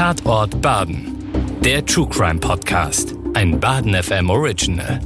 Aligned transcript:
Tatort 0.00 0.62
Baden. 0.62 1.14
Der 1.62 1.84
True 1.84 2.08
Crime 2.08 2.40
Podcast. 2.40 3.14
Ein 3.34 3.60
Baden 3.60 4.02
FM 4.02 4.30
Original. 4.30 4.98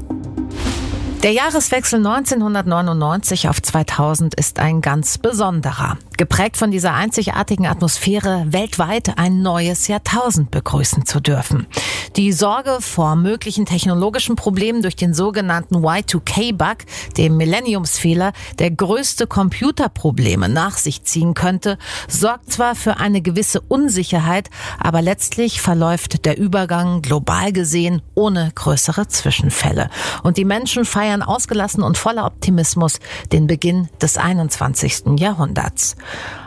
Der 1.24 1.32
Jahreswechsel 1.32 1.98
1999 1.98 3.49
auf 3.49 3.61
2000 3.61 4.37
ist 4.37 4.61
ein 4.61 4.83
ganz 4.83 5.19
besonderer. 5.19 5.99
Geprägt 6.16 6.56
von 6.56 6.71
dieser 6.71 6.95
einzigartigen 6.95 7.66
Atmosphäre, 7.66 8.46
weltweit 8.48 9.19
ein 9.19 9.42
neues 9.42 9.88
Jahrtausend 9.88 10.51
begrüßen 10.51 11.06
zu 11.06 11.21
dürfen. 11.21 11.67
Die 12.17 12.31
Sorge 12.31 12.78
vor 12.81 13.17
möglichen 13.17 13.67
technologischen 13.67 14.37
Problemen 14.37 14.82
durch 14.82 14.95
den 14.95 15.14
sogenannten 15.14 15.77
Y2K-Bug, 15.85 16.78
dem 17.16 17.37
Millenniumsfehler, 17.37 18.32
der 18.60 18.70
größte 18.70 19.27
Computerprobleme 19.27 20.48
nach 20.48 20.77
sich 20.77 21.02
ziehen 21.02 21.34
könnte, 21.34 21.78
sorgt 22.06 22.52
zwar 22.52 22.77
für 22.77 22.98
eine 22.98 23.20
gewisse 23.20 23.60
Unsicherheit, 23.60 24.51
aber 24.78 25.02
letztlich 25.02 25.60
verläuft 25.60 26.24
der 26.24 26.38
Übergang 26.38 27.02
global 27.02 27.52
gesehen 27.52 28.02
ohne 28.15 28.52
größere 28.54 29.09
Zwischenfälle. 29.09 29.90
Und 30.23 30.37
die 30.37 30.45
Menschen 30.45 30.84
feiern 30.84 31.23
ausgelassen 31.23 31.82
und 31.82 31.98
voller 31.98 32.26
Optimismus 32.26 33.01
den 33.32 33.48
Beginn 33.48 33.88
des 34.01 34.16
21. 34.16 35.18
Jahrhunderts. 35.18 35.96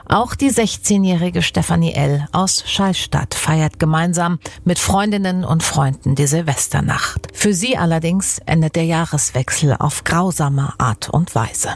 Auch 0.10 0.36
die 0.36 0.52
16-jährige 0.52 1.42
Stefanie 1.42 1.94
L. 1.94 2.28
aus 2.32 2.64
Schallstadt 2.66 3.34
feiert 3.34 3.78
gemeinsam 3.78 4.40
mit 4.64 4.80
Freundinnen 4.80 5.44
und 5.44 5.64
Freunden 5.64 6.16
die 6.16 6.28
Silvesternacht. 6.28 7.28
Für 7.34 7.54
sie 7.54 7.78
allerdings 7.78 8.40
endet 8.46 8.76
der 8.76 8.86
Jahreswechsel 8.86 9.76
auf 9.78 10.06
grausame 10.06 10.74
Art 10.78 11.10
und 11.10 11.36
Weise. 11.36 11.70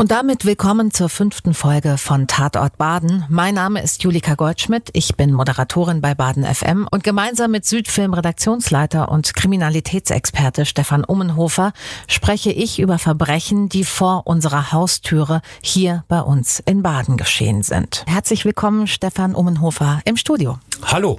Und 0.00 0.12
damit 0.12 0.46
willkommen 0.46 0.92
zur 0.92 1.10
fünften 1.10 1.52
Folge 1.52 1.98
von 1.98 2.26
Tatort 2.26 2.78
Baden. 2.78 3.26
Mein 3.28 3.54
Name 3.54 3.82
ist 3.82 4.02
Julika 4.02 4.34
Goldschmidt. 4.34 4.88
Ich 4.94 5.14
bin 5.14 5.30
Moderatorin 5.30 6.00
bei 6.00 6.14
Baden 6.14 6.42
FM 6.42 6.88
und 6.90 7.04
gemeinsam 7.04 7.50
mit 7.50 7.66
Südfilm 7.66 8.14
Redaktionsleiter 8.14 9.10
und 9.10 9.34
Kriminalitätsexperte 9.34 10.64
Stefan 10.64 11.04
Ummenhofer 11.04 11.74
spreche 12.08 12.50
ich 12.50 12.78
über 12.78 12.96
Verbrechen, 12.96 13.68
die 13.68 13.84
vor 13.84 14.26
unserer 14.26 14.72
Haustüre 14.72 15.42
hier 15.60 16.02
bei 16.08 16.22
uns 16.22 16.60
in 16.60 16.82
Baden 16.82 17.18
geschehen 17.18 17.62
sind. 17.62 18.02
Herzlich 18.06 18.46
willkommen, 18.46 18.86
Stefan 18.86 19.34
Ummenhofer 19.34 20.00
im 20.06 20.16
Studio. 20.16 20.58
Hallo. 20.82 21.18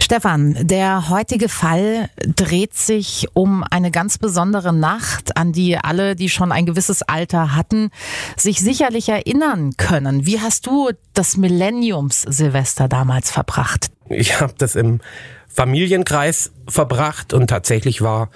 Stefan, 0.00 0.56
der 0.66 1.10
heutige 1.10 1.48
Fall 1.48 2.08
dreht 2.24 2.74
sich 2.74 3.26
um 3.34 3.62
eine 3.62 3.90
ganz 3.90 4.18
besondere 4.18 4.72
Nacht, 4.72 5.36
an 5.36 5.52
die 5.52 5.76
alle, 5.76 6.16
die 6.16 6.28
schon 6.28 6.52
ein 6.52 6.66
gewisses 6.66 7.02
Alter 7.02 7.54
hatten, 7.54 7.90
sich 8.36 8.60
sicherlich 8.60 9.08
erinnern 9.08 9.76
können. 9.76 10.24
Wie 10.24 10.40
hast 10.40 10.66
du 10.66 10.90
das 11.14 11.36
Millenniums-Silvester 11.36 12.88
damals 12.88 13.30
verbracht? 13.30 13.90
Ich 14.08 14.40
habe 14.40 14.54
das 14.56 14.76
im 14.76 15.00
Familienkreis 15.48 16.52
verbracht 16.68 17.34
und 17.34 17.48
tatsächlich 17.48 18.00
war 18.00 18.30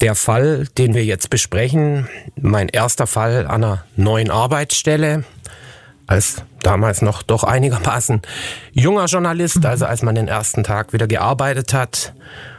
der 0.00 0.14
Fall, 0.14 0.66
den 0.76 0.94
wir 0.94 1.04
jetzt 1.04 1.30
besprechen, 1.30 2.08
mein 2.34 2.68
erster 2.68 3.06
Fall 3.06 3.46
an 3.46 3.64
einer 3.64 3.84
neuen 3.96 4.30
Arbeitsstelle 4.30 5.24
als 6.06 6.42
damals 6.62 7.02
noch 7.02 7.22
doch 7.22 7.44
einigermaßen 7.44 8.22
junger 8.72 9.06
Journalist, 9.06 9.60
mhm. 9.60 9.66
also 9.66 9.86
als 9.86 10.02
man 10.02 10.14
den 10.14 10.28
ersten 10.28 10.64
Tag 10.64 10.92
wieder 10.92 11.06
gearbeitet 11.06 11.74
hat 11.74 12.14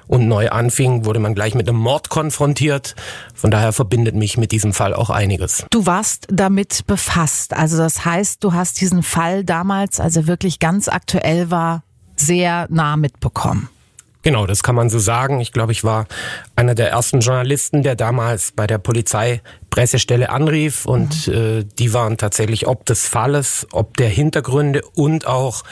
und 0.08 0.28
neu 0.28 0.50
anfing, 0.50 1.06
wurde 1.06 1.20
man 1.20 1.36
gleich 1.36 1.54
mit 1.54 1.68
einem 1.68 1.78
Mord 1.78 2.10
konfrontiert. 2.10 2.96
Von 3.34 3.52
daher 3.52 3.74
verbindet 3.74 4.16
mich 4.16 4.38
mit 4.38 4.52
diesem 4.52 4.74
Fall 4.74 4.94
auch 4.94 5.10
einiges. 5.10 5.66
Du 5.70 5.86
warst 5.86 6.28
damit 6.30 6.88
befasst. 6.88 7.54
Also 7.54 7.78
das 7.78 8.06
heißt, 8.06 8.44
du 8.44 8.54
hast 8.54 8.80
diesen 8.82 9.04
Fall 9.04 9.44
damals, 9.44 10.00
als 10.00 10.16
er 10.16 10.28
wirklich 10.28 10.60
ganz 10.60 10.88
aktuell 10.88 11.52
war, 11.52 11.84
sehr 12.16 12.68
nah 12.70 12.98
mitbekommen. 12.98 13.70
Genau, 14.28 14.46
das 14.46 14.62
kann 14.62 14.76
man 14.76 14.90
so 14.90 15.00
sagen. 15.00 15.40
Ich 15.40 15.54
glaube, 15.54 15.72
ich 15.72 15.86
war 15.86 16.06
einer 16.58 16.76
der 16.76 16.90
ersten 16.90 17.22
Journalisten, 17.22 17.82
der 17.82 17.96
damals 17.96 18.52
bei 18.52 18.68
der 18.68 18.78
Polizeipressestelle 18.78 20.30
anrief 20.30 20.86
und 20.86 21.28
mhm. 21.28 21.34
äh, 21.34 21.66
die 21.80 21.94
waren 21.94 22.18
tatsächlich 22.18 22.68
ob 22.68 22.86
des 22.86 23.08
Falles, 23.08 23.66
ob 23.72 23.96
der 23.96 24.10
Hintergründe 24.10 24.82
und 24.96 25.26
auch 25.26 25.64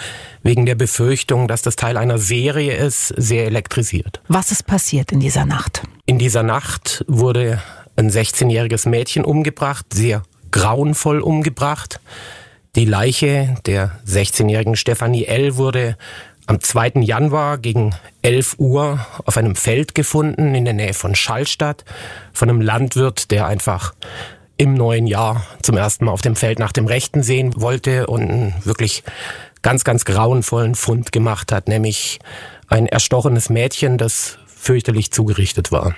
wegen 0.42 0.66
der 0.66 0.76
Befürchtung, 0.76 1.50
dass 1.50 1.64
das 1.64 1.76
Teil 1.76 1.98
einer 1.98 2.18
Serie 2.18 2.78
ist, 2.78 3.08
sehr 3.18 3.44
elektrisiert. 3.44 4.22
Was 4.30 4.54
ist 4.54 4.66
passiert 4.66 5.12
in 5.12 5.20
dieser 5.20 5.46
Nacht? 5.46 5.84
In 6.06 6.18
dieser 6.18 6.44
Nacht 6.44 7.04
wurde 7.10 7.62
ein 7.98 8.10
16-jähriges 8.10 8.88
Mädchen 8.88 9.26
umgebracht, 9.26 9.88
sehr 9.92 10.24
grauenvoll 10.52 11.20
umgebracht. 11.20 12.00
Die 12.78 12.86
Leiche 12.86 13.56
der 13.66 14.00
16-jährigen 14.08 14.78
Stefanie 14.78 15.26
L. 15.26 15.58
wurde 15.58 15.98
am 16.48 16.62
2. 16.62 17.02
Januar 17.02 17.58
gegen 17.58 17.96
11 18.22 18.56
Uhr 18.58 19.06
auf 19.26 19.38
einem 19.38 19.56
Feld 19.56 19.96
gefunden 19.96 20.56
in 20.56 20.66
der 20.66 20.74
Nähe 20.74 20.94
von 20.94 21.16
Schallstadt 21.16 21.86
von 22.34 22.50
einem 22.50 22.62
Landwirt, 22.62 23.32
der 23.32 23.48
einfach 23.48 23.94
im 24.58 24.74
neuen 24.74 25.08
Jahr 25.08 25.46
zum 25.62 25.78
ersten 25.78 26.06
Mal 26.06 26.12
auf 26.12 26.22
dem 26.22 26.36
Feld 26.36 26.60
nach 26.60 26.72
dem 26.72 26.86
Rechten 26.86 27.24
sehen 27.24 27.54
wollte 27.58 28.08
und 28.08 28.22
einen 28.22 28.54
wirklich 28.64 29.04
ganz, 29.62 29.84
ganz 29.84 30.06
grauenvollen 30.06 30.76
Fund 30.76 31.12
gemacht 31.12 31.52
hat, 31.52 31.68
nämlich 31.68 32.20
ein 32.68 32.88
erstochenes 32.88 33.50
Mädchen, 33.50 33.98
das 33.98 34.38
fürchterlich 34.46 35.12
zugerichtet 35.12 35.72
war. 35.72 35.96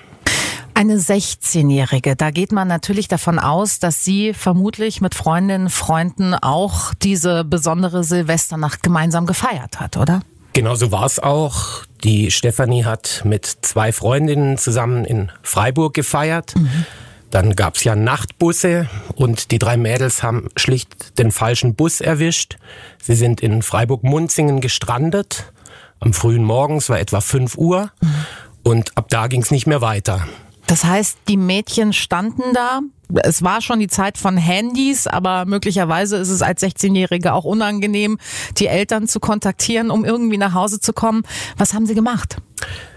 Eine 0.73 0.97
16-Jährige, 0.97 2.15
da 2.15 2.29
geht 2.29 2.51
man 2.51 2.67
natürlich 2.67 3.07
davon 3.07 3.39
aus, 3.39 3.79
dass 3.79 4.03
sie 4.03 4.33
vermutlich 4.33 5.01
mit 5.01 5.15
Freundinnen, 5.15 5.69
Freunden 5.69 6.35
auch 6.35 6.93
diese 6.93 7.43
besondere 7.43 8.03
Silvesternacht 8.03 8.83
gemeinsam 8.83 9.25
gefeiert 9.25 9.79
hat, 9.79 9.97
oder? 9.97 10.21
Genau 10.57 10.73
so 10.73 10.91
war 10.91 11.05
es 11.05 11.19
auch. 11.19 11.83
Die 12.03 12.31
Stefanie 12.31 12.83
hat 12.83 13.21
mit 13.23 13.45
zwei 13.45 13.91
Freundinnen 13.91 14.57
zusammen 14.57 15.05
in 15.05 15.31
Freiburg 15.43 15.93
gefeiert. 15.93 16.55
Mhm. 16.55 16.85
Dann 17.29 17.55
gab's 17.55 17.83
ja 17.83 17.95
Nachtbusse 17.95 18.89
und 19.13 19.51
die 19.51 19.59
drei 19.59 19.77
Mädels 19.77 20.23
haben 20.23 20.49
schlicht 20.57 21.19
den 21.19 21.31
falschen 21.31 21.75
Bus 21.75 22.01
erwischt. 22.01 22.57
Sie 22.99 23.13
sind 23.13 23.39
in 23.39 23.61
Freiburg-Munzingen 23.61 24.59
gestrandet. 24.59 25.53
Am 25.99 26.11
frühen 26.11 26.43
Morgens 26.43 26.89
war 26.89 26.99
etwa 26.99 27.21
5 27.21 27.55
Uhr 27.55 27.91
mhm. 28.01 28.25
und 28.63 28.97
ab 28.97 29.09
da 29.09 29.27
ging's 29.27 29.51
nicht 29.51 29.67
mehr 29.67 29.81
weiter. 29.81 30.27
Das 30.67 30.83
heißt, 30.83 31.17
die 31.29 31.37
Mädchen 31.37 31.93
standen 31.93 32.53
da. 32.53 32.81
Es 33.23 33.41
war 33.41 33.61
schon 33.61 33.79
die 33.79 33.87
Zeit 33.87 34.17
von 34.17 34.35
Handys, 34.35 35.07
aber 35.07 35.45
möglicherweise 35.45 36.17
ist 36.17 36.29
es 36.29 36.41
als 36.41 36.61
16-Jährige 36.61 37.33
auch 37.33 37.45
unangenehm, 37.45 38.19
die 38.57 38.67
Eltern 38.67 39.07
zu 39.07 39.21
kontaktieren, 39.21 39.89
um 39.89 40.03
irgendwie 40.03 40.37
nach 40.37 40.53
Hause 40.53 40.81
zu 40.81 40.91
kommen. 40.91 41.23
Was 41.57 41.73
haben 41.73 41.85
Sie 41.85 41.95
gemacht? 41.95 42.37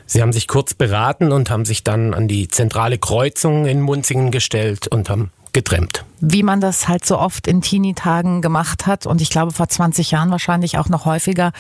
Sie 0.05 0.21
haben 0.21 0.33
sich 0.33 0.49
kurz 0.49 0.75
beraten 0.75 1.31
und 1.31 1.51
haben 1.51 1.65
sich 1.65 1.85
dann 1.85 2.13
an 2.13 2.27
die 2.27 2.49
zentrale 2.49 2.99
Kreuzung 2.99 3.67
in 3.67 3.81
Munzingen 3.81 4.33
gestellt 4.33 4.89
und 4.89 5.09
haben 5.09 5.31
getrennt. 5.53 6.05
Wie 6.21 6.43
man 6.43 6.61
das 6.61 6.89
halt 6.89 7.05
so 7.05 7.19
oft 7.19 7.47
in 7.47 7.63
Teenie-Tagen 7.63 8.43
gemacht 8.43 8.87
hat 8.87 9.07
und 9.07 9.21
ich 9.21 9.31
glaube 9.31 9.53
vor 9.53 9.69
20 9.69 10.11
Jahren 10.11 10.31
wahrscheinlich 10.31 10.79
auch 10.79 10.89
noch 10.89 11.05
häufiger 11.05 11.53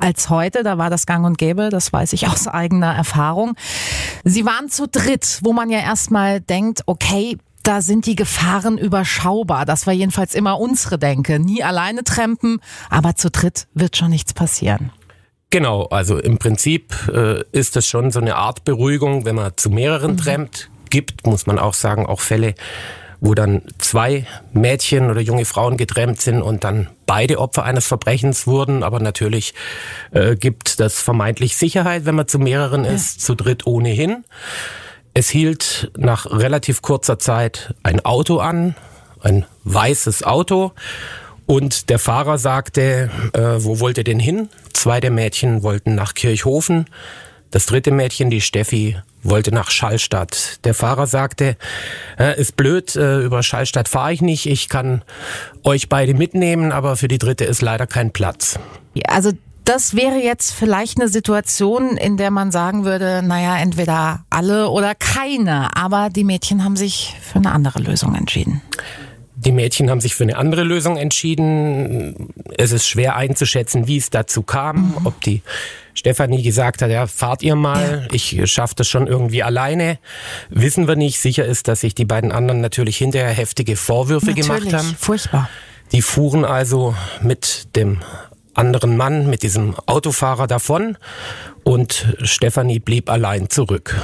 als 0.00 0.30
heute. 0.30 0.62
Da 0.62 0.78
war 0.78 0.90
das 0.90 1.06
gang 1.06 1.24
und 1.26 1.38
gäbe, 1.38 1.68
das 1.70 1.92
weiß 1.92 2.12
ich 2.14 2.28
aus 2.28 2.48
eigener 2.48 2.94
Erfahrung. 2.94 3.54
Sie 4.24 4.44
waren 4.46 4.68
zu 4.68 4.88
dritt, 4.88 5.40
wo 5.42 5.52
man 5.52 5.70
ja 5.70 5.80
erstmal 5.80 6.40
denkt, 6.40 6.82
okay, 6.86 7.38
da 7.62 7.82
sind 7.82 8.06
die 8.06 8.14
Gefahren 8.14 8.78
überschaubar. 8.78 9.64
Das 9.64 9.86
war 9.86 9.92
jedenfalls 9.92 10.34
immer 10.34 10.60
unsere 10.60 10.98
Denke. 10.98 11.40
Nie 11.40 11.64
alleine 11.64 12.04
trampen, 12.04 12.60
aber 12.90 13.16
zu 13.16 13.28
dritt 13.28 13.66
wird 13.74 13.96
schon 13.96 14.10
nichts 14.10 14.32
passieren. 14.32 14.92
Genau, 15.50 15.84
also 15.84 16.18
im 16.18 16.38
Prinzip 16.38 16.94
äh, 17.12 17.42
ist 17.52 17.76
das 17.76 17.86
schon 17.86 18.10
so 18.10 18.20
eine 18.20 18.36
Art 18.36 18.64
Beruhigung, 18.64 19.24
wenn 19.24 19.36
man 19.36 19.52
zu 19.56 19.70
mehreren 19.70 20.12
mhm. 20.12 20.18
trampt. 20.18 20.70
Gibt, 20.90 21.26
muss 21.26 21.46
man 21.46 21.58
auch 21.58 21.74
sagen, 21.74 22.06
auch 22.06 22.20
Fälle, 22.20 22.54
wo 23.26 23.34
dann 23.34 23.62
zwei 23.78 24.24
Mädchen 24.52 25.10
oder 25.10 25.20
junge 25.20 25.44
Frauen 25.44 25.76
getrennt 25.76 26.20
sind 26.20 26.42
und 26.42 26.62
dann 26.62 26.88
beide 27.06 27.38
Opfer 27.38 27.64
eines 27.64 27.86
Verbrechens 27.86 28.46
wurden. 28.46 28.84
Aber 28.84 29.00
natürlich 29.00 29.52
äh, 30.12 30.36
gibt 30.36 30.78
das 30.78 31.02
vermeintlich 31.02 31.56
Sicherheit, 31.56 32.06
wenn 32.06 32.14
man 32.14 32.28
zu 32.28 32.38
mehreren 32.38 32.84
ja. 32.84 32.92
ist, 32.92 33.20
zu 33.20 33.34
dritt 33.34 33.66
ohnehin. 33.66 34.24
Es 35.12 35.28
hielt 35.28 35.90
nach 35.96 36.26
relativ 36.26 36.82
kurzer 36.82 37.18
Zeit 37.18 37.74
ein 37.82 38.04
Auto 38.04 38.38
an, 38.38 38.76
ein 39.20 39.44
weißes 39.64 40.22
Auto. 40.22 40.70
Und 41.46 41.90
der 41.90 41.98
Fahrer 41.98 42.38
sagte, 42.38 43.10
äh, 43.32 43.40
wo 43.58 43.80
wollt 43.80 43.98
ihr 43.98 44.04
denn 44.04 44.20
hin? 44.20 44.50
Zwei 44.72 45.00
der 45.00 45.10
Mädchen 45.10 45.64
wollten 45.64 45.96
nach 45.96 46.14
Kirchhofen. 46.14 46.86
Das 47.50 47.66
dritte 47.66 47.90
Mädchen, 47.90 48.30
die 48.30 48.40
Steffi, 48.40 48.96
wollte 49.28 49.52
nach 49.52 49.70
Schallstadt. 49.70 50.64
Der 50.64 50.74
Fahrer 50.74 51.06
sagte, 51.06 51.56
äh, 52.18 52.40
ist 52.40 52.56
blöd, 52.56 52.96
äh, 52.96 53.20
über 53.20 53.42
Schallstadt 53.42 53.88
fahre 53.88 54.12
ich 54.12 54.22
nicht, 54.22 54.46
ich 54.46 54.68
kann 54.68 55.02
euch 55.64 55.88
beide 55.88 56.14
mitnehmen, 56.14 56.72
aber 56.72 56.96
für 56.96 57.08
die 57.08 57.18
dritte 57.18 57.44
ist 57.44 57.62
leider 57.62 57.86
kein 57.86 58.12
Platz. 58.12 58.58
Also 59.08 59.32
das 59.66 59.96
wäre 59.96 60.18
jetzt 60.22 60.52
vielleicht 60.52 60.98
eine 61.00 61.08
Situation, 61.08 61.96
in 61.96 62.16
der 62.16 62.30
man 62.30 62.52
sagen 62.52 62.84
würde, 62.84 63.22
naja, 63.22 63.58
entweder 63.58 64.24
alle 64.30 64.70
oder 64.70 64.94
keine. 64.94 65.76
Aber 65.76 66.08
die 66.08 66.22
Mädchen 66.24 66.62
haben 66.62 66.76
sich 66.76 67.16
für 67.20 67.40
eine 67.40 67.50
andere 67.50 67.80
Lösung 67.80 68.14
entschieden. 68.14 68.62
Die 69.34 69.52
Mädchen 69.52 69.90
haben 69.90 70.00
sich 70.00 70.14
für 70.14 70.22
eine 70.22 70.38
andere 70.38 70.62
Lösung 70.62 70.96
entschieden. 70.96 72.32
Es 72.56 72.72
ist 72.72 72.86
schwer 72.86 73.16
einzuschätzen, 73.16 73.88
wie 73.88 73.96
es 73.96 74.08
dazu 74.08 74.42
kam, 74.42 74.76
mhm. 74.76 74.94
ob 75.04 75.20
die 75.20 75.42
Stefanie 75.96 76.42
gesagt 76.42 76.82
hat, 76.82 76.90
ja, 76.90 77.06
fahrt 77.06 77.42
ihr 77.42 77.56
mal, 77.56 78.06
ich 78.12 78.38
schaffe 78.44 78.74
das 78.76 78.86
schon 78.86 79.06
irgendwie 79.06 79.42
alleine. 79.42 79.98
Wissen 80.50 80.86
wir 80.86 80.94
nicht. 80.94 81.18
Sicher 81.18 81.44
ist, 81.44 81.68
dass 81.68 81.80
sich 81.80 81.94
die 81.94 82.04
beiden 82.04 82.32
anderen 82.32 82.60
natürlich 82.60 82.98
hinterher 82.98 83.30
heftige 83.30 83.76
Vorwürfe 83.76 84.26
natürlich. 84.26 84.46
gemacht 84.46 84.72
haben. 84.72 84.96
Furchtbar. 84.98 85.48
Die 85.92 86.02
fuhren 86.02 86.44
also 86.44 86.94
mit 87.22 87.74
dem 87.76 88.02
anderen 88.54 88.96
Mann, 88.96 89.28
mit 89.28 89.42
diesem 89.42 89.74
Autofahrer 89.86 90.46
davon 90.46 90.96
und 91.64 92.14
Stefanie 92.22 92.78
blieb 92.78 93.10
allein 93.10 93.50
zurück. 93.50 93.96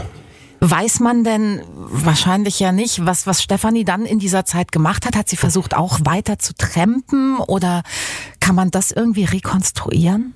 Weiß 0.64 1.00
man 1.00 1.24
denn 1.24 1.60
wahrscheinlich 1.74 2.60
ja 2.60 2.70
nicht, 2.70 3.04
was, 3.04 3.26
was 3.26 3.42
Stefanie 3.42 3.84
dann 3.84 4.06
in 4.06 4.20
dieser 4.20 4.44
Zeit 4.44 4.70
gemacht 4.70 5.04
hat? 5.06 5.16
Hat 5.16 5.28
sie 5.28 5.36
versucht, 5.36 5.74
auch 5.74 5.98
weiter 6.04 6.38
zu 6.38 6.54
trampen 6.54 7.38
oder 7.38 7.82
kann 8.38 8.54
man 8.54 8.70
das 8.70 8.92
irgendwie 8.92 9.24
rekonstruieren? 9.24 10.34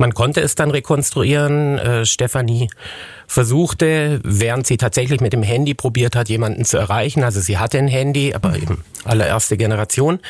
Man 0.00 0.14
konnte 0.14 0.40
es 0.40 0.54
dann 0.54 0.70
rekonstruieren. 0.70 1.78
Äh, 1.78 2.06
Stefanie 2.06 2.70
versuchte, 3.26 4.20
während 4.24 4.66
sie 4.66 4.78
tatsächlich 4.78 5.20
mit 5.20 5.34
dem 5.34 5.42
Handy 5.42 5.74
probiert 5.74 6.16
hat, 6.16 6.30
jemanden 6.30 6.64
zu 6.64 6.78
erreichen. 6.78 7.22
Also 7.22 7.40
sie 7.40 7.58
hatte 7.58 7.76
ein 7.76 7.86
Handy, 7.86 8.32
aber 8.32 8.56
eben 8.56 8.82
allererste 9.04 9.58
Generation 9.58 10.20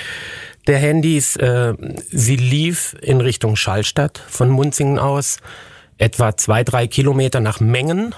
der 0.67 0.78
Handys. 0.78 1.37
Äh, 1.37 1.75
sie 2.11 2.34
lief 2.34 2.96
in 3.00 3.20
Richtung 3.20 3.55
Schallstadt 3.55 4.20
von 4.28 4.49
Munzingen 4.49 4.99
aus, 4.99 5.38
etwa 5.99 6.37
zwei, 6.37 6.64
drei 6.64 6.88
Kilometer 6.88 7.38
nach 7.38 7.61
Mengen. 7.61 8.12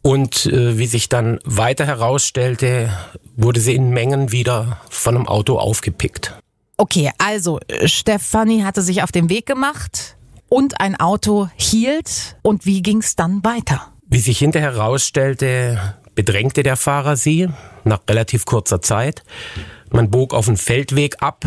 Und 0.00 0.46
äh, 0.46 0.78
wie 0.78 0.86
sich 0.86 1.10
dann 1.10 1.38
weiter 1.44 1.84
herausstellte, 1.84 2.90
wurde 3.36 3.60
sie 3.60 3.74
in 3.74 3.90
Mengen 3.90 4.32
wieder 4.32 4.80
von 4.88 5.16
einem 5.16 5.28
Auto 5.28 5.58
aufgepickt. 5.58 6.34
Okay, 6.78 7.10
also 7.18 7.60
Stefanie 7.84 8.64
hatte 8.64 8.80
sich 8.80 9.02
auf 9.02 9.12
den 9.12 9.28
Weg 9.28 9.44
gemacht 9.44 10.16
und 10.50 10.80
ein 10.80 11.00
Auto 11.00 11.48
hielt. 11.56 12.36
Und 12.42 12.66
wie 12.66 12.82
ging 12.82 12.98
es 12.98 13.16
dann 13.16 13.42
weiter? 13.42 13.88
Wie 14.06 14.18
sich 14.18 14.38
hinterher 14.38 14.72
herausstellte, 14.72 15.94
bedrängte 16.14 16.62
der 16.62 16.76
Fahrer 16.76 17.16
sie 17.16 17.48
nach 17.84 18.00
relativ 18.08 18.44
kurzer 18.44 18.82
Zeit. 18.82 19.22
Man 19.90 20.10
bog 20.10 20.34
auf 20.34 20.46
den 20.46 20.58
Feldweg 20.58 21.22
ab. 21.22 21.44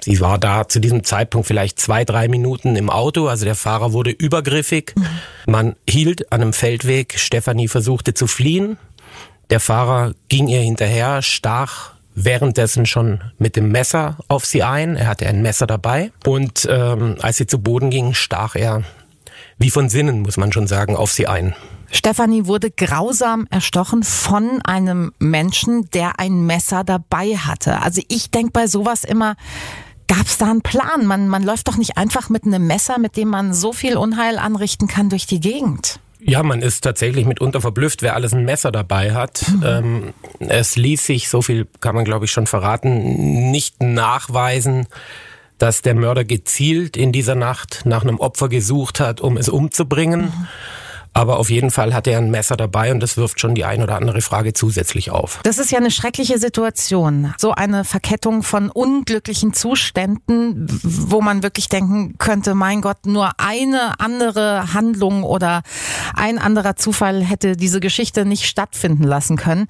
Sie 0.00 0.20
war 0.20 0.38
da 0.38 0.68
zu 0.68 0.78
diesem 0.78 1.02
Zeitpunkt 1.02 1.48
vielleicht 1.48 1.80
zwei, 1.80 2.04
drei 2.04 2.28
Minuten 2.28 2.76
im 2.76 2.88
Auto, 2.88 3.26
also 3.26 3.44
der 3.44 3.56
Fahrer 3.56 3.92
wurde 3.92 4.10
übergriffig. 4.10 4.94
Mhm. 4.94 5.06
Man 5.46 5.76
hielt 5.88 6.30
an 6.30 6.42
einem 6.42 6.52
Feldweg. 6.52 7.18
Stefanie 7.18 7.66
versuchte 7.66 8.14
zu 8.14 8.28
fliehen. 8.28 8.78
Der 9.50 9.60
Fahrer 9.60 10.12
ging 10.28 10.46
ihr 10.46 10.60
hinterher, 10.60 11.22
stach 11.22 11.94
währenddessen 12.24 12.86
schon 12.86 13.20
mit 13.38 13.56
dem 13.56 13.70
Messer 13.70 14.16
auf 14.28 14.44
sie 14.44 14.62
ein. 14.62 14.96
Er 14.96 15.06
hatte 15.06 15.26
ein 15.26 15.42
Messer 15.42 15.66
dabei. 15.66 16.12
Und 16.26 16.66
ähm, 16.70 17.16
als 17.20 17.36
sie 17.36 17.46
zu 17.46 17.60
Boden 17.60 17.90
ging, 17.90 18.14
stach 18.14 18.54
er, 18.54 18.82
wie 19.58 19.70
von 19.70 19.88
Sinnen, 19.88 20.22
muss 20.22 20.36
man 20.36 20.52
schon 20.52 20.66
sagen, 20.66 20.96
auf 20.96 21.12
sie 21.12 21.26
ein. 21.26 21.54
Stefanie 21.90 22.46
wurde 22.46 22.70
grausam 22.70 23.46
erstochen 23.50 24.02
von 24.02 24.60
einem 24.62 25.12
Menschen, 25.18 25.88
der 25.90 26.20
ein 26.20 26.44
Messer 26.44 26.84
dabei 26.84 27.36
hatte. 27.36 27.80
Also 27.80 28.02
ich 28.08 28.30
denke 28.30 28.52
bei 28.52 28.66
sowas 28.66 29.04
immer, 29.04 29.36
Gab 30.08 30.26
es 30.26 30.38
da 30.38 30.46
einen 30.50 30.62
Plan? 30.62 31.04
Man, 31.04 31.28
man 31.28 31.42
läuft 31.42 31.68
doch 31.68 31.76
nicht 31.76 31.98
einfach 31.98 32.30
mit 32.30 32.44
einem 32.44 32.66
Messer, 32.66 32.98
mit 32.98 33.18
dem 33.18 33.28
man 33.28 33.52
so 33.52 33.74
viel 33.74 33.98
Unheil 33.98 34.38
anrichten 34.38 34.88
kann, 34.88 35.10
durch 35.10 35.26
die 35.26 35.38
Gegend. 35.38 36.00
Ja, 36.20 36.42
man 36.42 36.62
ist 36.62 36.82
tatsächlich 36.82 37.26
mitunter 37.26 37.60
verblüfft, 37.60 38.02
wer 38.02 38.14
alles 38.14 38.32
ein 38.32 38.44
Messer 38.44 38.72
dabei 38.72 39.14
hat. 39.14 39.44
Mhm. 39.48 39.62
Ähm, 39.64 40.14
es 40.40 40.76
ließ 40.76 41.06
sich, 41.06 41.28
so 41.28 41.42
viel 41.42 41.66
kann 41.80 41.94
man 41.94 42.04
glaube 42.04 42.24
ich 42.24 42.32
schon 42.32 42.46
verraten, 42.46 43.50
nicht 43.50 43.82
nachweisen, 43.82 44.86
dass 45.58 45.82
der 45.82 45.94
Mörder 45.94 46.24
gezielt 46.24 46.96
in 46.96 47.12
dieser 47.12 47.34
Nacht 47.34 47.82
nach 47.84 48.02
einem 48.02 48.18
Opfer 48.18 48.48
gesucht 48.48 49.00
hat, 49.00 49.20
um 49.20 49.36
es 49.36 49.48
umzubringen. 49.48 50.22
Mhm 50.22 50.48
aber 51.18 51.40
auf 51.40 51.50
jeden 51.50 51.72
Fall 51.72 51.94
hat 51.94 52.06
er 52.06 52.18
ein 52.18 52.30
Messer 52.30 52.56
dabei 52.56 52.92
und 52.92 53.00
das 53.00 53.16
wirft 53.16 53.40
schon 53.40 53.56
die 53.56 53.64
ein 53.64 53.82
oder 53.82 53.96
andere 53.96 54.20
Frage 54.20 54.52
zusätzlich 54.52 55.10
auf. 55.10 55.40
Das 55.42 55.58
ist 55.58 55.72
ja 55.72 55.78
eine 55.78 55.90
schreckliche 55.90 56.38
Situation. 56.38 57.34
So 57.38 57.50
eine 57.50 57.84
Verkettung 57.84 58.44
von 58.44 58.70
unglücklichen 58.70 59.52
Zuständen, 59.52 60.68
wo 60.84 61.20
man 61.20 61.42
wirklich 61.42 61.68
denken 61.68 62.16
könnte, 62.18 62.54
mein 62.54 62.82
Gott, 62.82 63.04
nur 63.04 63.32
eine 63.38 63.98
andere 63.98 64.72
Handlung 64.72 65.24
oder 65.24 65.62
ein 66.14 66.38
anderer 66.38 66.76
Zufall 66.76 67.24
hätte 67.24 67.56
diese 67.56 67.80
Geschichte 67.80 68.24
nicht 68.24 68.44
stattfinden 68.44 69.02
lassen 69.02 69.36
können. 69.36 69.66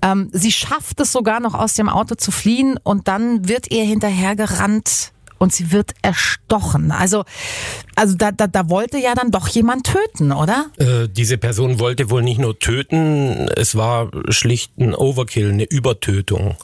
Ähm, 0.00 0.30
sie 0.32 0.50
schafft 0.50 0.98
es 1.00 1.12
sogar 1.12 1.40
noch 1.40 1.52
aus 1.52 1.74
dem 1.74 1.90
Auto 1.90 2.14
zu 2.14 2.30
fliehen 2.30 2.78
und 2.82 3.06
dann 3.06 3.48
wird 3.48 3.70
ihr 3.70 3.84
hinterhergerannt 3.84 5.12
und 5.38 5.52
sie 5.52 5.72
wird 5.72 5.92
erstochen. 6.02 6.90
Also, 6.90 7.24
also 7.94 8.16
da, 8.16 8.32
da, 8.32 8.46
da 8.46 8.68
wollte 8.68 8.98
ja 8.98 9.14
dann 9.14 9.30
doch 9.30 9.48
jemand 9.48 9.86
töten, 9.86 10.32
oder? 10.32 10.66
Äh, 10.78 11.08
diese 11.08 11.38
Person 11.38 11.78
wollte 11.78 12.10
wohl 12.10 12.22
nicht 12.22 12.38
nur 12.38 12.58
töten, 12.58 13.48
es 13.56 13.74
war 13.76 14.10
schlicht 14.28 14.78
ein 14.78 14.94
Overkill, 14.94 15.50
eine 15.50 15.64
Übertötung. 15.64 16.56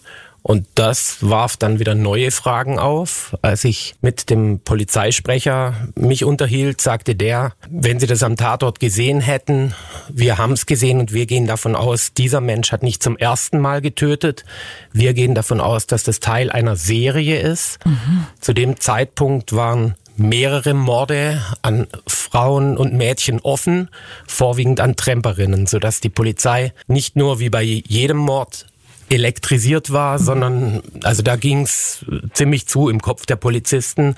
Und 0.43 0.67
das 0.75 1.19
warf 1.21 1.57
dann 1.57 1.79
wieder 1.79 1.95
neue 1.95 2.33
Fragen 2.33 2.79
auf. 2.79 3.37
Als 3.43 3.65
ich 3.65 3.95
mit 4.01 4.29
dem 4.29 4.59
Polizeisprecher 4.61 5.75
mich 5.95 6.25
unterhielt, 6.25 6.81
sagte 6.81 7.15
der, 7.15 7.53
wenn 7.71 8.01
Sie 8.01 8.09
das 8.09 8.25
am 8.25 8.37
Tatort 8.37 8.81
gesehen 8.81 9.21
hätten, 9.21 9.75
wir 10.09 10.39
haben 10.39 10.53
es 10.53 10.67
gesehen 10.67 10.99
und 10.99 11.13
wir 11.13 11.27
gehen 11.27 11.47
davon 11.47 11.77
aus, 11.77 12.13
dieser 12.13 12.41
Mensch 12.41 12.73
hat 12.73 12.83
nicht 12.83 13.03
zum 13.03 13.17
ersten 13.17 13.61
Mal 13.61 13.81
getötet. 13.81 14.45
Wir 14.93 15.15
gehen 15.15 15.35
davon 15.35 15.61
aus, 15.61 15.87
dass 15.87 16.03
das 16.03 16.19
Teil 16.19 16.51
einer 16.51 16.75
Serie 16.75 17.41
ist. 17.41 17.79
Mhm. 17.87 18.27
Zu 18.41 18.53
dem 18.53 18.81
Zeitpunkt 18.81 19.55
waren 19.55 19.95
mehrere 20.17 20.75
Morde 20.75 21.41
an 21.63 21.87
Frauen 22.07 22.77
und 22.77 22.95
Mädchen 22.95 23.41
offen, 23.41 23.89
vorwiegend 24.27 24.81
an 24.81 24.97
Tremperinnen, 24.97 25.67
sodass 25.67 26.01
die 26.01 26.09
Polizei 26.09 26.73
nicht 26.87 27.17
nur 27.17 27.39
wie 27.39 27.51
bei 27.51 27.63
jedem 27.63 28.19
Mord 28.19 28.67
elektrisiert 29.13 29.93
war, 29.93 30.19
sondern 30.19 30.83
also 31.03 31.23
da 31.23 31.37
ging's 31.37 32.05
ziemlich 32.33 32.67
zu 32.67 32.89
im 32.89 33.01
Kopf 33.01 33.27
der 33.27 33.37
Polizisten, 33.37 34.17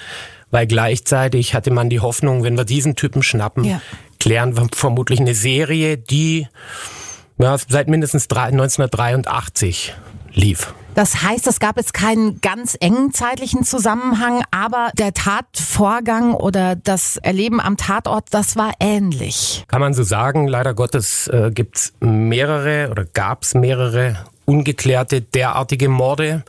weil 0.51 0.67
gleichzeitig 0.67 1.55
hatte 1.55 1.71
man 1.71 1.91
die 1.91 2.01
Hoffnung, 2.01 2.45
wenn 2.45 2.57
wir 2.57 2.65
diesen 2.65 2.95
Typen 2.95 3.23
schnappen, 3.23 3.65
ja. 3.65 3.81
klären 4.21 4.57
wir 4.57 4.69
vermutlich 4.73 5.21
eine 5.21 5.35
Serie, 5.35 5.99
die 5.99 6.47
ja, 7.39 7.57
seit 7.59 7.89
mindestens 7.89 8.31
1983 8.31 9.95
lief. 10.33 10.73
Das 10.95 11.23
heißt, 11.23 11.49
es 11.49 11.59
gab 11.59 11.77
jetzt 11.77 11.93
keinen 11.93 12.41
ganz 12.41 12.77
engen 12.79 13.13
zeitlichen 13.13 13.65
Zusammenhang, 13.65 14.45
aber 14.53 14.93
der 14.97 15.13
Tatvorgang 15.13 16.35
oder 16.35 16.77
das 16.77 17.17
Erleben 17.17 17.61
am 17.61 17.77
Tatort, 17.77 18.27
das 18.31 18.55
war 18.55 18.73
ähnlich. 18.79 19.65
Kann 19.67 19.81
man 19.81 19.93
so 19.93 20.05
sagen. 20.05 20.47
Leider 20.47 20.73
Gottes 20.73 21.27
äh, 21.27 21.51
gibt's 21.53 21.95
mehrere 21.99 22.91
oder 22.93 23.05
gab's 23.05 23.55
mehrere 23.55 24.19
ungeklärte 24.45 25.21
derartige 25.21 25.89
Morde. 25.89 26.45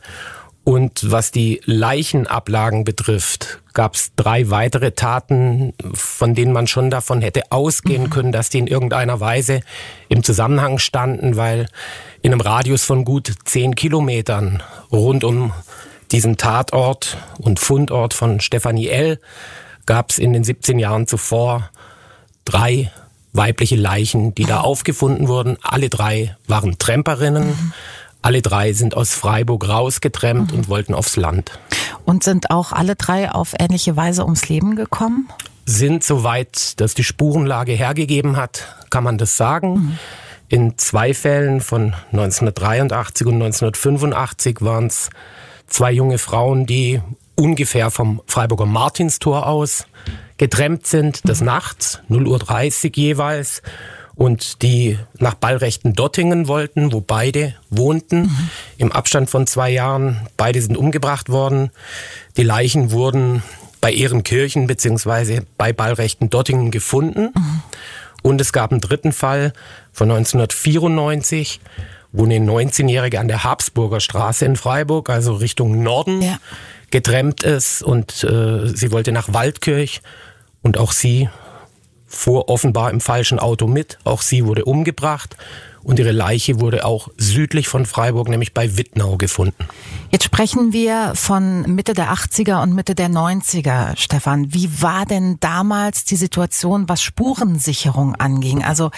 Und 0.64 1.12
was 1.12 1.30
die 1.30 1.60
Leichenablagen 1.64 2.82
betrifft, 2.82 3.60
gab 3.72 3.94
es 3.94 4.10
drei 4.16 4.50
weitere 4.50 4.90
Taten, 4.90 5.74
von 5.94 6.34
denen 6.34 6.52
man 6.52 6.66
schon 6.66 6.90
davon 6.90 7.22
hätte 7.22 7.52
ausgehen 7.52 8.04
mhm. 8.04 8.10
können, 8.10 8.32
dass 8.32 8.50
die 8.50 8.58
in 8.58 8.66
irgendeiner 8.66 9.20
Weise 9.20 9.60
im 10.08 10.24
Zusammenhang 10.24 10.78
standen, 10.78 11.36
weil 11.36 11.68
in 12.20 12.32
einem 12.32 12.40
Radius 12.40 12.84
von 12.84 13.04
gut 13.04 13.32
zehn 13.44 13.76
Kilometern 13.76 14.60
rund 14.90 15.22
um 15.22 15.52
diesen 16.10 16.36
Tatort 16.36 17.16
und 17.38 17.60
Fundort 17.60 18.14
von 18.14 18.40
Stefanie 18.40 18.88
L. 18.88 19.20
gab 19.86 20.10
es 20.10 20.18
in 20.18 20.32
den 20.32 20.42
17 20.42 20.80
Jahren 20.80 21.06
zuvor 21.06 21.70
drei 22.44 22.90
weibliche 23.36 23.76
Leichen, 23.76 24.34
die 24.34 24.44
da 24.44 24.60
aufgefunden 24.60 25.28
wurden. 25.28 25.56
Alle 25.62 25.88
drei 25.88 26.36
waren 26.46 26.78
Tremperinnen. 26.78 27.48
Mhm. 27.48 27.72
Alle 28.22 28.42
drei 28.42 28.72
sind 28.72 28.96
aus 28.96 29.14
Freiburg 29.14 29.68
rausgetrennt 29.68 30.52
mhm. 30.52 30.58
und 30.58 30.68
wollten 30.68 30.94
aufs 30.94 31.16
Land. 31.16 31.58
Und 32.04 32.24
sind 32.24 32.50
auch 32.50 32.72
alle 32.72 32.96
drei 32.96 33.30
auf 33.30 33.54
ähnliche 33.58 33.96
Weise 33.96 34.24
ums 34.24 34.48
Leben 34.48 34.76
gekommen? 34.76 35.28
Sind 35.64 36.04
soweit, 36.04 36.80
dass 36.80 36.94
die 36.94 37.04
Spurenlage 37.04 37.72
hergegeben 37.72 38.36
hat, 38.36 38.66
kann 38.90 39.04
man 39.04 39.18
das 39.18 39.36
sagen. 39.36 39.74
Mhm. 39.74 39.98
In 40.48 40.78
zwei 40.78 41.12
Fällen 41.12 41.60
von 41.60 41.94
1983 42.12 43.26
und 43.26 43.34
1985 43.34 44.58
waren 44.60 44.86
es 44.86 45.10
zwei 45.66 45.90
junge 45.90 46.18
Frauen, 46.18 46.66
die 46.66 47.00
ungefähr 47.34 47.90
vom 47.90 48.22
Freiburger 48.26 48.66
Martinstor 48.66 49.46
aus 49.46 49.86
getrennt 50.38 50.86
sind 50.86 51.28
des 51.28 51.40
Nachts, 51.40 52.00
0.30 52.10 52.86
Uhr 52.86 52.96
jeweils, 52.96 53.62
und 54.16 54.62
die 54.62 54.98
nach 55.18 55.34
Ballrechten 55.34 55.92
Dottingen 55.92 56.48
wollten, 56.48 56.92
wo 56.92 57.00
beide 57.00 57.54
wohnten, 57.68 58.22
mhm. 58.22 58.50
im 58.78 58.92
Abstand 58.92 59.28
von 59.28 59.46
zwei 59.46 59.70
Jahren. 59.70 60.26
Beide 60.38 60.60
sind 60.60 60.76
umgebracht 60.76 61.28
worden. 61.28 61.70
Die 62.38 62.42
Leichen 62.42 62.90
wurden 62.90 63.42
bei 63.82 63.92
Ehrenkirchen 63.92 64.66
beziehungsweise 64.66 65.44
bei 65.58 65.74
Ballrechten 65.74 66.30
Dottingen 66.30 66.70
gefunden. 66.70 67.30
Mhm. 67.34 67.62
Und 68.22 68.40
es 68.40 68.54
gab 68.54 68.72
einen 68.72 68.80
dritten 68.80 69.12
Fall 69.12 69.52
von 69.92 70.10
1994, 70.10 71.60
wo 72.10 72.24
eine 72.24 72.38
19-Jährige 72.38 73.20
an 73.20 73.28
der 73.28 73.44
Habsburger 73.44 74.00
Straße 74.00 74.46
in 74.46 74.56
Freiburg, 74.56 75.10
also 75.10 75.34
Richtung 75.34 75.82
Norden, 75.82 76.22
ja. 76.22 76.38
getrennt 76.90 77.42
ist 77.42 77.82
und 77.82 78.24
äh, 78.24 78.66
sie 78.66 78.90
wollte 78.92 79.12
nach 79.12 79.34
Waldkirch 79.34 80.00
und 80.66 80.78
auch 80.78 80.92
sie 80.92 81.30
fuhr 82.06 82.48
offenbar 82.48 82.90
im 82.90 83.00
falschen 83.00 83.38
Auto 83.38 83.66
mit. 83.66 83.98
Auch 84.04 84.20
sie 84.20 84.44
wurde 84.44 84.64
umgebracht 84.64 85.36
und 85.82 85.98
ihre 85.98 86.12
Leiche 86.12 86.60
wurde 86.60 86.84
auch 86.84 87.08
südlich 87.16 87.68
von 87.68 87.86
Freiburg, 87.86 88.28
nämlich 88.28 88.52
bei 88.52 88.76
Wittnau, 88.76 89.16
gefunden. 89.16 89.68
Jetzt 90.10 90.24
sprechen 90.24 90.72
wir 90.72 91.12
von 91.14 91.62
Mitte 91.62 91.94
der 91.94 92.12
80er 92.12 92.62
und 92.62 92.74
Mitte 92.74 92.96
der 92.96 93.08
90er, 93.08 93.96
Stefan. 93.96 94.52
Wie 94.52 94.82
war 94.82 95.06
denn 95.06 95.38
damals 95.38 96.04
die 96.04 96.16
Situation, 96.16 96.88
was 96.88 97.00
Spurensicherung 97.02 98.16
anging? 98.16 98.64
Also 98.64 98.90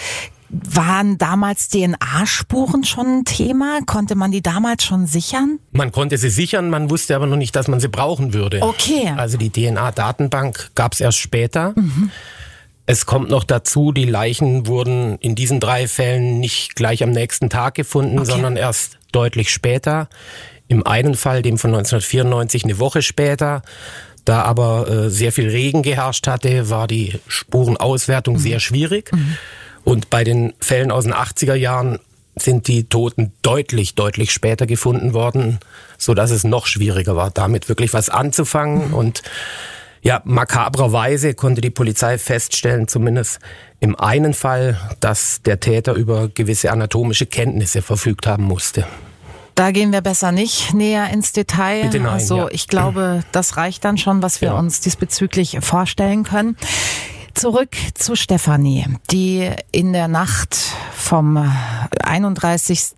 waren 0.49 1.17
damals 1.17 1.69
DNA-Spuren 1.69 2.83
schon 2.83 3.19
ein 3.19 3.25
Thema? 3.25 3.79
Konnte 3.85 4.15
man 4.15 4.31
die 4.31 4.41
damals 4.41 4.83
schon 4.83 5.05
sichern? 5.05 5.59
Man 5.71 5.91
konnte 5.91 6.17
sie 6.17 6.29
sichern, 6.29 6.69
man 6.69 6.89
wusste 6.89 7.15
aber 7.15 7.27
noch 7.27 7.37
nicht, 7.37 7.55
dass 7.55 7.67
man 7.67 7.79
sie 7.79 7.87
brauchen 7.87 8.33
würde. 8.33 8.61
Okay. 8.61 9.13
Also 9.15 9.37
die 9.37 9.51
DNA-Datenbank 9.51 10.71
gab 10.75 10.93
es 10.93 11.01
erst 11.01 11.19
später. 11.19 11.73
Mhm. 11.75 12.11
Es 12.87 13.05
kommt 13.05 13.29
noch 13.29 13.43
dazu, 13.43 13.91
die 13.91 14.05
Leichen 14.05 14.65
wurden 14.65 15.19
in 15.19 15.35
diesen 15.35 15.59
drei 15.59 15.87
Fällen 15.87 16.39
nicht 16.39 16.75
gleich 16.75 17.03
am 17.03 17.11
nächsten 17.11 17.51
Tag 17.51 17.75
gefunden, 17.75 18.17
okay. 18.17 18.31
sondern 18.31 18.57
erst 18.57 18.97
deutlich 19.11 19.51
später. 19.51 20.09
Im 20.67 20.85
einen 20.85 21.13
Fall, 21.13 21.43
dem 21.43 21.59
von 21.59 21.69
1994, 21.69 22.63
eine 22.63 22.79
Woche 22.79 23.03
später. 23.03 23.61
Da 24.25 24.41
aber 24.41 24.87
äh, 24.89 25.09
sehr 25.09 25.31
viel 25.31 25.49
Regen 25.49 25.83
geherrscht 25.83 26.25
hatte, 26.27 26.69
war 26.69 26.87
die 26.87 27.19
Spurenauswertung 27.27 28.35
mhm. 28.35 28.39
sehr 28.39 28.59
schwierig. 28.59 29.11
Mhm. 29.11 29.37
Und 29.89 30.11
bei 30.11 30.23
den 30.23 30.53
Fällen 30.59 30.91
aus 30.91 31.05
den 31.05 31.15
80er 31.15 31.55
Jahren 31.55 31.97
sind 32.35 32.67
die 32.67 32.83
Toten 32.83 33.33
deutlich, 33.41 33.95
deutlich 33.95 34.31
später 34.31 34.67
gefunden 34.67 35.15
worden, 35.15 35.57
so 35.97 36.13
dass 36.13 36.29
es 36.29 36.43
noch 36.43 36.67
schwieriger 36.67 37.15
war, 37.15 37.31
damit 37.31 37.69
wirklich 37.69 37.91
was 37.91 38.09
anzufangen 38.09 38.89
mhm. 38.89 38.93
und 38.93 39.23
ja, 40.01 40.21
makabrerweise 40.25 41.33
konnte 41.33 41.59
die 41.59 41.71
Polizei 41.71 42.19
feststellen, 42.19 42.87
zumindest 42.87 43.39
im 43.79 43.99
einen 43.99 44.35
Fall, 44.35 44.79
dass 44.99 45.41
der 45.41 45.59
Täter 45.59 45.93
über 45.93 46.29
gewisse 46.29 46.71
anatomische 46.71 47.25
Kenntnisse 47.25 47.81
verfügt 47.81 48.27
haben 48.27 48.43
musste. 48.43 48.85
Da 49.55 49.71
gehen 49.71 49.91
wir 49.91 50.01
besser 50.01 50.31
nicht 50.31 50.73
näher 50.75 51.09
ins 51.09 51.33
Detail. 51.33 51.85
Bitte 51.85 51.99
nein, 51.99 52.13
also 52.13 52.37
ja. 52.37 52.47
ich 52.51 52.67
glaube, 52.67 53.23
das 53.31 53.57
reicht 53.57 53.83
dann 53.83 53.97
schon, 53.97 54.21
was 54.21 54.39
wir 54.39 54.49
ja. 54.49 54.57
uns 54.59 54.81
diesbezüglich 54.81 55.57
vorstellen 55.59 56.23
können. 56.23 56.55
Zurück 57.33 57.75
zu 57.93 58.15
Stefanie, 58.15 58.85
die 59.11 59.49
in 59.71 59.93
der 59.93 60.07
Nacht 60.07 60.55
vom 60.93 61.37
31. 62.03 62.95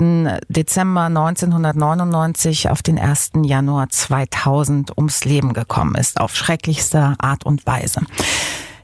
Dezember 0.48 1.04
1999 1.04 2.70
auf 2.70 2.82
den 2.82 2.98
1. 2.98 3.32
Januar 3.44 3.90
2000 3.90 4.98
ums 4.98 5.26
Leben 5.26 5.54
gekommen 5.54 5.96
ist, 5.96 6.20
auf 6.20 6.36
schrecklichste 6.36 7.16
Art 7.20 7.46
und 7.46 7.66
Weise. 7.66 8.02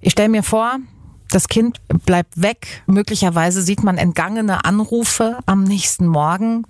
Ich 0.02 0.12
stelle 0.12 0.30
mir 0.30 0.44
vor, 0.44 0.78
das 1.32 1.48
Kind 1.48 1.80
bleibt 2.06 2.42
weg. 2.42 2.82
Möglicherweise 2.86 3.62
sieht 3.62 3.84
man 3.84 3.98
entgangene 3.98 4.66
Anrufe 4.66 5.40
am 5.46 5.64
nächsten 5.64 6.08
Morgen. 6.08 6.64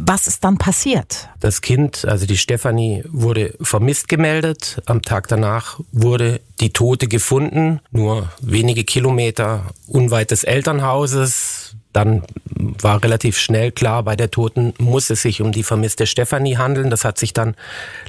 Was 0.00 0.26
ist 0.26 0.44
dann 0.44 0.58
passiert? 0.58 1.28
Das 1.40 1.60
Kind, 1.60 2.04
also 2.04 2.26
die 2.26 2.38
Stefanie, 2.38 3.04
wurde 3.08 3.54
vermisst 3.60 4.08
gemeldet. 4.08 4.82
Am 4.86 5.02
Tag 5.02 5.28
danach 5.28 5.80
wurde 5.92 6.40
die 6.60 6.70
Tote 6.70 7.08
gefunden, 7.08 7.80
nur 7.90 8.30
wenige 8.40 8.84
Kilometer 8.84 9.66
unweit 9.86 10.30
des 10.30 10.44
Elternhauses. 10.44 11.76
Dann 11.92 12.22
war 12.54 13.02
relativ 13.02 13.38
schnell 13.38 13.72
klar, 13.72 14.02
bei 14.02 14.16
der 14.16 14.30
Toten 14.30 14.74
muss 14.78 15.08
es 15.08 15.22
sich 15.22 15.40
um 15.40 15.52
die 15.52 15.62
vermisste 15.62 16.06
Stefanie 16.06 16.58
handeln. 16.58 16.90
Das 16.90 17.04
hat 17.04 17.18
sich 17.18 17.32
dann 17.32 17.54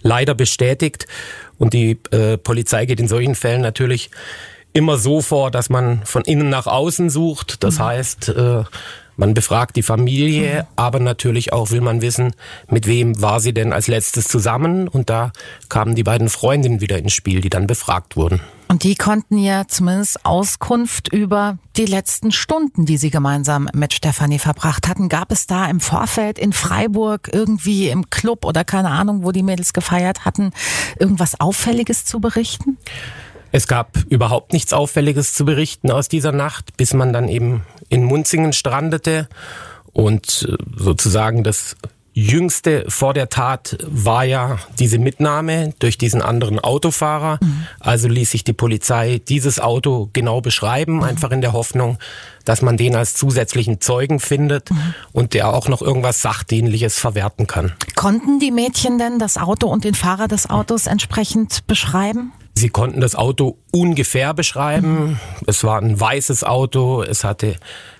leider 0.02 0.36
bestätigt. 0.36 1.08
Und 1.58 1.74
die 1.74 1.98
äh, 2.12 2.38
Polizei 2.38 2.86
geht 2.86 3.00
in 3.00 3.08
solchen 3.08 3.36
Fällen 3.36 3.62
natürlich 3.62 4.12
immer 4.78 4.98
so 4.98 5.22
vor, 5.22 5.50
dass 5.50 5.70
man 5.70 6.06
von 6.06 6.22
innen 6.24 6.50
nach 6.50 6.68
außen 6.68 7.10
sucht. 7.10 7.64
Das 7.64 7.80
mhm. 7.80 7.84
heißt, 7.84 8.30
äh, 8.30 8.64
man 9.16 9.34
befragt 9.34 9.76
die 9.76 9.82
Familie, 9.82 10.62
mhm. 10.62 10.68
aber 10.76 11.00
natürlich 11.00 11.52
auch 11.52 11.72
will 11.72 11.82
man 11.82 12.04
wissen, 12.04 12.34
mit 12.70 12.86
wem 12.86 13.20
war 13.20 13.40
sie 13.40 13.54
denn 13.54 13.74
als 13.74 13.88
letztes 13.88 14.28
zusammen. 14.28 14.88
Und 14.88 15.10
da 15.10 15.32
kamen 15.68 15.96
die 15.96 16.04
beiden 16.04 16.30
Freundinnen 16.30 16.80
wieder 16.80 17.00
ins 17.00 17.14
Spiel, 17.14 17.42
die 17.42 17.50
dann 17.50 17.66
befragt 17.66 18.16
wurden. 18.16 18.40
Und 18.68 18.84
die 18.84 18.96
konnten 18.96 19.40
ja 19.40 19.68
zumindest 19.68 20.24
Auskunft 20.26 21.12
über 21.12 21.58
die 21.78 21.86
letzten 21.86 22.32
Stunden, 22.32 22.86
die 22.86 22.98
sie 22.98 23.10
gemeinsam 23.10 23.70
mit 23.74 23.94
Stefanie 23.94 24.40
verbracht 24.40 24.88
hatten. 24.88 25.10
Gab 25.10 25.32
es 25.32 25.48
da 25.48 25.66
im 25.66 25.80
Vorfeld 25.80 26.38
in 26.38 26.54
Freiburg 26.54 27.30
irgendwie 27.32 27.90
im 27.90 28.12
Club 28.12 28.46
oder 28.46 28.64
keine 28.64 28.92
Ahnung, 28.92 29.24
wo 29.24 29.32
die 29.32 29.44
Mädels 29.44 29.74
gefeiert 29.74 30.26
hatten, 30.26 30.52
irgendwas 31.00 31.40
Auffälliges 31.40 32.06
zu 32.06 32.20
berichten? 32.20 32.78
Es 33.58 33.66
gab 33.66 33.98
überhaupt 34.08 34.54
nichts 34.54 34.72
Auffälliges 34.72 35.34
zu 35.34 35.44
berichten 35.44 35.90
aus 35.90 36.08
dieser 36.08 36.32
Nacht, 36.32 36.78
bis 36.78 36.94
man 36.94 37.12
dann 37.12 37.28
eben 37.28 37.64
in 37.90 38.04
Munzingen 38.04 38.54
strandete 38.54 39.28
und 39.94 40.48
äh, 40.48 40.56
sozusagen 40.76 41.44
das 41.44 41.76
Jüngste 42.14 42.86
vor 42.88 43.16
der 43.16 43.30
Tat 43.30 43.80
war 43.88 44.26
ja 44.26 44.60
diese 44.78 45.00
Mitnahme 45.00 45.74
durch 45.80 45.98
diesen 45.98 46.22
anderen 46.22 46.60
Autofahrer. 46.60 47.40
Mhm. 47.42 47.66
Also 47.80 48.08
ließ 48.08 48.30
sich 48.30 48.44
die 48.44 48.54
Polizei 48.54 49.22
dieses 49.28 49.60
Auto 49.60 50.12
genau 50.14 50.40
beschreiben, 50.40 50.98
mhm. 50.98 51.04
einfach 51.04 51.32
in 51.32 51.42
der 51.42 51.54
Hoffnung, 51.54 51.98
dass 52.46 52.62
man 52.62 52.78
den 52.78 52.96
als 52.96 53.16
zusätzlichen 53.16 53.82
Zeugen 53.82 54.20
findet 54.20 54.70
mhm. 54.70 54.94
und 55.14 55.34
der 55.34 55.52
auch 55.52 55.68
noch 55.68 55.82
irgendwas 55.82 56.22
Sachdienliches 56.22 57.00
verwerten 57.00 57.48
kann. 57.48 57.74
Konnten 57.96 58.38
die 58.38 58.52
Mädchen 58.52 59.00
denn 59.00 59.18
das 59.18 59.38
Auto 59.38 59.68
und 59.68 59.84
den 59.84 59.96
Fahrer 59.96 60.28
des 60.28 60.48
Autos 60.48 60.86
entsprechend 60.86 61.66
beschreiben? 61.66 62.34
Sie 62.58 62.70
konnten 62.70 63.02
das 63.02 63.16
Auto 63.16 63.58
ungefähr 63.72 64.34
beschreiben. 64.34 64.92
Mhm. 64.92 65.20
Es 65.46 65.64
war 65.64 65.82
ein 65.82 66.00
weißes 66.00 66.44
Auto, 66.44 67.04
es 67.04 67.24
hatte 67.24 67.56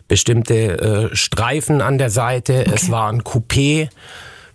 bestimmte 0.08 1.10
äh, 1.12 1.16
Streifen 1.16 1.82
an 1.82 1.98
der 1.98 2.10
Seite, 2.10 2.62
okay. 2.62 2.72
es 2.74 2.92
war 2.92 3.12
ein 3.12 3.22
Coupé. 3.22 3.90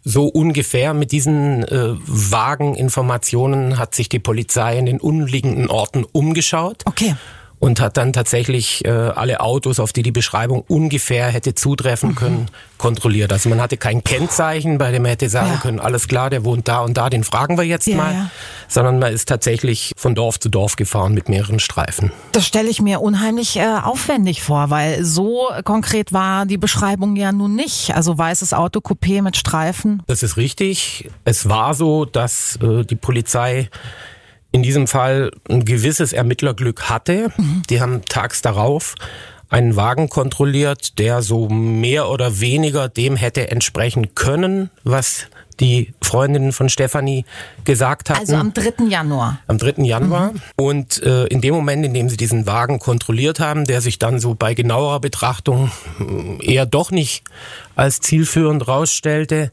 So 0.04 0.26
ungefähr 0.26 0.94
mit 0.94 1.12
diesen 1.12 1.62
äh, 1.62 1.94
vagen 2.06 2.74
Informationen 2.74 3.78
hat 3.78 3.94
sich 3.94 4.08
die 4.08 4.18
Polizei 4.18 4.76
in 4.76 4.86
den 4.86 5.00
umliegenden 5.00 5.70
Orten 5.70 6.04
umgeschaut. 6.04 6.82
Okay 6.86 7.14
und 7.62 7.80
hat 7.80 7.96
dann 7.96 8.12
tatsächlich 8.12 8.84
äh, 8.84 8.90
alle 8.90 9.38
Autos, 9.38 9.78
auf 9.78 9.92
die 9.92 10.02
die 10.02 10.10
Beschreibung 10.10 10.64
ungefähr 10.66 11.28
hätte 11.28 11.54
zutreffen 11.54 12.10
mhm. 12.10 12.14
können, 12.16 12.46
kontrolliert. 12.76 13.32
Also 13.32 13.48
man 13.48 13.60
hatte 13.60 13.76
kein 13.76 14.02
Kennzeichen, 14.02 14.78
bei 14.78 14.90
dem 14.90 15.02
man 15.02 15.10
hätte 15.10 15.28
sagen 15.28 15.52
ja. 15.54 15.60
können, 15.60 15.78
alles 15.78 16.08
klar, 16.08 16.28
der 16.28 16.44
wohnt 16.44 16.66
da 16.66 16.80
und 16.80 16.96
da, 16.96 17.08
den 17.08 17.22
fragen 17.22 17.56
wir 17.56 17.62
jetzt 17.62 17.86
ja, 17.86 17.96
mal, 17.96 18.12
ja. 18.14 18.30
sondern 18.66 18.98
man 18.98 19.12
ist 19.12 19.28
tatsächlich 19.28 19.92
von 19.96 20.16
Dorf 20.16 20.40
zu 20.40 20.48
Dorf 20.48 20.74
gefahren 20.74 21.14
mit 21.14 21.28
mehreren 21.28 21.60
Streifen. 21.60 22.10
Das 22.32 22.44
stelle 22.44 22.68
ich 22.68 22.82
mir 22.82 23.00
unheimlich 23.00 23.56
äh, 23.56 23.78
aufwendig 23.80 24.42
vor, 24.42 24.70
weil 24.70 25.04
so 25.04 25.48
konkret 25.62 26.12
war 26.12 26.46
die 26.46 26.58
Beschreibung 26.58 27.14
ja 27.14 27.30
nun 27.30 27.54
nicht. 27.54 27.94
Also 27.94 28.18
weißes 28.18 28.54
Auto, 28.54 28.80
Coupé 28.80 29.22
mit 29.22 29.36
Streifen. 29.36 30.02
Das 30.08 30.24
ist 30.24 30.36
richtig. 30.36 31.08
Es 31.24 31.48
war 31.48 31.74
so, 31.74 32.06
dass 32.06 32.58
äh, 32.60 32.82
die 32.84 32.96
Polizei 32.96 33.70
in 34.52 34.62
diesem 34.62 34.86
Fall 34.86 35.32
ein 35.48 35.64
gewisses 35.64 36.12
Ermittlerglück 36.12 36.88
hatte. 36.88 37.30
Mhm. 37.36 37.62
Die 37.68 37.80
haben 37.80 38.02
tags 38.04 38.42
darauf 38.42 38.94
einen 39.48 39.76
Wagen 39.76 40.08
kontrolliert, 40.08 40.98
der 40.98 41.20
so 41.20 41.48
mehr 41.48 42.08
oder 42.08 42.40
weniger 42.40 42.88
dem 42.88 43.16
hätte 43.16 43.50
entsprechen 43.50 44.14
können, 44.14 44.70
was 44.82 45.26
die 45.60 45.92
Freundinnen 46.00 46.52
von 46.52 46.70
Stefanie 46.70 47.26
gesagt 47.64 48.08
hatten. 48.08 48.20
Also 48.20 48.36
am 48.36 48.54
3. 48.54 48.84
Januar. 48.88 49.40
Am 49.46 49.58
3. 49.58 49.84
Januar. 49.84 50.32
Mhm. 50.32 50.40
Und 50.56 51.02
äh, 51.02 51.26
in 51.26 51.42
dem 51.42 51.54
Moment, 51.54 51.84
in 51.84 51.92
dem 51.92 52.08
sie 52.08 52.16
diesen 52.16 52.46
Wagen 52.46 52.78
kontrolliert 52.78 53.40
haben, 53.40 53.66
der 53.66 53.82
sich 53.82 53.98
dann 53.98 54.18
so 54.20 54.34
bei 54.34 54.54
genauerer 54.54 55.00
Betrachtung 55.00 55.70
äh, 56.00 56.54
eher 56.54 56.64
doch 56.64 56.90
nicht 56.90 57.22
als 57.76 58.00
zielführend 58.00 58.66
rausstellte, 58.66 59.50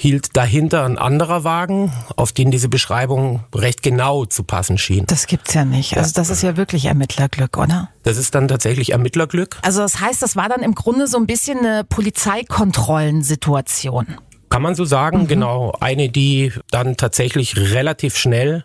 hielt 0.00 0.34
dahinter 0.34 0.86
ein 0.86 0.96
anderer 0.96 1.44
Wagen, 1.44 1.92
auf 2.16 2.32
den 2.32 2.50
diese 2.50 2.70
Beschreibung 2.70 3.44
recht 3.54 3.82
genau 3.82 4.24
zu 4.24 4.44
passen 4.44 4.78
schien. 4.78 5.04
Das 5.06 5.26
gibt's 5.26 5.52
ja 5.52 5.66
nicht. 5.66 5.98
Also 5.98 6.12
das 6.14 6.30
ist 6.30 6.42
ja 6.42 6.56
wirklich 6.56 6.86
Ermittlerglück, 6.86 7.58
oder? 7.58 7.90
Das 8.02 8.16
ist 8.16 8.34
dann 8.34 8.48
tatsächlich 8.48 8.92
Ermittlerglück. 8.92 9.58
Also 9.60 9.82
das 9.82 10.00
heißt, 10.00 10.22
das 10.22 10.36
war 10.36 10.48
dann 10.48 10.62
im 10.62 10.74
Grunde 10.74 11.06
so 11.06 11.18
ein 11.18 11.26
bisschen 11.26 11.58
eine 11.58 11.84
Polizeikontrollensituation. 11.84 14.16
Kann 14.48 14.62
man 14.62 14.74
so 14.74 14.86
sagen, 14.86 15.24
mhm. 15.24 15.26
genau. 15.26 15.74
Eine, 15.80 16.08
die 16.08 16.50
dann 16.70 16.96
tatsächlich 16.96 17.58
relativ 17.58 18.16
schnell 18.16 18.64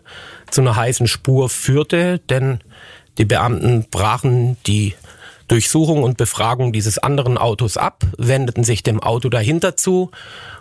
zu 0.50 0.62
einer 0.62 0.74
heißen 0.74 1.06
Spur 1.06 1.50
führte, 1.50 2.18
denn 2.30 2.60
die 3.18 3.26
Beamten 3.26 3.84
brachen 3.90 4.56
die 4.66 4.94
Durchsuchung 5.48 6.02
und 6.02 6.16
Befragung 6.16 6.72
dieses 6.72 6.98
anderen 6.98 7.38
Autos 7.38 7.76
ab, 7.76 8.04
wendeten 8.18 8.64
sich 8.64 8.82
dem 8.82 9.00
Auto 9.00 9.28
dahinter 9.28 9.76
zu 9.76 10.10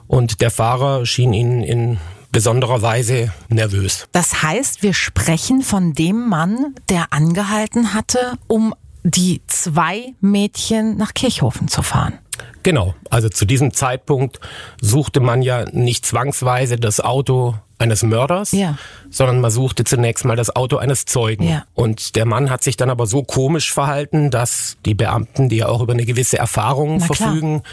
und 0.08 0.42
der 0.42 0.52
Fahrer 0.52 1.06
schien 1.06 1.34
ihnen 1.34 1.64
in 1.64 1.98
besonderer 2.32 2.82
Weise 2.82 3.32
nervös. 3.50 4.08
Das 4.12 4.44
heißt, 4.44 4.84
wir 4.84 4.94
sprechen 4.94 5.62
von 5.62 5.94
dem 5.94 6.28
Mann, 6.28 6.76
der 6.90 7.14
angehalten 7.14 7.94
hatte, 7.94 8.34
um 8.48 8.76
die 9.04 9.42
zwei 9.48 10.14
Mädchen 10.20 10.98
nach 10.98 11.14
Kirchhofen 11.14 11.68
zu 11.68 11.82
fahren. 11.82 12.20
Genau, 12.64 12.96
also 13.10 13.30
zu 13.30 13.46
diesem 13.46 13.74
Zeitpunkt 13.74 14.40
suchte 14.82 15.20
man 15.20 15.42
ja 15.42 15.66
nicht 15.72 16.06
zwangsweise 16.06 16.78
das 16.78 17.00
Auto 17.00 17.56
eines 17.78 18.04
Mörders, 18.04 18.52
Ja. 18.52 18.78
sondern 19.10 19.42
man 19.42 19.52
suchte 19.52 19.84
zunächst 19.84 20.26
mal 20.26 20.36
das 20.36 20.56
Auto 20.56 20.78
eines 20.78 21.06
Zeugen. 21.06 21.48
Ja. 21.48 21.64
Und 21.74 22.16
der 22.16 22.26
Mann 22.26 22.50
hat 22.50 22.64
sich 22.64 22.78
dann 22.78 22.90
aber 22.90 23.06
so 23.06 23.24
komisch 23.24 23.72
verhalten, 23.74 24.32
dass 24.32 24.78
die 24.86 24.94
Beamten, 24.94 25.50
die 25.50 25.58
ja 25.58 25.68
auch 25.68 25.82
über 25.82 25.94
eine 25.94 26.06
gewisse 26.06 26.38
Erfahrung 26.38 26.98
Na 26.98 27.06
klar. 27.08 27.16
verfügen, 27.30 27.64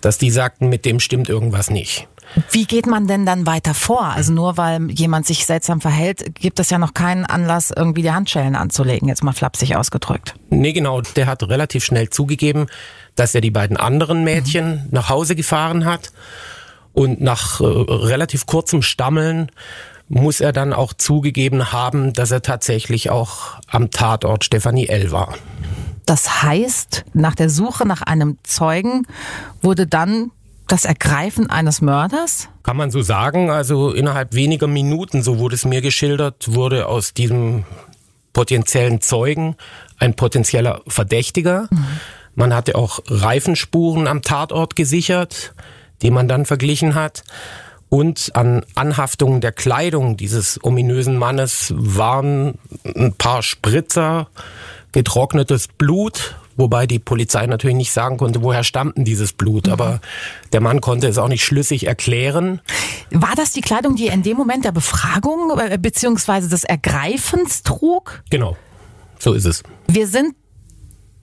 dass 0.00 0.18
die 0.18 0.30
sagten, 0.30 0.68
mit 0.68 0.84
dem 0.84 1.00
stimmt 1.00 1.28
irgendwas 1.28 1.70
nicht. 1.70 2.08
Wie 2.50 2.64
geht 2.64 2.86
man 2.86 3.06
denn 3.06 3.26
dann 3.26 3.46
weiter 3.46 3.74
vor? 3.74 4.04
Also 4.04 4.32
nur 4.32 4.56
weil 4.56 4.90
jemand 4.90 5.26
sich 5.26 5.44
seltsam 5.44 5.82
verhält, 5.82 6.34
gibt 6.36 6.60
es 6.60 6.70
ja 6.70 6.78
noch 6.78 6.94
keinen 6.94 7.26
Anlass, 7.26 7.70
irgendwie 7.76 8.00
die 8.02 8.12
Handschellen 8.12 8.56
anzulegen, 8.56 9.08
jetzt 9.08 9.22
mal 9.22 9.32
flapsig 9.32 9.76
ausgedrückt. 9.76 10.34
Nee, 10.48 10.72
genau, 10.72 11.02
der 11.02 11.26
hat 11.26 11.42
relativ 11.42 11.84
schnell 11.84 12.08
zugegeben, 12.08 12.66
dass 13.16 13.34
er 13.34 13.42
die 13.42 13.50
beiden 13.50 13.76
anderen 13.76 14.24
Mädchen 14.24 14.88
nach 14.90 15.10
Hause 15.10 15.36
gefahren 15.36 15.84
hat. 15.84 16.10
Und 16.92 17.20
nach 17.20 17.60
äh, 17.60 17.64
relativ 17.64 18.46
kurzem 18.46 18.82
Stammeln 18.82 19.50
muss 20.08 20.40
er 20.40 20.52
dann 20.52 20.72
auch 20.72 20.92
zugegeben 20.92 21.72
haben, 21.72 22.12
dass 22.12 22.30
er 22.30 22.42
tatsächlich 22.42 23.10
auch 23.10 23.60
am 23.68 23.90
Tatort 23.90 24.44
Stefanie 24.44 24.88
L. 24.88 25.10
war. 25.10 25.34
Das 26.04 26.42
heißt, 26.42 27.04
nach 27.14 27.34
der 27.34 27.48
Suche 27.48 27.86
nach 27.86 28.02
einem 28.02 28.36
Zeugen 28.42 29.06
wurde 29.62 29.86
dann 29.86 30.30
das 30.72 30.84
Ergreifen 30.86 31.50
eines 31.50 31.82
Mörders? 31.82 32.48
Kann 32.62 32.78
man 32.78 32.90
so 32.90 33.02
sagen, 33.02 33.50
also 33.50 33.92
innerhalb 33.92 34.32
weniger 34.32 34.66
Minuten, 34.66 35.22
so 35.22 35.38
wurde 35.38 35.54
es 35.54 35.66
mir 35.66 35.82
geschildert, 35.82 36.54
wurde 36.54 36.86
aus 36.86 37.12
diesem 37.12 37.64
potenziellen 38.32 39.02
Zeugen 39.02 39.56
ein 39.98 40.14
potenzieller 40.14 40.80
Verdächtiger. 40.86 41.68
Man 42.34 42.54
hatte 42.54 42.76
auch 42.76 43.00
Reifenspuren 43.06 44.06
am 44.06 44.22
Tatort 44.22 44.74
gesichert, 44.74 45.54
die 46.02 46.10
man 46.10 46.28
dann 46.28 46.44
verglichen 46.44 46.94
hat. 46.94 47.22
Und 47.88 48.30
an 48.34 48.64
Anhaftungen 48.74 49.40
der 49.40 49.52
Kleidung 49.52 50.16
dieses 50.16 50.58
ominösen 50.64 51.18
Mannes 51.18 51.74
waren 51.76 52.54
ein 52.84 53.12
paar 53.12 53.42
Spritzer, 53.42 54.28
getrocknetes 54.92 55.68
Blut, 55.68 56.36
wobei 56.56 56.86
die 56.86 56.98
Polizei 56.98 57.46
natürlich 57.46 57.76
nicht 57.76 57.92
sagen 57.92 58.16
konnte, 58.16 58.42
woher 58.42 58.64
stammt 58.64 58.96
denn 58.96 59.04
dieses 59.04 59.34
Blut. 59.34 59.68
Aber 59.68 60.00
der 60.52 60.62
Mann 60.62 60.80
konnte 60.80 61.06
es 61.06 61.18
auch 61.18 61.28
nicht 61.28 61.44
schlüssig 61.44 61.86
erklären. 61.86 62.62
War 63.10 63.34
das 63.36 63.52
die 63.52 63.60
Kleidung, 63.60 63.94
die 63.96 64.08
er 64.08 64.14
in 64.14 64.22
dem 64.22 64.38
Moment 64.38 64.64
der 64.64 64.72
Befragung 64.72 65.58
äh, 65.58 65.76
beziehungsweise 65.78 66.48
des 66.48 66.64
Ergreifens 66.64 67.62
trug? 67.62 68.22
Genau, 68.30 68.56
so 69.18 69.34
ist 69.34 69.44
es. 69.44 69.62
Wir 69.86 70.06
sind 70.06 70.34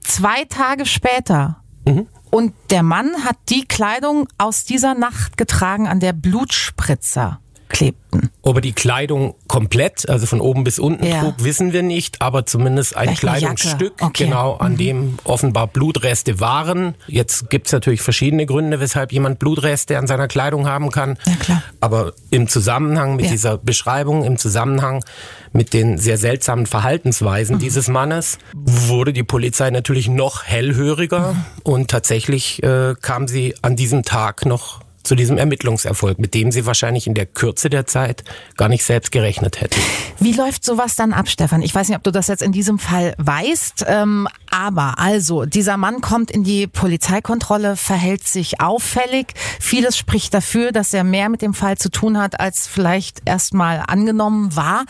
zwei 0.02 0.44
Tage 0.44 0.86
später 0.86 1.60
Mhm. 1.84 2.06
Und 2.30 2.52
der 2.70 2.82
Mann 2.82 3.24
hat 3.24 3.36
die 3.48 3.64
Kleidung 3.66 4.28
aus 4.38 4.64
dieser 4.64 4.94
Nacht 4.94 5.36
getragen, 5.36 5.86
an 5.88 6.00
der 6.00 6.12
Blutspritzer 6.12 7.40
klebten. 7.70 8.30
Ob 8.42 8.56
er 8.56 8.60
die 8.60 8.72
Kleidung 8.72 9.34
komplett, 9.48 10.08
also 10.08 10.26
von 10.26 10.40
oben 10.40 10.64
bis 10.64 10.78
unten 10.78 11.06
Ja. 11.06 11.20
trug, 11.20 11.34
wissen 11.44 11.72
wir 11.72 11.82
nicht, 11.82 12.20
aber 12.20 12.44
zumindest 12.44 12.96
ein 12.96 13.14
Vielleicht. 13.16 13.38
Kleidungsstück, 13.40 13.94
Okay. 14.00 14.24
genau, 14.24 14.56
an 14.56 14.76
dem 14.76 15.18
offenbar 15.24 15.66
Blutreste 15.68 16.40
waren. 16.40 16.94
Jetzt 17.06 17.48
gibt's 17.50 17.72
natürlich 17.72 18.02
verschiedene 18.02 18.46
Gründe, 18.46 18.80
weshalb 18.80 19.12
jemand 19.12 19.38
Blutreste 19.38 19.96
an 19.98 20.06
seiner 20.06 20.28
Kleidung 20.28 20.66
haben 20.66 20.90
kann. 20.90 21.16
Ja, 21.26 21.36
klar. 21.36 21.62
Aber 21.80 22.12
im 22.30 22.48
Zusammenhang 22.48 23.16
mit 23.16 23.26
Ja. 23.26 23.30
dieser 23.30 23.58
Beschreibung, 23.58 24.24
im 24.24 24.36
Zusammenhang 24.36 25.04
mit 25.52 25.72
den 25.72 25.98
sehr 25.98 26.18
seltsamen 26.18 26.66
Verhaltensweisen 26.66 27.56
Mhm. 27.56 27.60
dieses 27.60 27.88
Mannes, 27.88 28.38
wurde 28.54 29.12
die 29.12 29.22
Polizei 29.24 29.70
natürlich 29.70 30.08
noch 30.08 30.44
hellhöriger 30.44 31.32
Mhm. 31.34 31.44
und 31.62 31.90
tatsächlich 31.90 32.62
äh, 32.62 32.94
kam 33.00 33.28
sie 33.28 33.54
an 33.62 33.76
diesem 33.76 34.02
Tag 34.02 34.44
noch 34.46 34.80
zu 35.02 35.14
diesem 35.14 35.38
Ermittlungserfolg, 35.38 36.18
mit 36.18 36.34
dem 36.34 36.52
sie 36.52 36.66
wahrscheinlich 36.66 37.06
in 37.06 37.14
der 37.14 37.26
Kürze 37.26 37.70
der 37.70 37.86
Zeit 37.86 38.24
gar 38.56 38.68
nicht 38.68 38.84
selbst 38.84 39.12
gerechnet 39.12 39.60
hätten. 39.60 39.80
Wie 40.18 40.32
läuft 40.32 40.64
sowas 40.64 40.96
dann 40.96 41.12
ab, 41.12 41.28
Stefan? 41.28 41.62
Ich 41.62 41.74
weiß 41.74 41.88
nicht, 41.88 41.96
ob 41.96 42.02
du 42.02 42.10
das 42.10 42.28
jetzt 42.28 42.42
in 42.42 42.52
diesem 42.52 42.78
Fall 42.78 43.14
weißt, 43.18 43.84
ähm, 43.88 44.28
aber 44.50 44.98
also, 44.98 45.44
dieser 45.44 45.76
Mann 45.76 46.00
kommt 46.00 46.30
in 46.30 46.44
die 46.44 46.66
Polizeikontrolle, 46.66 47.76
verhält 47.76 48.26
sich 48.26 48.60
auffällig. 48.60 49.34
Vieles 49.60 49.96
spricht 49.96 50.34
dafür, 50.34 50.72
dass 50.72 50.92
er 50.92 51.04
mehr 51.04 51.28
mit 51.28 51.42
dem 51.42 51.54
Fall 51.54 51.78
zu 51.78 51.90
tun 51.90 52.18
hat, 52.18 52.40
als 52.40 52.66
vielleicht 52.66 53.22
erstmal 53.24 53.82
angenommen 53.86 54.54
war. 54.56 54.84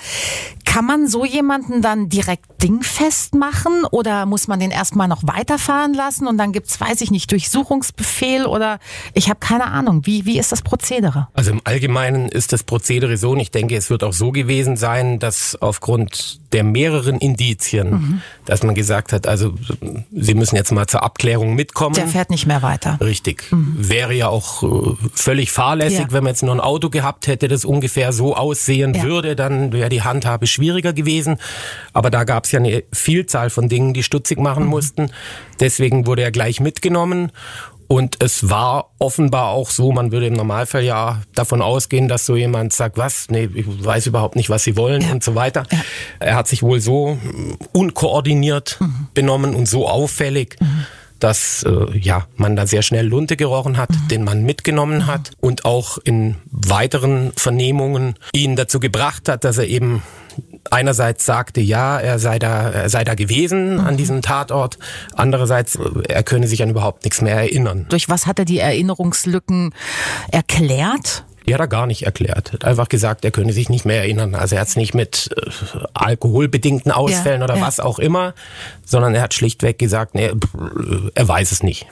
Kann 0.64 0.84
man 0.84 1.08
so 1.08 1.24
jemanden 1.24 1.82
dann 1.82 2.08
direkt 2.08 2.49
dingfest 2.62 3.34
machen 3.34 3.84
oder 3.90 4.26
muss 4.26 4.46
man 4.48 4.60
den 4.60 4.70
erstmal 4.70 5.08
noch 5.08 5.22
weiterfahren 5.24 5.94
lassen 5.94 6.26
und 6.26 6.36
dann 6.38 6.52
gibt's, 6.52 6.80
weiß 6.80 7.00
ich 7.00 7.10
nicht, 7.10 7.30
Durchsuchungsbefehl 7.32 8.44
oder 8.46 8.78
ich 9.14 9.28
habe 9.28 9.40
keine 9.40 9.66
Ahnung. 9.66 10.02
Wie, 10.04 10.26
wie 10.26 10.38
ist 10.38 10.52
das 10.52 10.62
Prozedere? 10.62 11.28
Also 11.34 11.50
im 11.52 11.60
Allgemeinen 11.64 12.28
ist 12.28 12.52
das 12.52 12.62
Prozedere 12.62 13.16
so, 13.16 13.30
und 13.30 13.40
ich 13.40 13.50
denke, 13.50 13.76
es 13.76 13.90
wird 13.90 14.04
auch 14.04 14.12
so 14.12 14.30
gewesen 14.32 14.76
sein, 14.76 15.18
dass 15.18 15.56
aufgrund 15.60 16.40
der 16.52 16.64
mehreren 16.64 17.18
Indizien, 17.18 17.90
Mhm. 17.90 18.22
dass 18.44 18.62
man 18.62 18.74
gesagt 18.74 19.12
hat, 19.12 19.26
also 19.26 19.54
Sie 20.12 20.34
müssen 20.34 20.56
jetzt 20.56 20.72
mal 20.72 20.86
zur 20.86 21.02
Abklärung 21.02 21.54
mitkommen. 21.54 21.94
Der 21.94 22.06
fährt 22.08 22.30
nicht 22.30 22.46
mehr 22.46 22.62
weiter. 22.62 22.98
Richtig. 23.00 23.44
Wäre 23.50 24.12
ja 24.14 24.28
auch 24.28 24.62
äh, 24.62 24.96
völlig 25.14 25.50
fahrlässig, 25.52 25.98
Mhm. 26.00 26.04
Ja. 26.06 26.12
wenn 26.12 26.24
man 26.24 26.32
jetzt 26.32 26.42
nur 26.42 26.54
ein 26.54 26.60
Auto 26.60 26.90
gehabt 26.90 27.26
hätte, 27.26 27.48
das 27.48 27.64
ungefähr 27.64 28.12
so 28.12 28.36
aussehen 28.36 28.94
Ja. 28.94 29.02
würde, 29.04 29.36
dann 29.36 29.72
wäre 29.72 29.88
die 29.88 30.02
Handhabe 30.02 30.46
schwieriger 30.46 30.92
gewesen. 30.92 31.38
Aber 31.92 32.10
da 32.10 32.24
gab 32.24 32.44
es 32.50 32.52
ja 32.52 32.58
eine 32.60 32.82
Vielzahl 32.92 33.50
von 33.50 33.68
Dingen, 33.68 33.94
die 33.94 34.02
stutzig 34.02 34.38
machen 34.38 34.64
Mhm. 34.64 34.70
mussten. 34.70 35.10
Deswegen 35.60 36.06
wurde 36.06 36.22
er 36.22 36.30
gleich 36.32 36.60
mitgenommen. 36.60 37.32
Und 37.86 38.22
es 38.22 38.48
war 38.48 38.90
offenbar 39.00 39.48
auch 39.48 39.68
so, 39.70 39.90
man 39.90 40.12
würde 40.12 40.26
im 40.28 40.34
Normalfall 40.34 40.84
ja 40.84 41.22
davon 41.34 41.60
ausgehen, 41.60 42.06
dass 42.06 42.24
so 42.24 42.36
jemand 42.36 42.72
sagt, 42.72 42.96
was, 42.96 43.26
nee, 43.30 43.48
ich 43.52 43.64
weiß 43.66 44.06
überhaupt 44.06 44.36
nicht, 44.36 44.48
was 44.48 44.62
sie 44.62 44.76
wollen 44.76 45.10
und 45.10 45.24
so 45.24 45.34
weiter. 45.34 45.64
Er 46.20 46.36
hat 46.36 46.46
sich 46.46 46.62
wohl 46.62 46.80
so 46.80 47.14
mm, 47.16 47.54
unkoordiniert 47.72 48.76
Mhm. 48.80 49.08
benommen 49.14 49.54
und 49.56 49.66
so 49.66 49.88
auffällig, 49.88 50.56
dass 51.18 51.64
äh, 51.64 51.98
ja 51.98 52.26
man 52.36 52.54
da 52.54 52.64
sehr 52.66 52.82
schnell 52.82 53.06
Lunte 53.08 53.36
gerochen 53.36 53.76
hat, 53.76 53.90
Mhm. 53.90 54.08
den 54.08 54.24
man 54.24 54.44
mitgenommen 54.44 55.06
hat 55.08 55.32
und 55.40 55.64
auch 55.64 55.98
in 55.98 56.36
weiteren 56.52 57.32
Vernehmungen 57.36 58.14
ihn 58.32 58.54
dazu 58.54 58.78
gebracht 58.78 59.28
hat, 59.28 59.42
dass 59.42 59.58
er 59.58 59.66
eben 59.66 60.02
einerseits 60.70 61.26
sagte, 61.26 61.60
ja, 61.60 61.98
er 61.98 62.18
sei 62.18 62.38
da, 62.38 62.70
er 62.70 62.88
sei 62.88 63.04
da 63.04 63.14
gewesen 63.14 63.74
Mhm. 63.74 63.80
an 63.80 63.96
diesem 63.96 64.22
Tatort, 64.22 64.78
andererseits 65.14 65.76
äh, 65.76 65.80
er 66.08 66.22
könne 66.22 66.46
sich 66.46 66.62
an 66.62 66.70
überhaupt 66.70 67.04
nichts 67.04 67.20
mehr 67.22 67.34
erinnern. 67.36 67.86
Durch 67.88 68.08
was 68.08 68.26
hat 68.26 68.38
er 68.38 68.44
die 68.44 68.58
Erinnerungslücken 68.58 69.74
erklärt? 70.30 71.24
Die 71.46 71.54
hat 71.54 71.60
er 71.60 71.68
gar 71.68 71.86
nicht 71.86 72.02
erklärt. 72.02 72.50
Er 72.50 72.52
hat 72.52 72.64
einfach 72.64 72.88
gesagt, 72.88 73.24
er 73.24 73.30
könne 73.30 73.52
sich 73.52 73.68
nicht 73.70 73.84
mehr 73.84 73.98
erinnern. 73.98 74.34
Also 74.34 74.54
er 74.54 74.60
hat 74.60 74.68
es 74.68 74.76
nicht 74.76 74.94
mit 74.94 75.30
äh, 75.36 75.50
alkoholbedingten 75.94 76.92
Ausfällen 76.92 77.40
Ja, 77.40 77.44
oder 77.46 77.56
ja. 77.56 77.62
was 77.62 77.80
auch 77.80 77.98
immer, 77.98 78.34
sondern 78.84 79.14
er 79.14 79.22
hat 79.22 79.34
schlichtweg 79.34 79.78
gesagt, 79.78 80.14
nee, 80.14 80.30
er 81.14 81.28
weiß 81.28 81.50
es 81.52 81.62
nicht. 81.62 81.86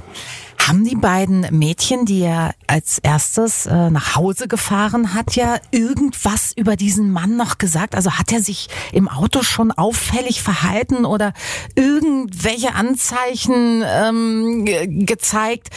Haben 0.61 0.85
die 0.85 0.97
beiden 0.97 1.47
Mädchen, 1.57 2.05
die 2.05 2.21
er 2.23 2.55
als 2.67 2.99
erstes 2.99 3.65
äh, 3.67 3.91
nach 3.91 4.17
Hause 4.17 4.49
gefahren 4.49 5.15
hat, 5.15 5.35
ja 5.35 5.57
irgendwas 5.71 6.53
über 6.55 6.77
diesen 6.77 7.11
Mann 7.11 7.37
noch 7.37 7.57
gesagt? 7.57 7.95
Also 7.95 8.19
hat 8.19 8.33
er 8.33 8.43
sich 8.43 8.69
im 8.93 9.09
Auto 9.09 9.43
schon 9.43 9.73
auffällig 9.73 10.43
verhalten 10.43 11.07
oder 11.07 11.33
irgendwelche 11.75 12.75
Anzeichen 12.75 13.83
ähm, 13.87 14.65
ge- 14.67 15.05
gezeigt, 15.05 15.69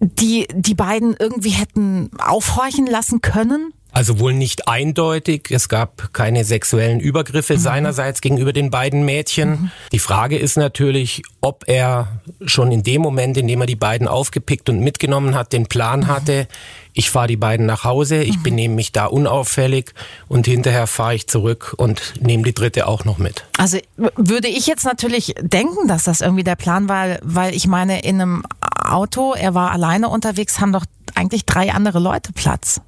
die 0.00 0.46
die 0.54 0.74
beiden 0.74 1.16
irgendwie 1.18 1.50
hätten 1.50 2.10
aufhorchen 2.18 2.86
lassen 2.86 3.20
können? 3.20 3.72
Also 3.98 4.20
wohl 4.20 4.32
nicht 4.32 4.68
eindeutig. 4.68 5.50
Es 5.50 5.68
gab 5.68 6.12
keine 6.12 6.44
sexuellen 6.44 7.00
Übergriffe 7.00 7.58
seinerseits 7.58 8.20
gegenüber 8.20 8.52
den 8.52 8.70
beiden 8.70 9.04
Mädchen. 9.04 9.72
Die 9.90 9.98
Frage 9.98 10.38
ist 10.38 10.56
natürlich, 10.56 11.24
ob 11.40 11.64
er 11.66 12.20
schon 12.46 12.70
in 12.70 12.84
dem 12.84 13.02
Moment, 13.02 13.36
in 13.36 13.48
dem 13.48 13.60
er 13.60 13.66
die 13.66 13.74
beiden 13.74 14.06
aufgepickt 14.06 14.68
und 14.68 14.78
mitgenommen 14.78 15.34
hat, 15.34 15.52
den 15.52 15.66
Plan 15.66 16.06
hatte, 16.06 16.46
ich 16.92 17.10
fahre 17.10 17.26
die 17.26 17.36
beiden 17.36 17.66
nach 17.66 17.82
Hause, 17.82 18.22
ich 18.22 18.40
benehme 18.40 18.76
mich 18.76 18.92
da 18.92 19.06
unauffällig 19.06 19.92
und 20.28 20.46
hinterher 20.46 20.86
fahre 20.86 21.16
ich 21.16 21.26
zurück 21.26 21.74
und 21.76 22.14
nehme 22.20 22.44
die 22.44 22.54
dritte 22.54 22.86
auch 22.86 23.04
noch 23.04 23.18
mit. 23.18 23.46
Also 23.56 23.78
würde 23.96 24.46
ich 24.46 24.68
jetzt 24.68 24.84
natürlich 24.84 25.34
denken, 25.40 25.88
dass 25.88 26.04
das 26.04 26.20
irgendwie 26.20 26.44
der 26.44 26.54
Plan 26.54 26.88
war, 26.88 27.18
weil 27.22 27.52
ich 27.52 27.66
meine, 27.66 28.02
in 28.02 28.20
einem 28.20 28.42
Auto, 28.60 29.34
er 29.34 29.54
war 29.54 29.72
alleine 29.72 30.08
unterwegs, 30.08 30.60
haben 30.60 30.72
doch 30.72 30.84
eigentlich 31.16 31.46
drei 31.46 31.72
andere 31.72 31.98
Leute 31.98 32.32
Platz. 32.32 32.80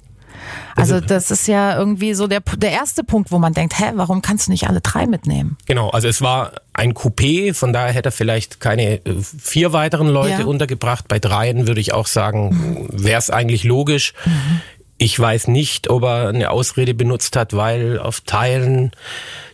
Also 0.75 0.99
das 0.99 1.31
ist 1.31 1.47
ja 1.47 1.77
irgendwie 1.77 2.13
so 2.13 2.27
der, 2.27 2.41
der 2.57 2.71
erste 2.71 3.03
Punkt, 3.03 3.31
wo 3.31 3.39
man 3.39 3.53
denkt, 3.53 3.77
hä, 3.79 3.91
warum 3.95 4.21
kannst 4.21 4.47
du 4.47 4.51
nicht 4.51 4.67
alle 4.67 4.81
drei 4.81 5.05
mitnehmen? 5.07 5.57
Genau, 5.65 5.89
also 5.89 6.07
es 6.07 6.21
war 6.21 6.53
ein 6.73 6.93
Coupé, 6.93 7.53
von 7.53 7.73
daher 7.73 7.93
hätte 7.93 8.09
er 8.09 8.13
vielleicht 8.13 8.59
keine 8.59 9.05
äh, 9.05 9.15
vier 9.21 9.73
weiteren 9.73 10.07
Leute 10.07 10.41
Ja. 10.41 10.45
untergebracht. 10.45 11.07
Bei 11.07 11.19
dreien 11.19 11.67
würde 11.67 11.81
ich 11.81 11.93
auch 11.93 12.07
sagen, 12.07 12.87
wäre 12.91 13.19
es 13.19 13.29
eigentlich 13.29 13.63
logisch. 13.63 14.13
Ich 15.01 15.19
weiß 15.19 15.47
nicht, 15.47 15.89
ob 15.89 16.03
er 16.03 16.29
eine 16.29 16.51
Ausrede 16.51 16.93
benutzt 16.93 17.35
hat, 17.35 17.55
weil 17.55 17.97
auf 17.97 18.21
Teilen 18.21 18.91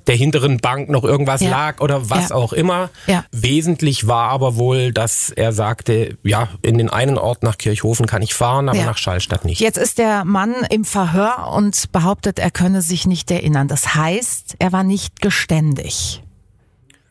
der 0.06 0.16
hinteren 0.16 0.58
Bank 0.58 0.90
noch 0.90 1.06
irgendwas 1.06 1.40
ja. 1.40 1.50
lag 1.50 1.80
oder 1.80 2.10
was 2.10 2.30
ja. 2.30 2.36
auch 2.36 2.52
immer. 2.52 2.90
Ja. 3.08 3.24
Wesentlich 3.32 4.08
war 4.08 4.30
aber 4.30 4.58
wohl, 4.58 4.92
dass 4.92 5.30
er 5.30 5.54
sagte, 5.54 6.18
ja, 6.22 6.50
in 6.64 6.78
den 6.78 6.90
einen 6.90 7.18
Ort 7.18 7.44
nach 7.44 7.58
Kirchhofen 7.58 8.08
kann 8.08 8.22
ich 8.22 8.34
fahren, 8.34 8.68
aber 8.68 8.84
nach 8.84 8.98
Schallstadt 8.98 9.46
nicht. 9.46 9.62
Jetzt 9.62 9.78
ist 9.78 10.00
der 10.00 10.26
Mann 10.26 10.54
im 10.70 10.84
Verhör 10.84 11.50
und 11.56 11.94
behauptet, 11.94 12.40
er 12.40 12.52
könne 12.52 12.82
sich 12.82 13.08
nicht 13.08 13.32
erinnern. 13.32 13.70
Das 13.70 13.96
heißt, 13.96 14.58
er 14.60 14.74
war 14.74 14.84
nicht 14.84 15.22
geständig. 15.22 16.24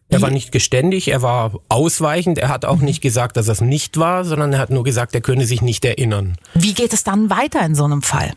Er 0.09 0.23
war 0.23 0.31
nicht 0.31 0.53
geständig, 0.53 1.09
er 1.09 1.21
war 1.23 1.53
ausweichend, 1.69 2.39
er 2.39 2.49
hat 2.49 2.65
auch 2.65 2.79
nicht 2.79 3.01
gesagt, 3.01 3.37
dass 3.37 3.49
es 3.49 3.61
nicht 3.61 3.99
war, 3.99 4.25
sondern 4.25 4.53
er 4.53 4.61
hat 4.61 4.71
nur 4.71 4.85
gesagt, 4.85 5.15
er 5.15 5.21
könne 5.21 5.47
sich 5.47 5.63
nicht 5.63 5.85
erinnern. 5.85 6.37
Wie 6.55 6.75
geht 6.75 6.93
es 6.93 7.03
dann 7.03 7.29
weiter 7.29 7.65
in 7.67 7.75
so 7.75 7.85
einem 7.85 8.03
Fall? 8.03 8.33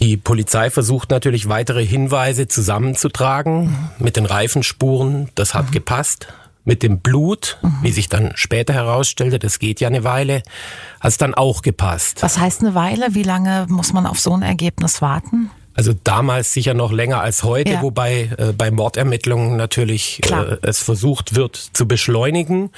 Die 0.00 0.16
Polizei 0.16 0.70
versucht 0.70 1.10
natürlich 1.10 1.48
weitere 1.48 1.84
Hinweise 1.84 2.48
zusammenzutragen 2.48 3.64
mhm. 3.64 3.76
mit 3.98 4.16
den 4.16 4.24
Reifenspuren. 4.24 5.28
Das 5.34 5.52
hat 5.52 5.66
mhm. 5.66 5.72
gepasst. 5.72 6.28
Mit 6.64 6.82
dem 6.82 7.00
Blut, 7.00 7.58
mhm. 7.62 7.78
wie 7.82 7.90
sich 7.90 8.08
dann 8.08 8.32
später 8.34 8.72
herausstellte, 8.72 9.38
das 9.38 9.58
geht 9.58 9.80
ja 9.80 9.88
eine 9.88 10.04
Weile, 10.04 10.42
hat 11.00 11.10
es 11.10 11.18
dann 11.18 11.34
auch 11.34 11.62
gepasst. 11.62 12.22
Was 12.22 12.38
heißt 12.38 12.60
eine 12.60 12.74
Weile? 12.74 13.14
Wie 13.14 13.22
lange 13.22 13.66
muss 13.68 13.92
man 13.92 14.06
auf 14.06 14.20
so 14.20 14.32
ein 14.34 14.42
Ergebnis 14.42 15.02
warten? 15.02 15.50
Also 15.80 15.94
damals 16.04 16.52
sicher 16.52 16.74
noch 16.74 16.92
länger 16.92 17.22
als 17.22 17.42
heute, 17.42 17.72
ja. 17.72 17.80
wobei 17.80 18.28
äh, 18.36 18.52
bei 18.52 18.70
Mordermittlungen 18.70 19.56
natürlich 19.56 20.20
äh, 20.30 20.58
es 20.60 20.82
versucht 20.82 21.36
wird 21.36 21.56
zu 21.56 21.88
beschleunigen. 21.88 22.68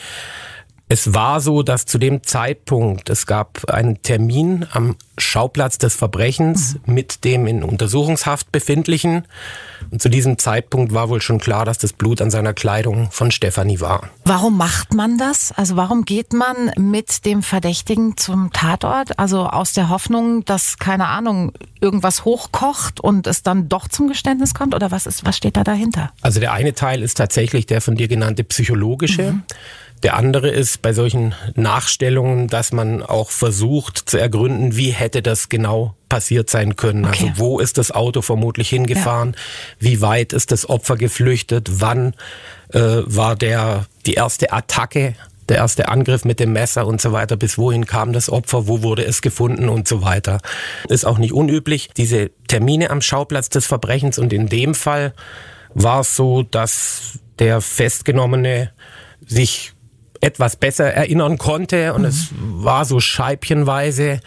Es 0.92 1.14
war 1.14 1.40
so, 1.40 1.62
dass 1.62 1.86
zu 1.86 1.96
dem 1.96 2.22
Zeitpunkt, 2.22 3.08
es 3.08 3.24
gab 3.24 3.64
einen 3.72 4.02
Termin 4.02 4.66
am 4.72 4.96
Schauplatz 5.16 5.78
des 5.78 5.94
Verbrechens 5.94 6.74
mhm. 6.84 6.94
mit 6.94 7.24
dem 7.24 7.46
in 7.46 7.62
Untersuchungshaft 7.62 8.52
befindlichen. 8.52 9.26
Und 9.90 10.02
zu 10.02 10.10
diesem 10.10 10.36
Zeitpunkt 10.36 10.92
war 10.92 11.08
wohl 11.08 11.22
schon 11.22 11.38
klar, 11.38 11.64
dass 11.64 11.78
das 11.78 11.94
Blut 11.94 12.20
an 12.20 12.30
seiner 12.30 12.52
Kleidung 12.52 13.10
von 13.10 13.30
Stefanie 13.30 13.80
war. 13.80 14.10
Warum 14.26 14.58
macht 14.58 14.92
man 14.92 15.16
das? 15.16 15.50
Also 15.52 15.76
warum 15.76 16.04
geht 16.04 16.34
man 16.34 16.72
mit 16.76 17.24
dem 17.24 17.42
Verdächtigen 17.42 18.18
zum 18.18 18.52
Tatort? 18.52 19.18
Also 19.18 19.46
aus 19.46 19.72
der 19.72 19.88
Hoffnung, 19.88 20.44
dass, 20.44 20.76
keine 20.76 21.06
Ahnung, 21.08 21.52
irgendwas 21.80 22.26
hochkocht 22.26 23.00
und 23.00 23.26
es 23.26 23.42
dann 23.42 23.70
doch 23.70 23.88
zum 23.88 24.08
Geständnis 24.08 24.52
kommt? 24.52 24.74
Oder 24.74 24.90
was 24.90 25.06
ist, 25.06 25.24
was 25.24 25.38
steht 25.38 25.56
da 25.56 25.64
dahinter? 25.64 26.12
Also 26.20 26.38
der 26.38 26.52
eine 26.52 26.74
Teil 26.74 27.02
ist 27.02 27.16
tatsächlich 27.16 27.64
der 27.64 27.80
von 27.80 27.96
dir 27.96 28.08
genannte 28.08 28.44
psychologische. 28.44 29.32
Mhm. 29.32 29.42
Der 30.02 30.16
andere 30.16 30.48
ist 30.48 30.82
bei 30.82 30.92
solchen 30.92 31.34
Nachstellungen, 31.54 32.48
dass 32.48 32.72
man 32.72 33.02
auch 33.02 33.30
versucht 33.30 33.98
zu 33.98 34.18
ergründen, 34.18 34.76
wie 34.76 34.90
hätte 34.90 35.22
das 35.22 35.48
genau 35.48 35.94
passiert 36.08 36.50
sein 36.50 36.76
können. 36.76 37.04
Also 37.04 37.24
okay. 37.24 37.30
Also 37.30 37.42
wo 37.42 37.58
ist 37.60 37.78
das 37.78 37.92
Auto 37.92 38.20
vermutlich 38.20 38.68
hingefahren? 38.68 39.34
Ja. 39.34 39.38
Wie 39.78 40.00
weit 40.00 40.32
ist 40.32 40.50
das 40.50 40.68
Opfer 40.68 40.96
geflüchtet? 40.96 41.80
Wann 41.80 42.14
äh, 42.72 42.80
war 42.80 43.36
der 43.36 43.86
die 44.06 44.14
erste 44.14 44.52
Attacke? 44.52 45.14
Der 45.48 45.56
erste 45.56 45.88
Angriff 45.88 46.24
mit 46.24 46.38
dem 46.38 46.52
Messer 46.52 46.86
und 46.86 47.00
so 47.00 47.12
weiter, 47.12 47.36
bis 47.36 47.58
wohin 47.58 47.84
kam 47.84 48.12
das 48.12 48.30
Opfer, 48.30 48.68
wo 48.68 48.82
wurde 48.82 49.04
es 49.04 49.22
gefunden 49.22 49.68
und 49.68 49.88
so 49.88 50.00
weiter. 50.00 50.38
Ist 50.88 51.04
auch 51.04 51.18
nicht 51.18 51.32
unüblich, 51.32 51.90
diese 51.96 52.30
Termine 52.46 52.90
am 52.90 53.02
Schauplatz 53.02 53.48
des 53.48 53.66
Verbrechens 53.66 54.18
und 54.18 54.32
in 54.32 54.48
dem 54.48 54.74
Fall 54.74 55.14
war 55.74 56.00
es 56.00 56.14
so, 56.14 56.42
dass 56.42 57.18
der 57.38 57.60
Festgenommene 57.60 58.70
sich 59.26 59.71
etwas 60.22 60.56
besser 60.56 60.86
erinnern 60.86 61.36
konnte 61.36 61.92
und 61.92 62.02
mhm. 62.02 62.08
es 62.08 62.28
war 62.38 62.84
so 62.84 63.00
scheibchenweise. 63.00 64.20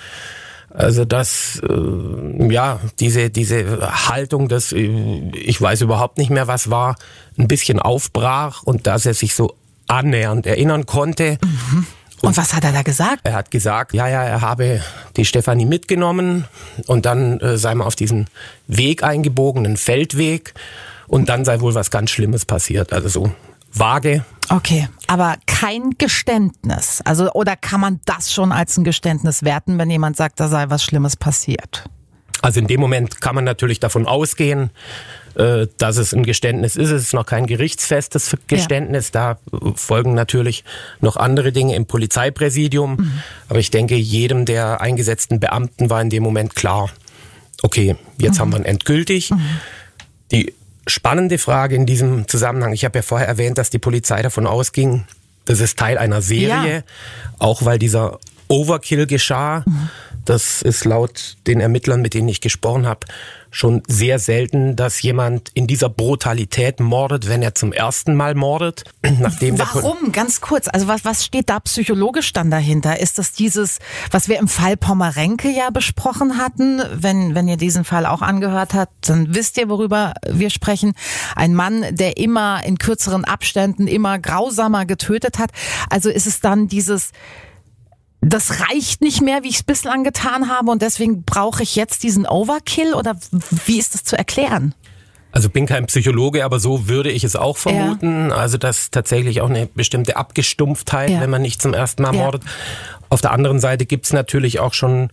Also 0.69 1.05
dass 1.05 1.61
äh, 1.67 2.53
ja 2.53 2.81
diese 2.99 3.29
diese 3.29 4.09
Haltung, 4.09 4.49
dass 4.49 4.73
äh, 4.73 5.31
ich 5.33 5.59
weiß 5.61 5.81
überhaupt 5.81 6.17
nicht 6.17 6.29
mehr 6.29 6.47
was 6.47 6.69
war, 6.69 6.97
ein 7.37 7.47
bisschen 7.47 7.79
aufbrach 7.79 8.63
und 8.63 8.85
dass 8.85 9.05
er 9.05 9.13
sich 9.13 9.35
so 9.35 9.55
annähernd 9.87 10.45
erinnern 10.45 10.85
konnte. 10.85 11.37
Mhm. 11.41 11.87
Und, 12.21 12.29
und 12.29 12.37
was 12.37 12.53
hat 12.53 12.65
er 12.65 12.73
da 12.73 12.81
gesagt? 12.81 13.21
Er 13.23 13.33
hat 13.33 13.51
gesagt, 13.51 13.93
ja, 13.93 14.07
ja, 14.07 14.23
er 14.23 14.41
habe 14.41 14.81
die 15.15 15.25
Stefanie 15.25 15.65
mitgenommen 15.65 16.45
und 16.87 17.05
dann 17.05 17.39
äh, 17.39 17.57
sei 17.57 17.73
man 17.75 17.87
auf 17.87 17.95
diesen 17.95 18.27
Weg 18.67 19.03
eingebogen, 19.03 19.65
einen 19.65 19.77
Feldweg 19.77 20.53
und 21.07 21.29
dann 21.29 21.45
sei 21.45 21.61
wohl 21.61 21.75
was 21.75 21.91
ganz 21.91 22.11
Schlimmes 22.11 22.45
passiert. 22.45 22.91
Also 22.91 23.07
so 23.07 23.31
vage. 23.77 24.23
Okay, 24.49 24.87
aber 25.07 25.35
kein 25.47 25.91
Geständnis. 25.97 27.01
Also, 27.03 27.31
oder 27.31 27.55
kann 27.55 27.81
man 27.81 27.99
das 28.05 28.31
schon 28.31 28.51
als 28.51 28.77
ein 28.77 28.83
Geständnis 28.83 29.43
werten, 29.43 29.77
wenn 29.77 29.89
jemand 29.89 30.17
sagt, 30.17 30.39
da 30.39 30.47
sei 30.47 30.69
was 30.69 30.83
Schlimmes 30.83 31.15
passiert? 31.15 31.89
Also 32.41 32.59
in 32.59 32.67
dem 32.67 32.79
Moment 32.79 33.21
kann 33.21 33.33
man 33.33 33.43
natürlich 33.43 33.79
davon 33.79 34.05
ausgehen, 34.05 34.69
äh, 35.33 35.65
dass 35.79 35.97
es 35.97 36.13
ein 36.13 36.23
Geständnis 36.23 36.75
ist. 36.75 36.91
Es 36.91 37.03
ist 37.03 37.13
noch 37.13 37.25
kein 37.25 37.47
gerichtsfestes 37.47 38.37
Geständnis. 38.45 39.11
Ja. 39.15 39.39
Da 39.51 39.73
folgen 39.75 40.13
natürlich 40.13 40.63
noch 41.01 41.17
andere 41.17 41.51
Dinge 41.51 41.75
im 41.75 41.87
Polizeipräsidium. 41.87 42.97
Mhm. 42.97 43.11
Aber 43.49 43.57
ich 43.57 43.71
denke, 43.71 43.95
jedem 43.95 44.45
der 44.45 44.79
eingesetzten 44.79 45.39
Beamten 45.39 45.89
war 45.89 46.01
in 46.01 46.11
dem 46.11 46.21
Moment 46.21 46.55
klar, 46.55 46.91
okay, 47.63 47.95
jetzt 48.19 48.35
mhm. 48.35 48.39
haben 48.41 48.51
wir 48.51 48.59
ihn 48.59 48.65
endgültig. 48.65 49.31
Mhm. 49.31 49.41
Die 50.31 50.53
spannende 50.87 51.37
Frage 51.37 51.75
in 51.75 51.85
diesem 51.85 52.27
Zusammenhang. 52.27 52.73
Ich 52.73 52.85
habe 52.85 52.99
ja 52.99 53.01
vorher 53.01 53.27
erwähnt, 53.27 53.57
dass 53.57 53.69
die 53.69 53.79
Polizei 53.79 54.21
davon 54.21 54.47
ausging, 54.47 55.05
das 55.45 55.59
ist 55.59 55.77
Teil 55.77 55.97
einer 55.97 56.21
Serie, 56.21 56.75
ja. 56.75 56.83
auch 57.39 57.65
weil 57.65 57.79
dieser 57.79 58.19
Overkill 58.47 59.07
geschah. 59.07 59.63
Mhm. 59.65 59.89
Das 60.25 60.61
ist 60.61 60.85
laut 60.85 61.37
den 61.45 61.59
Ermittlern, 61.59 62.01
mit 62.01 62.15
denen 62.15 62.27
ich 62.27 62.41
gesprochen 62.41 62.87
habe, 62.87 63.05
schon 63.55 63.81
sehr 63.87 64.19
selten, 64.19 64.75
dass 64.75 65.01
jemand 65.01 65.49
in 65.53 65.65
dieser 65.65 65.87
Brutalität 65.87 66.81
mordet, 66.81 67.29
wenn 67.29 67.41
er 67.41 67.55
zum 67.55 67.71
ersten 67.71 68.13
Mal 68.13 68.35
mordet. 68.35 68.83
Nachdem 69.19 69.57
Warum? 69.57 70.11
Ganz 70.11 70.41
kurz. 70.41 70.67
Also 70.67 70.89
was, 70.89 71.05
was 71.05 71.23
steht 71.23 71.49
da 71.49 71.61
psychologisch 71.61 72.33
dann 72.33 72.51
dahinter? 72.51 72.99
Ist 72.99 73.17
das 73.17 73.31
dieses, 73.31 73.79
was 74.11 74.27
wir 74.27 74.39
im 74.39 74.49
Fall 74.49 74.75
Pommerenke 74.75 75.49
ja 75.49 75.69
besprochen 75.69 76.37
hatten? 76.37 76.81
Wenn, 76.93 77.33
wenn 77.33 77.47
ihr 77.47 77.55
diesen 77.55 77.85
Fall 77.85 78.05
auch 78.05 78.21
angehört 78.21 78.73
habt, 78.73 79.07
dann 79.07 79.33
wisst 79.33 79.57
ihr, 79.57 79.69
worüber 79.69 80.15
wir 80.29 80.49
sprechen. 80.49 80.93
Ein 81.37 81.55
Mann, 81.55 81.85
der 81.91 82.17
immer 82.17 82.61
in 82.65 82.77
kürzeren 82.77 83.23
Abständen 83.23 83.87
immer 83.87 84.19
grausamer 84.19 84.85
getötet 84.85 85.39
hat. 85.39 85.51
Also 85.89 86.09
ist 86.09 86.27
es 86.27 86.41
dann 86.41 86.67
dieses, 86.67 87.13
das 88.29 88.61
reicht 88.61 89.01
nicht 89.01 89.21
mehr, 89.21 89.43
wie 89.43 89.49
ich 89.49 89.57
es 89.57 89.63
bislang 89.63 90.03
getan 90.03 90.49
habe 90.49 90.71
und 90.71 90.81
deswegen 90.81 91.23
brauche 91.23 91.63
ich 91.63 91.75
jetzt 91.75 92.03
diesen 92.03 92.25
Overkill 92.25 92.93
oder 92.93 93.15
wie 93.65 93.77
ist 93.77 93.93
das 93.93 94.03
zu 94.03 94.17
erklären? 94.17 94.73
Also 95.31 95.49
bin 95.49 95.65
kein 95.65 95.85
Psychologe, 95.87 96.45
aber 96.45 96.59
so 96.59 96.87
würde 96.87 97.11
ich 97.11 97.23
es 97.25 97.35
auch 97.35 97.57
vermuten. 97.57 98.29
Ja. 98.29 98.35
Also 98.35 98.57
dass 98.57 98.89
tatsächlich 98.89 99.41
auch 99.41 99.49
eine 99.49 99.65
bestimmte 99.65 100.15
Abgestumpftheit, 100.15 101.09
ja. 101.09 101.21
wenn 101.21 101.29
man 101.29 101.41
nicht 101.41 101.61
zum 101.61 101.73
ersten 101.73 102.03
Mal 102.03 102.15
ja. 102.15 102.21
mordet. 102.23 102.43
Auf 103.09 103.21
der 103.21 103.31
anderen 103.31 103.59
Seite 103.59 103.85
gibt's 103.85 104.13
natürlich 104.13 104.59
auch 104.59 104.73
schon 104.73 105.09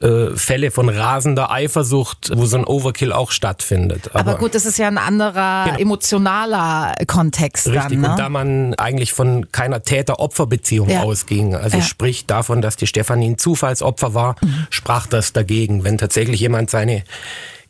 äh, 0.00 0.36
Fälle 0.36 0.70
von 0.70 0.88
rasender 0.88 1.50
Eifersucht, 1.50 2.30
wo 2.34 2.46
so 2.46 2.58
ein 2.58 2.64
Overkill 2.64 3.12
auch 3.12 3.30
stattfindet. 3.30 4.10
Aber, 4.12 4.32
Aber 4.32 4.38
gut, 4.38 4.54
das 4.54 4.66
ist 4.66 4.78
ja 4.78 4.88
ein 4.88 4.98
anderer 4.98 5.64
genau. 5.64 5.78
emotionaler 5.78 6.94
Kontext. 7.06 7.66
Richtig, 7.68 7.82
dann, 7.82 8.00
ne? 8.00 8.10
und 8.10 8.18
da 8.18 8.28
man 8.28 8.74
eigentlich 8.74 9.12
von 9.12 9.50
keiner 9.52 9.82
Täter-Opfer-Beziehung 9.82 10.90
ja. 10.90 11.02
ausging, 11.02 11.54
also 11.54 11.78
ja. 11.78 11.82
sprich 11.82 12.26
davon, 12.26 12.62
dass 12.62 12.76
die 12.76 12.86
Stefanie 12.86 13.30
ein 13.30 13.38
Zufallsopfer 13.38 14.14
war, 14.14 14.36
mhm. 14.42 14.66
sprach 14.70 15.06
das 15.06 15.32
dagegen. 15.32 15.84
Wenn 15.84 15.98
tatsächlich 15.98 16.40
jemand 16.40 16.70
seine 16.70 17.02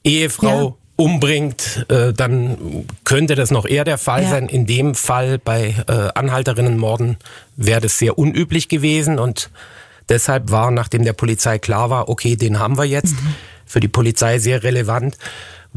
Ehefrau 0.02 0.68
ja 0.68 0.74
umbringt, 0.96 1.84
äh, 1.88 2.12
dann 2.14 2.86
könnte 3.04 3.34
das 3.34 3.50
noch 3.50 3.66
eher 3.66 3.84
der 3.84 3.98
Fall 3.98 4.22
ja. 4.22 4.30
sein. 4.30 4.48
In 4.48 4.66
dem 4.66 4.94
Fall 4.94 5.38
bei 5.38 5.74
äh, 5.86 6.08
Anhalterinnenmorden 6.14 7.18
wäre 7.56 7.82
das 7.82 7.98
sehr 7.98 8.18
unüblich 8.18 8.68
gewesen 8.68 9.18
und 9.18 9.50
deshalb 10.08 10.50
war, 10.50 10.70
nachdem 10.70 11.04
der 11.04 11.12
Polizei 11.12 11.58
klar 11.58 11.90
war, 11.90 12.08
okay, 12.08 12.36
den 12.36 12.58
haben 12.58 12.78
wir 12.78 12.84
jetzt, 12.84 13.14
mhm. 13.14 13.34
für 13.64 13.80
die 13.80 13.88
Polizei 13.88 14.38
sehr 14.38 14.62
relevant 14.62 15.16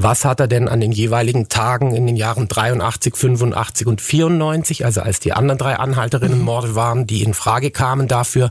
was 0.01 0.23
hat 0.23 0.39
er 0.39 0.47
denn 0.47 0.69
an 0.69 0.79
den 0.79 0.93
jeweiligen 0.93 1.49
Tagen 1.49 1.93
in 1.93 2.07
den 2.07 2.15
Jahren 2.15 2.47
83, 2.47 3.17
85 3.17 3.85
und 3.85 3.99
94, 3.99 4.85
also 4.85 5.01
als 5.01 5.19
die 5.19 5.33
anderen 5.33 5.57
drei 5.57 5.75
Anhalterinnenmorde 5.75 6.73
waren, 6.73 7.05
die 7.05 7.21
in 7.21 7.33
Frage 7.33 7.69
kamen 7.69 8.07
dafür, 8.07 8.49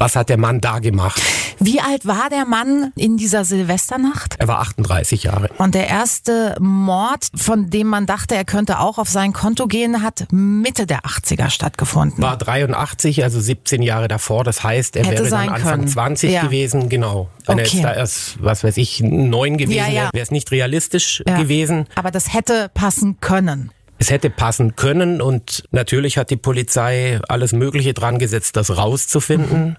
was 0.00 0.16
hat 0.16 0.30
der 0.30 0.38
Mann 0.38 0.60
da 0.60 0.78
gemacht? 0.78 1.20
Wie 1.58 1.78
alt 1.78 2.06
war 2.06 2.30
der 2.30 2.46
Mann 2.46 2.90
in 2.96 3.18
dieser 3.18 3.44
Silvesternacht? 3.44 4.36
Er 4.38 4.48
war 4.48 4.60
38 4.60 5.24
Jahre. 5.24 5.50
Und 5.58 5.74
der 5.74 5.88
erste 5.88 6.56
Mord, 6.58 7.28
von 7.36 7.68
dem 7.68 7.86
man 7.86 8.06
dachte, 8.06 8.34
er 8.34 8.46
könnte 8.46 8.78
auch 8.78 8.96
auf 8.96 9.10
sein 9.10 9.34
Konto 9.34 9.66
gehen, 9.66 10.02
hat 10.02 10.26
Mitte 10.32 10.86
der 10.86 11.00
80er 11.00 11.50
stattgefunden. 11.50 12.22
War 12.22 12.38
83, 12.38 13.22
also 13.22 13.38
17 13.38 13.82
Jahre 13.82 14.08
davor. 14.08 14.42
Das 14.42 14.64
heißt, 14.64 14.96
er 14.96 15.04
Hätte 15.04 15.24
wäre 15.24 15.30
dann 15.30 15.48
Anfang 15.50 15.80
können. 15.80 15.88
20 15.88 16.32
ja. 16.32 16.42
gewesen. 16.44 16.88
Genau. 16.88 17.28
Wenn 17.44 17.60
okay. 17.60 17.68
er 17.68 17.74
jetzt 17.74 17.84
da 17.84 17.92
erst, 17.92 18.42
was 18.42 18.64
weiß 18.64 18.78
ich, 18.78 19.00
neun 19.02 19.58
gewesen 19.58 19.76
ja, 19.76 19.88
ja. 19.88 19.94
wäre, 19.94 20.10
wäre 20.14 20.22
es 20.22 20.30
nicht 20.30 20.50
realistisch 20.50 21.22
gewesen. 21.26 21.86
Aber 21.94 22.10
das 22.10 22.32
hätte 22.32 22.70
passen 22.72 23.18
können. 23.20 23.70
Es 24.00 24.10
hätte 24.10 24.30
passen 24.30 24.76
können 24.76 25.20
und 25.20 25.64
natürlich 25.72 26.16
hat 26.16 26.30
die 26.30 26.38
Polizei 26.38 27.20
alles 27.28 27.52
Mögliche 27.52 27.92
dran 27.92 28.18
gesetzt, 28.18 28.56
das 28.56 28.74
rauszufinden. 28.74 29.78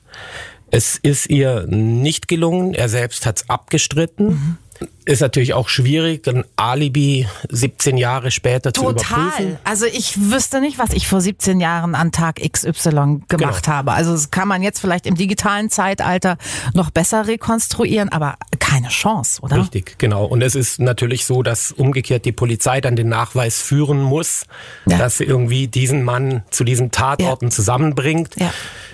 Es 0.69 0.99
ist 1.01 1.27
ihr 1.31 1.65
nicht 1.67 2.27
gelungen. 2.27 2.75
Er 2.75 2.87
selbst 2.87 3.25
hat 3.25 3.37
es 3.37 3.49
abgestritten. 3.49 4.27
Mhm. 4.27 4.57
Ist 5.05 5.21
natürlich 5.21 5.53
auch 5.53 5.67
schwierig, 5.67 6.27
ein 6.27 6.43
Alibi 6.55 7.27
17 7.49 7.97
Jahre 7.97 8.29
später 8.29 8.71
Total. 8.71 8.95
zu 8.95 9.05
überprüfen. 9.05 9.45
Total. 9.51 9.59
Also 9.63 9.85
ich 9.87 10.31
wüsste 10.31 10.61
nicht, 10.61 10.77
was 10.77 10.91
ich 10.91 11.07
vor 11.07 11.21
17 11.21 11.59
Jahren 11.59 11.95
an 11.95 12.11
Tag 12.11 12.39
XY 12.39 13.21
gemacht 13.27 13.65
genau. 13.65 13.67
habe. 13.67 13.91
Also 13.93 14.11
das 14.11 14.29
kann 14.29 14.47
man 14.47 14.61
jetzt 14.61 14.79
vielleicht 14.79 15.07
im 15.07 15.15
digitalen 15.15 15.71
Zeitalter 15.71 16.37
noch 16.73 16.91
besser 16.91 17.27
rekonstruieren, 17.27 18.09
aber 18.09 18.35
keine 18.59 18.89
Chance, 18.89 19.41
oder? 19.41 19.57
Richtig, 19.57 19.97
genau. 19.97 20.25
Und 20.25 20.43
es 20.43 20.53
ist 20.53 20.79
natürlich 20.79 21.25
so, 21.25 21.41
dass 21.41 21.71
umgekehrt 21.71 22.25
die 22.25 22.31
Polizei 22.31 22.79
dann 22.79 22.95
den 22.95 23.09
Nachweis 23.09 23.59
führen 23.59 24.01
muss, 24.01 24.45
ja. 24.85 24.97
dass 24.97 25.17
sie 25.17 25.23
irgendwie 25.23 25.67
diesen 25.67 26.03
Mann 26.03 26.43
zu 26.51 26.63
diesen 26.63 26.91
Tatorten 26.91 27.45
ja. 27.45 27.51
zusammenbringt. 27.51 28.35
Ja. 28.39 28.53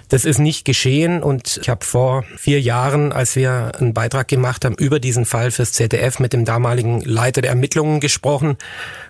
Das 0.10 0.24
ist 0.24 0.40
nicht 0.40 0.64
geschehen 0.64 1.22
und 1.22 1.60
ich 1.62 1.68
habe 1.68 1.84
vor 1.84 2.24
vier 2.38 2.62
Jahren, 2.62 3.12
als 3.12 3.36
wir 3.36 3.74
einen 3.78 3.94
Beitrag 3.94 4.30
gemacht 4.30 4.64
haben 4.64 4.76
über 4.76 5.02
diesen 5.02 5.26
Fall 5.26 5.52
fürs 5.52 5.74
ZDF 5.74 5.97
mit 6.20 6.34
dem 6.34 6.46
damaligen 6.46 7.02
Leiter 7.02 7.42
der 7.42 7.52
Ermittlungen 7.52 8.00
gesprochen 8.00 8.58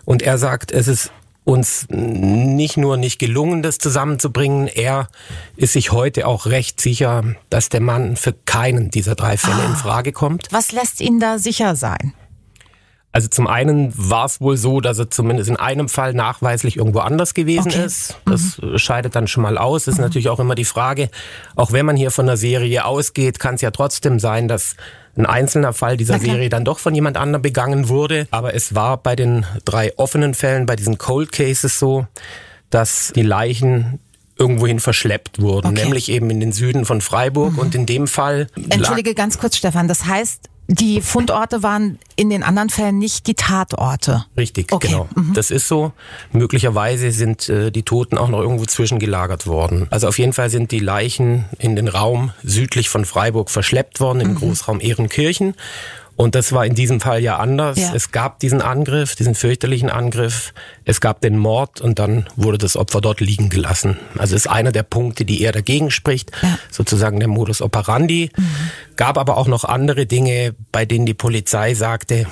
und 0.05 0.21
er 0.21 0.37
sagt, 0.37 0.71
es 0.71 0.87
ist 0.87 1.11
uns 1.43 1.87
nicht 1.89 2.75
nur 2.75 2.97
nicht 2.97 3.19
gelungen, 3.19 3.63
das 3.63 3.77
zusammenzubringen, 3.77 4.67
er 4.67 5.07
ist 5.55 5.73
sich 5.73 5.93
heute 5.93 6.27
auch 6.27 6.45
recht 6.45 6.81
sicher, 6.81 7.23
dass 7.49 7.69
der 7.69 7.79
Mann 7.79 8.17
für 8.17 8.33
keinen 8.33 8.91
dieser 8.91 9.15
drei 9.15 9.37
Fälle 9.37 9.63
ah, 9.63 9.65
in 9.65 9.75
Frage 9.75 10.11
kommt. 10.11 10.47
Was 10.51 10.73
lässt 10.73 10.99
ihn 10.99 11.21
da 11.21 11.39
sicher 11.39 11.77
sein? 11.77 12.13
Also 13.17 13.29
zum 13.29 13.47
einen 13.47 13.91
war 13.95 14.25
es 14.25 14.39
wohl 14.41 14.57
so, 14.57 14.79
dass 14.79 14.99
er 14.99 15.09
zumindest 15.09 15.49
in 15.49 15.55
einem 15.55 15.89
Fall 15.89 16.13
nachweislich 16.13 16.77
irgendwo 16.77 16.99
anders 16.99 17.33
gewesen 17.33 17.69
okay. 17.69 17.83
ist. 17.83 18.15
Das 18.27 18.61
mhm. 18.61 18.77
scheidet 18.77 19.15
dann 19.15 19.27
schon 19.27 19.41
mal 19.41 19.57
aus. 19.57 19.87
Ist 19.87 19.97
mhm. 19.97 20.03
natürlich 20.03 20.29
auch 20.29 20.39
immer 20.39 20.53
die 20.53 20.65
Frage, 20.65 21.09
auch 21.55 21.71
wenn 21.71 21.83
man 21.87 21.95
hier 21.95 22.11
von 22.11 22.27
der 22.27 22.37
Serie 22.37 22.85
ausgeht, 22.85 23.39
kann 23.39 23.55
es 23.55 23.61
ja 23.61 23.71
trotzdem 23.71 24.19
sein, 24.19 24.47
dass 24.47 24.75
ein 25.17 25.25
einzelner 25.25 25.73
Fall 25.73 25.97
dieser 25.97 26.19
Serie 26.19 26.49
dann 26.49 26.63
doch 26.63 26.77
von 26.77 26.93
jemand 26.93 27.17
anderem 27.17 27.41
begangen 27.41 27.89
wurde. 27.89 28.27
Aber 28.29 28.53
es 28.53 28.75
war 28.75 28.97
bei 28.97 29.15
den 29.15 29.47
drei 29.65 29.97
offenen 29.97 30.35
Fällen, 30.35 30.67
bei 30.67 30.75
diesen 30.75 30.99
Cold 30.99 31.31
Cases 31.31 31.79
so, 31.79 32.05
dass 32.69 33.13
die 33.15 33.23
Leichen 33.23 33.97
irgendwohin 34.37 34.79
verschleppt 34.79 35.41
wurden, 35.41 35.69
okay. 35.69 35.85
nämlich 35.85 36.09
eben 36.09 36.29
in 36.29 36.39
den 36.39 36.51
Süden 36.51 36.85
von 36.85 37.01
Freiburg 37.01 37.53
mhm. 37.53 37.57
und 37.57 37.73
in 37.73 37.87
dem 37.87 38.05
Fall. 38.05 38.45
Entschuldige 38.69 39.15
ganz 39.15 39.39
kurz, 39.39 39.57
Stefan, 39.57 39.87
das 39.87 40.05
heißt, 40.05 40.51
die 40.67 41.01
Fundorte 41.01 41.63
waren 41.63 41.97
in 42.17 42.29
den 42.29 42.43
anderen 42.43 42.69
Fällen 42.69 42.97
nicht 42.97 43.27
die 43.27 43.35
Tatorte. 43.35 44.25
Richtig, 44.35 44.73
okay. 44.73 44.87
genau. 44.87 45.07
Mhm. 45.15 45.33
Das 45.33 45.49
ist 45.49 45.67
so. 45.67 45.93
Möglicherweise 46.33 47.11
sind 47.11 47.47
äh, 47.47 47.71
die 47.71 47.83
Toten 47.83 48.17
auch 48.17 48.27
noch 48.27 48.41
irgendwo 48.41 48.65
zwischengelagert 48.65 49.47
worden. 49.47 49.87
Also 49.91 50.07
auf 50.07 50.19
jeden 50.19 50.33
Fall 50.33 50.49
sind 50.49 50.71
die 50.71 50.79
Leichen 50.79 51.45
in 51.57 51.75
den 51.75 51.87
Raum 51.87 52.31
südlich 52.43 52.89
von 52.89 53.05
Freiburg 53.05 53.49
verschleppt 53.49 53.99
worden, 54.01 54.19
im 54.19 54.31
mhm. 54.31 54.35
Großraum 54.35 54.81
Ehrenkirchen. 54.81 55.55
Und 56.17 56.33
das 56.33 56.51
war 56.51 56.65
in 56.65 56.73
diesem 56.73 56.99
Fall 56.99 57.21
ja 57.21 57.37
anders. 57.37 57.77
Ja. 57.77 57.93
Es 57.93 58.11
gab 58.11 58.39
diesen 58.39 58.59
Angriff, 58.59 59.15
diesen 59.15 59.35
fürchterlichen 59.35 59.91
Angriff. 59.91 60.51
Es 60.83 60.99
gab 60.99 61.21
den 61.21 61.37
Mord 61.37 61.79
und 61.79 61.99
dann 61.99 62.25
wurde 62.35 62.57
das 62.57 62.75
Opfer 62.75 63.01
dort 63.01 63.21
liegen 63.21 63.49
gelassen. 63.49 63.97
Also 64.17 64.35
ist 64.35 64.49
einer 64.49 64.71
der 64.71 64.81
Punkte, 64.81 65.25
die 65.25 65.41
eher 65.41 65.51
dagegen 65.51 65.91
spricht, 65.91 66.31
ja. 66.41 66.57
sozusagen 66.71 67.19
der 67.19 67.29
Modus 67.29 67.61
operandi. 67.61 68.31
Mhm. 68.35 68.45
Gab 68.95 69.19
aber 69.19 69.37
auch 69.37 69.47
noch 69.47 69.63
andere 69.63 70.07
Dinge, 70.07 70.55
bei 70.71 70.85
denen 70.85 71.05
die 71.05 71.13
Polizei 71.13 71.75
sagte, 71.75 72.25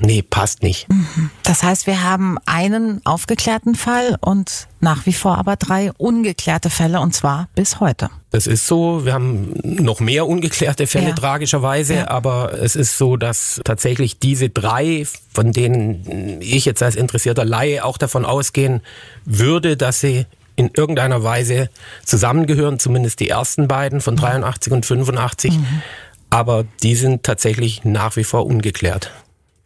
nee, 0.00 0.22
passt 0.22 0.62
nicht. 0.62 0.88
Mhm. 0.88 1.30
Das 1.42 1.62
heißt, 1.62 1.86
wir 1.86 2.02
haben 2.02 2.38
einen 2.46 3.00
aufgeklärten 3.04 3.74
Fall 3.74 4.16
und 4.20 4.68
nach 4.80 5.06
wie 5.06 5.12
vor 5.12 5.38
aber 5.38 5.56
drei 5.56 5.92
ungeklärte 5.96 6.70
Fälle 6.70 7.00
und 7.00 7.14
zwar 7.14 7.48
bis 7.54 7.80
heute. 7.80 8.10
Das 8.30 8.46
ist 8.46 8.66
so. 8.66 9.04
Wir 9.04 9.14
haben 9.14 9.54
noch 9.62 10.00
mehr 10.00 10.26
ungeklärte 10.26 10.86
Fälle 10.86 11.08
ja. 11.08 11.14
tragischerweise, 11.14 11.94
ja. 11.94 12.08
aber 12.08 12.52
es 12.60 12.76
ist 12.76 12.98
so, 12.98 13.16
dass 13.16 13.60
tatsächlich 13.64 14.18
diese 14.18 14.50
drei, 14.50 15.06
von 15.32 15.52
denen 15.52 16.40
ich 16.40 16.64
jetzt 16.64 16.82
als 16.82 16.94
interessierter 16.94 17.44
Laie 17.44 17.84
auch 17.84 17.98
davon 17.98 18.24
ausgehen 18.24 18.82
würde, 19.24 19.76
dass 19.76 20.00
sie 20.00 20.26
in 20.56 20.70
irgendeiner 20.76 21.22
Weise 21.22 21.70
zusammengehören, 22.04 22.80
zumindest 22.80 23.20
die 23.20 23.28
ersten 23.28 23.68
beiden 23.68 24.00
von 24.00 24.16
83 24.16 24.72
und 24.72 24.84
85. 24.84 25.56
Mhm. 25.56 25.82
Aber 26.30 26.64
die 26.82 26.96
sind 26.96 27.22
tatsächlich 27.22 27.84
nach 27.84 28.16
wie 28.16 28.24
vor 28.24 28.44
ungeklärt. 28.44 29.12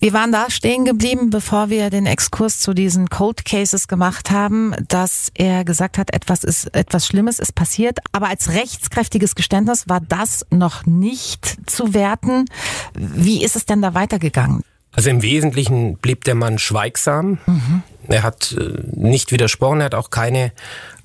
Wir 0.02 0.12
waren 0.12 0.32
da 0.32 0.50
stehen 0.50 0.84
geblieben, 0.84 1.30
bevor 1.30 1.70
wir 1.70 1.88
den 1.88 2.06
Exkurs 2.06 2.58
zu 2.58 2.74
diesen 2.74 3.08
Cold 3.08 3.44
Cases 3.44 3.86
gemacht 3.86 4.32
haben, 4.32 4.74
dass 4.88 5.30
er 5.32 5.64
gesagt 5.64 5.96
hat, 5.96 6.12
etwas 6.12 6.42
ist, 6.42 6.74
etwas 6.74 7.06
Schlimmes 7.06 7.38
ist 7.38 7.54
passiert. 7.54 8.00
Aber 8.10 8.28
als 8.28 8.52
rechtskräftiges 8.52 9.36
Geständnis 9.36 9.88
war 9.88 10.00
das 10.00 10.44
noch 10.50 10.86
nicht 10.86 11.70
zu 11.70 11.94
werten. 11.94 12.46
Wie 12.94 13.44
ist 13.44 13.54
es 13.54 13.64
denn 13.64 13.80
da 13.80 13.94
weitergegangen? 13.94 14.64
Also 14.90 15.08
im 15.08 15.22
Wesentlichen 15.22 15.96
blieb 15.98 16.24
der 16.24 16.34
Mann 16.34 16.58
schweigsam. 16.58 17.38
Mhm. 17.46 17.84
Er 18.08 18.22
hat 18.22 18.56
äh, 18.58 18.82
nicht 18.92 19.32
widersprochen, 19.32 19.80
er 19.80 19.86
hat 19.86 19.94
auch 19.94 20.10
keine 20.10 20.52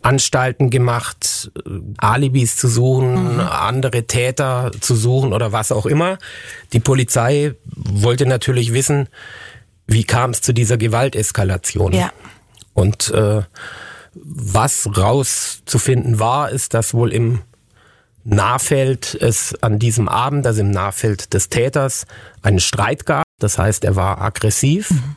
Anstalten 0.01 0.69
gemacht, 0.69 1.51
äh, 1.65 1.69
Alibis 1.97 2.55
zu 2.55 2.67
suchen, 2.67 3.35
mhm. 3.35 3.39
andere 3.39 4.03
Täter 4.03 4.71
zu 4.79 4.95
suchen 4.95 5.33
oder 5.33 5.51
was 5.51 5.71
auch 5.71 5.85
immer. 5.85 6.17
Die 6.73 6.79
Polizei 6.79 7.53
wollte 7.65 8.25
natürlich 8.25 8.73
wissen, 8.73 9.09
wie 9.87 10.03
kam 10.03 10.31
es 10.31 10.41
zu 10.41 10.53
dieser 10.53 10.77
Gewalteskalation. 10.77 11.93
Ja. 11.93 12.11
Und 12.73 13.09
äh, 13.11 13.41
was 14.13 14.89
rauszufinden 14.97 16.19
war, 16.19 16.49
ist, 16.49 16.73
dass 16.73 16.93
wohl 16.93 17.13
im 17.13 17.41
Nahfeld 18.23 19.17
es 19.19 19.55
an 19.63 19.79
diesem 19.79 20.09
Abend, 20.09 20.45
also 20.45 20.61
im 20.61 20.71
Nahfeld 20.71 21.33
des 21.33 21.49
Täters, 21.49 22.05
einen 22.41 22.59
Streit 22.59 23.05
gab. 23.05 23.23
Das 23.39 23.57
heißt, 23.57 23.85
er 23.85 23.95
war 23.95 24.21
aggressiv. 24.21 24.91
Mhm. 24.91 25.15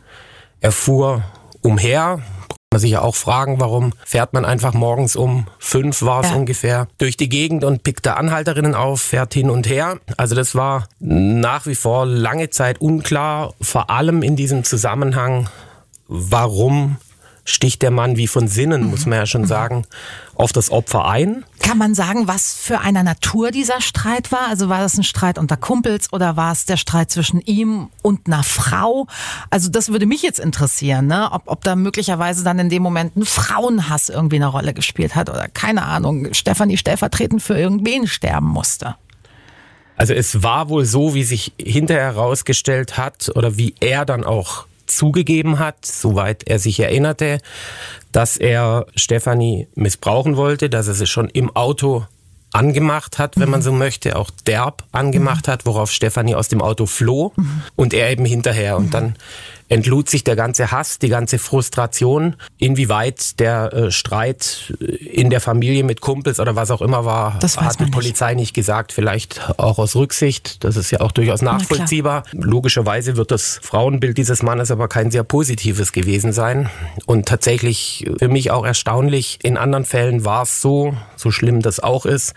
Er 0.61 0.73
fuhr 0.73 1.25
umher, 1.63 2.21
man 2.73 2.81
sich 2.81 2.93
ja 2.93 3.03
auch 3.03 3.17
fragen, 3.17 3.59
warum 3.59 3.93
fährt 4.05 4.33
man 4.33 4.45
einfach 4.45 4.75
morgens 4.75 5.17
um 5.17 5.47
fünf 5.59 6.03
war 6.03 6.23
es 6.23 6.31
ja. 6.31 6.37
ungefähr 6.37 6.87
durch 6.99 7.17
die 7.17 7.29
Gegend 7.29 7.65
und 7.65 7.83
pickt 7.83 8.07
da 8.07 8.15
Anhalterinnen 8.15 8.77
auf, 8.77 9.01
fährt 9.01 9.35
hin 9.35 9.51
und 9.51 9.69
her. 9.69 9.99
Also 10.17 10.37
das 10.37 10.55
war 10.55 10.87
nach 11.01 11.67
wie 11.67 11.75
vor 11.75 12.07
lange 12.07 12.51
Zeit 12.51 12.81
unklar, 12.81 13.55
vor 13.61 13.91
allem 13.91 14.23
in 14.23 14.37
diesem 14.37 14.63
Zusammenhang, 14.63 15.49
warum 16.07 16.99
sticht 17.45 17.83
der 17.83 17.91
Mann 17.91 18.17
wie 18.17 18.29
von 18.29 18.47
Sinnen, 18.47 18.85
muss 18.85 19.07
man 19.07 19.19
ja 19.19 19.27
schon 19.27 19.43
mhm. 19.43 19.47
sagen, 19.47 19.85
auf 20.41 20.53
das 20.53 20.71
Opfer 20.71 21.07
ein. 21.07 21.45
Kann 21.61 21.77
man 21.77 21.95
sagen, 21.95 22.27
was 22.27 22.55
für 22.55 22.81
einer 22.81 23.03
Natur 23.03 23.51
dieser 23.51 23.81
Streit 23.81 24.33
war? 24.33 24.49
Also 24.49 24.69
war 24.69 24.81
das 24.81 24.97
ein 24.97 25.05
Streit 25.05 25.39
unter 25.39 25.57
Kumpels 25.57 26.13
oder 26.13 26.37
war 26.37 26.53
es 26.53 26.65
der 26.65 26.79
Streit 26.79 27.11
zwischen 27.11 27.41
ihm 27.43 27.91
und 28.03 28.27
einer 28.27 28.43
Frau? 28.43 29.07
Also 29.51 29.69
das 29.71 29.91
würde 29.91 30.07
mich 30.07 30.23
jetzt 30.23 30.41
interessieren, 30.41 31.07
ne? 31.07 31.29
ob, 31.31 31.43
ob 31.47 31.63
da 31.63 31.77
möglicherweise 31.77 32.43
dann 32.43 32.59
in 32.59 32.71
dem 32.71 32.83
Moment 32.83 33.17
ein 33.17 33.27
Frauenhass 33.27 34.09
irgendwie 34.09 34.37
eine 34.37 34.47
Rolle 34.47 34.73
gespielt 34.73 35.15
hat 35.15 35.29
oder 35.29 35.47
keine 35.49 35.83
Ahnung, 35.83 36.33
Stefanie 36.33 36.79
stellvertretend 36.79 37.43
für 37.43 37.59
irgendwen 37.59 38.07
sterben 38.07 38.49
musste. 38.49 38.97
Also 39.97 40.15
es 40.15 40.43
war 40.43 40.71
wohl 40.71 40.87
so, 40.87 41.15
wie 41.15 41.25
sich 41.25 41.53
hinterher 41.61 42.15
herausgestellt 42.15 42.97
hat 42.97 43.31
oder 43.35 43.59
wie 43.59 43.75
er 43.81 44.07
dann 44.07 44.25
auch 44.25 44.65
zugegeben 44.91 45.59
hat, 45.59 45.85
soweit 45.85 46.47
er 46.47 46.59
sich 46.59 46.81
erinnerte, 46.81 47.39
dass 48.13 48.37
er 48.37 48.87
Stefanie 48.97 49.69
missbrauchen 49.75 50.37
wollte, 50.37 50.71
dass 50.71 50.89
er 50.89 50.95
sie 50.95 51.07
schon 51.07 51.29
im 51.29 51.55
Auto 51.55 52.05
angemacht 52.53 53.19
hat, 53.19 53.39
wenn 53.39 53.49
man 53.49 53.63
so 53.63 53.73
möchte, 53.73 54.17
auch 54.17 54.31
derb 54.47 54.85
angemacht 54.93 55.47
hat, 55.47 55.67
worauf 55.67 55.93
Stefanie 55.93 56.35
aus 56.35 56.49
dem 56.49 56.61
Auto 56.61 56.87
floh 56.87 57.33
und 57.77 57.95
er 57.95 58.11
eben 58.11 58.25
hinterher. 58.25 58.77
Und 58.77 58.93
dann 58.93 59.15
entlud 59.71 60.11
sich 60.11 60.25
der 60.25 60.37
ganze 60.37 60.71
Hass, 60.71 60.99
die 60.99 61.09
ganze 61.09 61.39
Frustration, 61.39 62.37
inwieweit 62.59 63.41
der 63.41 63.73
äh, 63.73 63.91
Streit 63.91 64.75
in 64.79 65.31
der 65.31 65.41
Familie 65.41 65.85
mit 65.85 66.01
Kumpels 66.01 66.41
oder 66.41 66.57
was 66.57 66.71
auch 66.71 66.83
immer 66.83 67.05
war, 67.05 67.39
das 67.41 67.57
hat 67.57 67.81
die 67.81 67.87
Polizei 67.87 68.35
nicht. 68.35 68.41
nicht 68.41 68.55
gesagt, 68.55 68.93
vielleicht 68.93 69.59
auch 69.59 69.79
aus 69.79 69.95
Rücksicht, 69.95 70.65
das 70.65 70.77
ist 70.77 70.91
ja 70.91 71.01
auch 71.01 71.13
durchaus 71.13 71.41
nachvollziehbar. 71.41 72.25
Logischerweise 72.33 73.17
wird 73.17 73.31
das 73.31 73.61
Frauenbild 73.63 74.19
dieses 74.19 74.43
Mannes 74.43 74.71
aber 74.71 74.89
kein 74.89 75.11
sehr 75.11 75.23
positives 75.23 75.93
gewesen 75.93 76.33
sein 76.33 76.69
und 77.07 77.27
tatsächlich 77.27 78.11
für 78.19 78.29
mich 78.29 78.51
auch 78.51 78.67
erstaunlich, 78.67 79.39
in 79.43 79.57
anderen 79.57 79.85
Fällen 79.85 80.25
war 80.25 80.43
es 80.43 80.61
so, 80.61 80.95
so 81.15 81.31
schlimm 81.31 81.63
das 81.63 81.79
auch 81.79 82.07
ist, 82.07 82.35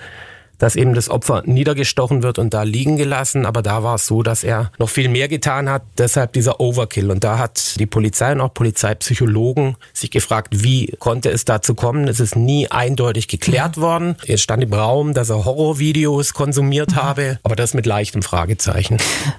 dass 0.58 0.76
eben 0.76 0.94
das 0.94 1.10
Opfer 1.10 1.44
niedergestochen 1.46 2.24
wird 2.24 2.40
und 2.40 2.54
da 2.54 2.64
liegen 2.64 2.98
gelassen. 2.98 3.46
Aber 3.46 3.62
da 3.62 3.84
war 3.84 3.96
es 3.96 4.08
so, 4.08 4.24
dass 4.24 4.44
er 4.44 4.72
noch 4.78 4.90
viel 4.90 5.10
mehr 5.10 5.28
getan 5.28 5.70
hat. 5.70 5.84
Deshalb 5.98 6.34
dieser 6.34 6.60
Overkill. 6.60 7.12
Und 7.12 7.24
da 7.24 7.38
hat 7.38 7.80
die 7.80 7.86
Polizei 7.86 8.32
und 8.32 8.42
auch 8.42 8.54
Polizeipsychologen 8.54 9.76
sich 9.94 10.12
gefragt, 10.12 10.64
wie 10.64 10.88
konnte 11.00 11.30
es 11.30 11.46
dazu 11.46 11.76
kommen? 11.76 12.08
Es 12.08 12.20
ist 12.20 12.36
nie 12.36 12.70
eindeutig 12.70 13.28
geklärt 13.28 13.78
worden. 13.78 14.16
Es 14.28 14.42
stand 14.42 14.64
im 14.64 14.74
Raum, 14.74 15.14
dass 15.14 15.30
er 15.30 15.46
Horrorvideos 15.46 16.34
konsumiert 16.34 16.92
mhm. 16.92 16.96
habe, 16.96 17.40
aber 17.44 17.56
das 17.56 17.74
mit 17.74 17.86
leichtem 17.86 18.22
Fragezeichen. 18.22 18.98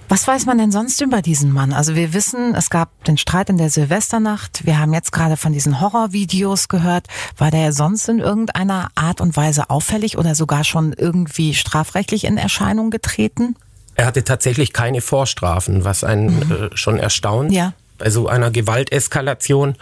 Was 0.08 0.26
weiß 0.26 0.46
man 0.46 0.58
denn 0.58 0.72
sonst 0.72 1.00
über 1.00 1.22
diesen 1.22 1.52
Mann? 1.52 1.72
Also 1.72 1.94
wir 1.94 2.12
wissen, 2.12 2.54
es 2.54 2.70
gab 2.70 3.04
den 3.04 3.18
Streit 3.18 3.50
in 3.50 3.58
der 3.58 3.70
Silvesternacht. 3.70 4.66
Wir 4.66 4.78
haben 4.78 4.92
jetzt 4.92 5.12
gerade 5.12 5.36
von 5.36 5.52
diesen 5.52 5.80
Horrorvideos 5.80 6.68
gehört. 6.68 7.06
War 7.36 7.50
der 7.50 7.72
sonst 7.72 8.08
in 8.08 8.18
irgendeiner 8.18 8.88
Art 8.94 9.20
und 9.20 9.36
Weise 9.36 9.70
auffällig 9.70 10.18
oder 10.18 10.34
sogar 10.34 10.64
schon 10.64 10.92
irgendwie 11.04 11.52
strafrechtlich 11.52 12.24
in 12.24 12.38
Erscheinung 12.38 12.90
getreten? 12.90 13.56
Er 13.94 14.06
hatte 14.06 14.24
tatsächlich 14.24 14.72
keine 14.72 15.02
Vorstrafen, 15.02 15.84
was 15.84 16.02
einen 16.02 16.36
mhm. 16.36 16.52
äh, 16.52 16.76
schon 16.76 16.98
erstaunt. 16.98 17.52
Ja. 17.52 17.74
Bei 17.98 18.10
so 18.10 18.26
einer 18.26 18.50
Gewalteskalation. 18.50 19.76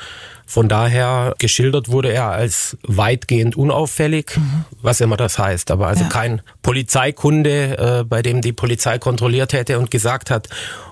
Von 0.45 0.69
daher 0.69 1.35
geschildert 1.39 1.89
wurde 1.89 2.13
er 2.13 2.31
als 2.31 2.77
weitgehend 2.83 3.57
unauffällig, 3.57 4.37
mhm. 4.37 4.65
was 4.83 5.01
immer 5.01 5.17
das 5.17 5.39
heißt. 5.39 5.71
Aber 5.71 5.87
also 5.87 6.03
ja. 6.03 6.11
kein 6.11 6.43
Polizeikunde, 6.61 8.01
äh, 8.01 8.05
bei 8.05 8.21
dem 8.21 8.43
die 8.43 8.53
Polizei 8.53 8.99
kontrolliert 8.99 9.55
hätte 9.55 9.79
und 9.79 9.91
gesagt 9.91 10.29
hat, 10.29 10.49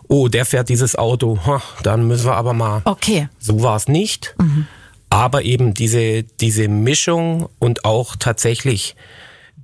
oh, 0.08 0.28
der 0.28 0.46
fährt 0.46 0.70
dieses 0.70 0.96
Auto, 0.96 1.40
ha, 1.44 1.60
dann 1.82 2.06
müssen 2.06 2.26
wir 2.26 2.36
aber 2.36 2.54
mal. 2.54 2.80
Okay. 2.84 3.28
So 3.38 3.62
war 3.62 3.76
es 3.76 3.86
nicht. 3.86 4.34
Mhm. 4.38 4.66
Aber 5.10 5.42
eben 5.42 5.74
diese, 5.74 6.22
diese 6.22 6.68
Mischung 6.68 7.48
und 7.58 7.84
auch 7.84 8.16
tatsächlich 8.16 8.96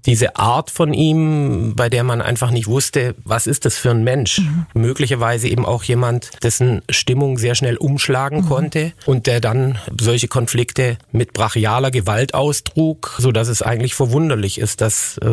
diese 0.05 0.37
Art 0.37 0.71
von 0.71 0.93
ihm, 0.93 1.75
bei 1.75 1.89
der 1.89 2.05
man 2.05 2.21
einfach 2.21 2.51
nicht 2.51 2.67
wusste, 2.67 3.15
was 3.25 3.47
ist 3.47 3.65
das 3.65 3.77
für 3.77 3.91
ein 3.91 4.05
Mensch. 4.05 4.41
Mhm. 4.41 4.67
Möglicherweise 4.75 5.49
eben 5.49 5.65
auch 5.65 5.83
jemand, 5.83 6.31
dessen 6.43 6.83
Stimmung 6.91 7.39
sehr 7.39 7.55
schnell 7.55 7.77
umschlagen 7.77 8.43
mhm. 8.43 8.49
konnte 8.49 8.93
und 9.07 9.27
der 9.27 9.41
dann 9.41 9.79
solche 10.01 10.29
Konflikte 10.29 10.99
mit 11.13 11.33
brachialer 11.33 11.91
Gewalt 11.91 12.35
austrug, 12.35 13.17
so 13.19 13.33
dass 13.33 13.49
es 13.49 13.63
eigentlich 13.63 13.95
verwunderlich 13.95 14.59
ist, 14.59 14.81
dass 14.81 15.19
äh, 15.19 15.27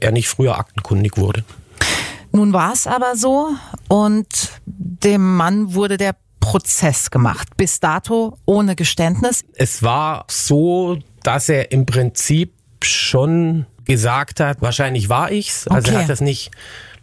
er 0.00 0.12
nicht 0.12 0.28
früher 0.28 0.58
aktenkundig 0.58 1.16
wurde. 1.16 1.44
Nun 2.32 2.52
war 2.52 2.72
es 2.72 2.86
aber 2.86 3.16
so 3.16 3.48
und 3.88 4.26
dem 4.66 5.36
Mann 5.36 5.74
wurde 5.74 5.96
der 5.96 6.14
Prozess 6.40 7.10
gemacht, 7.10 7.56
bis 7.56 7.80
dato 7.80 8.38
ohne 8.44 8.76
Geständnis. 8.76 9.44
Es 9.54 9.82
war 9.82 10.24
so, 10.28 10.98
dass 11.22 11.48
er 11.48 11.72
im 11.72 11.84
Prinzip 11.86 12.52
schon 12.82 13.66
gesagt 13.88 14.38
hat, 14.38 14.62
wahrscheinlich 14.62 15.08
war 15.08 15.32
ich's. 15.32 15.66
Also 15.66 15.88
okay. 15.88 15.96
er 15.96 16.02
hat 16.02 16.10
das 16.10 16.20
nicht 16.20 16.52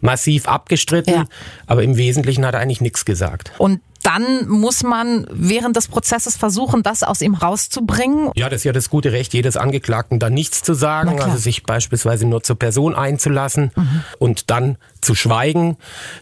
massiv 0.00 0.46
abgestritten, 0.46 1.14
ja. 1.14 1.24
aber 1.66 1.82
im 1.82 1.96
Wesentlichen 1.96 2.46
hat 2.46 2.54
er 2.54 2.60
eigentlich 2.60 2.80
nichts 2.80 3.04
gesagt. 3.04 3.52
Und 3.58 3.80
dann 4.06 4.48
muss 4.48 4.84
man 4.84 5.26
während 5.32 5.74
des 5.74 5.88
Prozesses 5.88 6.36
versuchen, 6.36 6.84
das 6.84 7.02
aus 7.02 7.20
ihm 7.20 7.34
rauszubringen. 7.34 8.30
Ja, 8.36 8.48
das 8.48 8.60
ist 8.60 8.64
ja 8.64 8.72
das 8.72 8.88
gute 8.88 9.10
Recht 9.10 9.34
jedes 9.34 9.56
Angeklagten, 9.56 10.20
da 10.20 10.30
nichts 10.30 10.62
zu 10.62 10.74
sagen, 10.74 11.20
also 11.20 11.36
sich 11.36 11.64
beispielsweise 11.64 12.24
nur 12.24 12.44
zur 12.44 12.56
Person 12.56 12.94
einzulassen 12.94 13.72
mhm. 13.74 14.02
und 14.20 14.50
dann 14.50 14.78
zu 15.00 15.16
schweigen. 15.16 15.76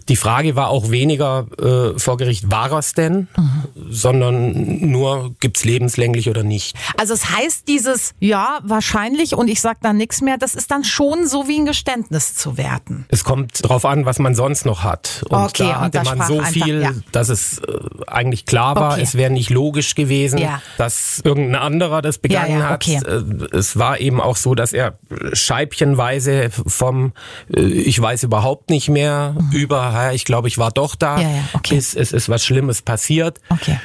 Die 0.08 0.16
Frage 0.16 0.56
war 0.56 0.68
auch 0.68 0.90
weniger 0.90 1.46
äh, 1.58 1.98
vor 1.98 2.16
Gericht, 2.16 2.50
war 2.50 2.72
er 2.72 2.78
es 2.78 2.94
denn, 2.94 3.28
mhm. 3.36 3.64
sondern 3.90 4.90
nur, 4.90 5.34
gibt's 5.40 5.64
lebenslänglich 5.64 6.30
oder 6.30 6.42
nicht. 6.42 6.76
Also 6.96 7.12
es 7.12 7.30
heißt 7.30 7.68
dieses, 7.68 8.14
ja, 8.18 8.60
wahrscheinlich 8.62 9.34
und 9.34 9.48
ich 9.48 9.60
sag 9.60 9.80
dann 9.82 9.98
nichts 9.98 10.22
mehr, 10.22 10.38
das 10.38 10.54
ist 10.54 10.70
dann 10.70 10.84
schon 10.84 11.26
so 11.26 11.48
wie 11.48 11.58
ein 11.58 11.66
Geständnis 11.66 12.34
zu 12.34 12.56
werten. 12.56 13.04
Es 13.08 13.24
kommt 13.24 13.66
drauf 13.68 13.84
an, 13.84 14.06
was 14.06 14.18
man 14.18 14.34
sonst 14.34 14.64
noch 14.64 14.84
hat. 14.84 15.24
Und 15.28 15.38
okay, 15.38 15.64
da 15.64 15.80
hatte 15.80 15.98
und 15.98 16.18
man 16.18 16.28
so 16.28 16.42
viel, 16.42 16.82
einfach, 16.82 16.96
ja. 16.96 17.02
dass 17.12 17.28
es 17.28 17.58
äh, 17.58 17.73
eigentlich 18.06 18.46
klar 18.46 18.76
war, 18.76 18.92
okay. 18.92 19.02
es 19.02 19.14
wäre 19.14 19.30
nicht 19.30 19.50
logisch 19.50 19.94
gewesen, 19.94 20.38
ja. 20.38 20.60
dass 20.78 21.20
irgendein 21.24 21.60
anderer 21.60 22.02
das 22.02 22.18
begangen 22.18 22.60
ja, 22.60 22.74
okay. 22.74 22.98
hat. 22.98 23.06
Äh, 23.06 23.56
es 23.56 23.78
war 23.78 24.00
eben 24.00 24.20
auch 24.20 24.36
so, 24.36 24.54
dass 24.54 24.72
er 24.72 24.98
scheibchenweise 25.32 26.50
vom 26.50 27.12
äh, 27.54 27.60
ich 27.60 28.00
weiß 28.00 28.22
überhaupt 28.22 28.70
nicht 28.70 28.88
mehr 28.88 29.34
mhm. 29.38 29.56
über, 29.56 30.10
ich 30.12 30.24
glaube, 30.24 30.48
ich 30.48 30.58
war 30.58 30.70
doch 30.70 30.94
da, 30.94 31.18
okay. 31.52 31.76
bis 31.76 31.94
es 31.94 32.12
ist 32.12 32.28
was 32.28 32.44
Schlimmes 32.44 32.82
passiert. 32.82 33.40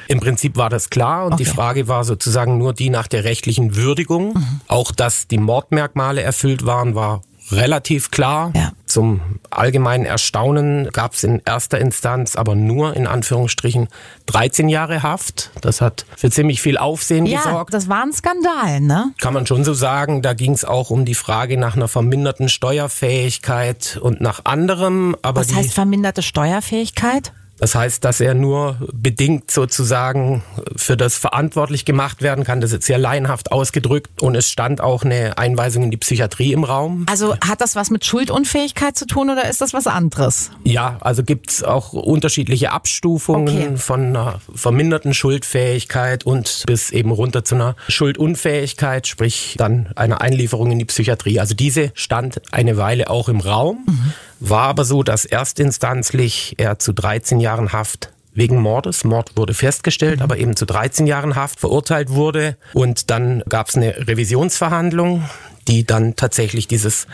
Im 0.08 0.20
Prinzip 0.20 0.58
war 0.58 0.70
das 0.70 0.90
klar 0.90 1.26
und 1.26 1.40
die 1.40 1.46
Frage 1.46 1.88
war 1.88 2.04
sozusagen 2.04 2.58
nur 2.58 2.74
die 2.74 2.90
nach 2.90 3.08
der 3.08 3.24
rechtlichen 3.24 3.76
Würdigung. 3.76 4.34
Mhm. 4.34 4.62
Auch, 4.68 4.92
dass 4.92 5.28
die 5.28 5.38
Mordmerkmale 5.38 6.22
erfüllt 6.22 6.66
waren, 6.66 6.96
war 6.96 7.22
relativ 7.52 8.12
klar. 8.12 8.52
Ja. 8.56 8.72
Zum 8.86 9.22
allgemeinen 9.50 10.06
Erstaunen 10.06 10.90
gab 10.92 11.14
es 11.14 11.24
in 11.24 11.42
erster 11.46 11.80
Instanz 11.80 12.36
aber 12.36 12.56
nur 12.56 12.96
in 12.96 13.08
Anführungsstrichen 13.08 13.88
13 14.26 14.70
Jahre 14.70 15.04
Haft. 15.04 15.52
Das 15.62 15.82
hat 15.82 16.06
für 16.18 16.32
ziemlich 16.32 16.62
viel 16.62 16.78
Aufsehen 16.78 17.26
ja, 17.26 17.38
gesorgt. 17.44 17.74
Das 17.74 17.88
war 17.88 18.04
ein 18.04 18.14
Skandal, 18.14 18.82
ne? 18.82 19.12
Kann 19.20 19.34
man 19.34 19.46
schon 19.46 19.64
so 19.64 19.74
sagen. 19.74 20.22
Da 20.22 20.34
ging 20.34 20.54
es 20.54 20.66
auch 20.66 20.90
um 20.90 21.06
die 21.06 21.16
Frage 21.16 21.58
nach 21.58 21.76
einer 21.76 21.88
verminderten 21.88 22.50
Steuerfähigkeit 22.50 24.00
und 24.02 24.22
nach 24.22 24.46
anderem. 24.46 25.16
Aber 25.22 25.42
Was 25.42 25.54
heißt 25.54 25.74
verminderte 25.74 26.22
Steuerfähigkeit? 26.22 27.32
Das 27.60 27.76
heißt, 27.76 28.04
dass 28.06 28.20
er 28.22 28.34
nur 28.34 28.78
bedingt 28.94 29.52
sozusagen 29.52 30.44
für 30.76 30.98
das 30.98 31.18
verantwortlich 31.18 31.86
gemacht 31.86 32.22
werden 32.22 32.44
kann. 32.44 32.62
Das 32.62 32.72
ist 32.72 32.84
sehr 32.84 32.98
laienhaft 32.98 33.52
ausgedrückt. 33.52 34.22
Und 34.22 34.36
es 34.36 34.50
stand 34.50 34.82
auch 34.82 35.04
eine 35.04 35.38
Einweisung 35.38 35.84
in 35.84 35.92
die 35.92 35.98
Psychiatrie 35.98 36.54
im 36.54 36.64
Raum. 36.64 37.06
Also 37.10 37.36
hat 37.40 37.62
das 37.62 37.76
was 37.76 37.90
mit 37.90 38.06
Schuldunfähigkeit 38.06 38.98
zu 38.98 39.06
tun 39.06 39.30
oder 39.30 39.50
ist 39.50 39.62
das 39.62 39.74
was 39.74 39.88
anderes? 39.88 40.52
Ja, 40.64 40.98
also 41.02 41.24
gibt 41.24 41.52
es 41.52 41.64
auch 41.64 41.94
unterschiedliche 41.94 42.72
Abstufungen 42.72 43.48
okay. 43.48 43.78
von 43.78 44.06
einer 44.08 44.42
verminderten 44.56 45.14
Schuldfähigkeit 45.14 46.26
und 46.26 46.64
bis 46.66 46.92
eben 46.92 47.12
runter 47.12 47.44
zu 47.44 47.56
einer 47.56 47.76
Schuldunfähigkeit, 47.88 49.08
sprich 49.08 49.56
dann 49.58 49.90
einer 49.96 50.22
Einlieferung 50.22 50.72
in 50.72 50.80
die 50.80 50.86
Psychiatrie. 50.86 51.40
Also 51.40 51.56
diese 51.56 51.92
stand 51.94 52.42
eine 52.52 52.78
Weile 52.78 53.10
auch 53.10 53.30
im 53.30 53.40
Raum. 53.40 53.84
Mhm. 53.86 54.14
War 54.40 54.68
aber 54.68 54.86
so, 54.86 55.04
dass 55.04 55.26
erstinstanzlich 55.26 56.56
er 56.58 56.80
zu 56.80 56.94
13 56.94 57.40
Jahren 57.40 57.74
Haft 57.74 58.12
wegen 58.34 58.62
Mordes. 58.62 59.04
Mord 59.04 59.36
wurde 59.36 59.54
festgestellt, 59.54 60.18
mhm. 60.18 60.24
aber 60.24 60.38
eben 60.38 60.56
zu 60.56 60.66
13 60.66 61.08
Jahren 61.08 61.36
Haft 61.36 61.60
verurteilt 61.60 62.10
wurde. 62.10 62.58
Und 62.74 63.10
dann 63.10 63.44
gab 63.50 63.70
es 63.70 63.76
eine 63.76 64.08
Revisionsverhandlung, 64.08 65.26
die 65.68 65.86
dann 65.86 66.16
tatsächlich 66.16 66.68
dieses 66.68 67.08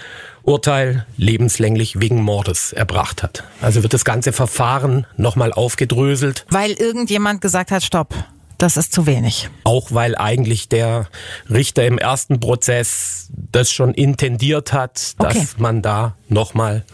Urteil 0.43 1.05
lebenslänglich 1.17 1.99
wegen 1.99 2.21
Mordes 2.21 2.71
erbracht 2.71 3.23
hat. 3.23 3.43
Also 3.61 3.81
wird 3.81 3.93
das 3.93 4.05
ganze 4.05 4.31
Verfahren 4.31 5.07
nochmal 5.17 5.51
aufgedröselt. 5.51 6.45
Weil 6.49 6.71
irgendjemand 6.71 7.41
gesagt 7.41 7.71
hat, 7.71 7.83
stopp. 7.83 8.13
Das 8.57 8.77
ist 8.77 8.93
zu 8.93 9.05
wenig. 9.05 9.49
Auch 9.65 9.91
weil 9.91 10.15
eigentlich 10.15 10.69
der 10.69 11.07
Richter 11.49 11.85
im 11.85 11.97
ersten 11.97 12.39
Prozess 12.39 13.29
das 13.51 13.71
schon 13.71 13.93
intendiert 13.93 14.71
hat, 14.71 15.19
dass 15.19 15.35
okay. 15.35 15.47
man 15.57 15.81
da 15.81 16.15
nochmal 16.29 16.85